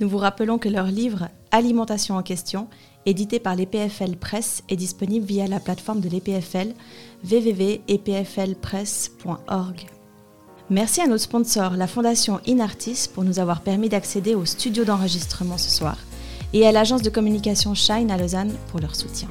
Nous 0.00 0.08
vous 0.08 0.18
rappelons 0.18 0.58
que 0.58 0.68
leur 0.68 0.86
livre 0.86 1.28
Alimentation 1.50 2.16
en 2.16 2.22
question, 2.22 2.68
édité 3.06 3.40
par 3.40 3.56
l'EPFL 3.56 4.16
Presse, 4.16 4.62
est 4.68 4.76
disponible 4.76 5.26
via 5.26 5.46
la 5.46 5.60
plateforme 5.60 6.00
de 6.00 6.08
l'EPFL 6.08 6.72
www.epflpresse.org. 7.24 9.86
Merci 10.70 11.02
à 11.02 11.06
notre 11.06 11.24
sponsor, 11.24 11.76
la 11.76 11.86
Fondation 11.86 12.40
Inartis, 12.46 13.08
pour 13.12 13.24
nous 13.24 13.38
avoir 13.38 13.60
permis 13.60 13.88
d'accéder 13.88 14.34
au 14.34 14.44
studio 14.44 14.84
d'enregistrement 14.84 15.58
ce 15.58 15.70
soir, 15.70 15.98
et 16.52 16.66
à 16.66 16.72
l'agence 16.72 17.02
de 17.02 17.10
communication 17.10 17.74
Shine 17.74 18.10
à 18.10 18.16
Lausanne 18.16 18.52
pour 18.68 18.80
leur 18.80 18.96
soutien. 18.96 19.28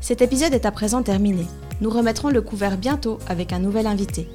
Cet 0.00 0.22
épisode 0.22 0.54
est 0.54 0.66
à 0.66 0.70
présent 0.70 1.02
terminé. 1.02 1.44
Nous 1.80 1.90
remettrons 1.90 2.28
le 2.28 2.42
couvert 2.42 2.76
bientôt 2.76 3.18
avec 3.28 3.52
un 3.52 3.58
nouvel 3.58 3.86
invité. 3.86 4.28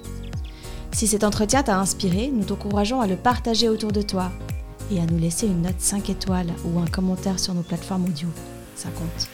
Si 0.91 1.07
cet 1.07 1.23
entretien 1.23 1.63
t'a 1.63 1.79
inspiré, 1.79 2.31
nous 2.33 2.43
t'encourageons 2.43 3.01
à 3.01 3.07
le 3.07 3.15
partager 3.15 3.67
autour 3.67 3.91
de 3.91 4.01
toi 4.01 4.31
et 4.91 4.99
à 4.99 5.05
nous 5.05 5.17
laisser 5.17 5.47
une 5.47 5.63
note 5.63 5.79
5 5.79 6.09
étoiles 6.09 6.53
ou 6.65 6.79
un 6.79 6.85
commentaire 6.85 7.39
sur 7.39 7.53
nos 7.53 7.63
plateformes 7.63 8.05
audio. 8.05 8.27
Ça 8.75 8.89
compte. 8.89 9.27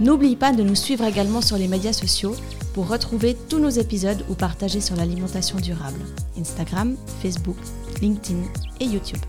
N'oublie 0.00 0.36
pas 0.36 0.52
de 0.52 0.62
nous 0.62 0.74
suivre 0.74 1.04
également 1.04 1.40
sur 1.40 1.56
les 1.56 1.68
médias 1.68 1.92
sociaux 1.92 2.34
pour 2.74 2.88
retrouver 2.88 3.36
tous 3.48 3.58
nos 3.58 3.68
épisodes 3.68 4.24
ou 4.28 4.34
partager 4.34 4.80
sur 4.80 4.96
l'alimentation 4.96 5.58
durable. 5.58 6.00
Instagram, 6.38 6.96
Facebook, 7.22 7.56
LinkedIn 8.00 8.42
et 8.80 8.86
YouTube. 8.86 9.22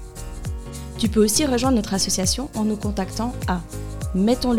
Tu 0.98 1.10
peux 1.10 1.24
aussi 1.24 1.46
rejoindre 1.46 1.76
notre 1.76 1.94
association 1.94 2.50
en 2.56 2.64
nous 2.64 2.78
contactant 2.78 3.34
à 3.48 3.62
mettons 4.16 4.58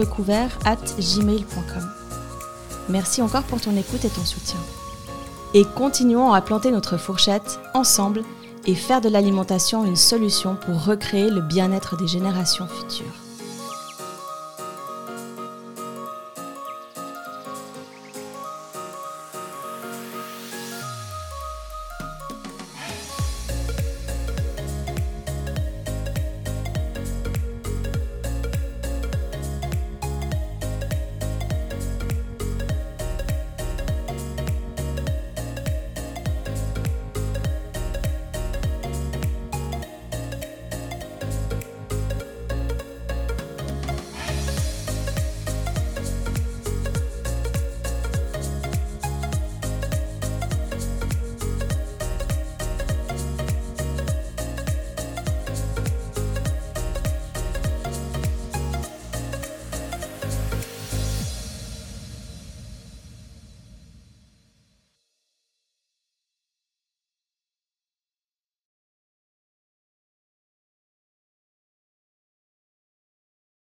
at 0.65 0.77
gmail.com. 0.99 2.06
Merci 2.89 3.21
encore 3.23 3.43
pour 3.43 3.61
ton 3.61 3.77
écoute 3.77 4.05
et 4.05 4.09
ton 4.09 4.25
soutien. 4.25 4.61
Et 5.55 5.65
continuons 5.65 6.33
à 6.33 6.41
planter 6.41 6.71
notre 6.71 6.97
fourchette 6.97 7.59
ensemble 7.75 8.23
et 8.67 8.75
faire 8.75 9.01
de 9.01 9.09
l'alimentation 9.09 9.85
une 9.85 9.97
solution 9.97 10.57
pour 10.57 10.85
recréer 10.85 11.31
le 11.31 11.41
bien-être 11.41 11.97
des 11.97 12.07
générations 12.07 12.67
futures. 12.67 13.26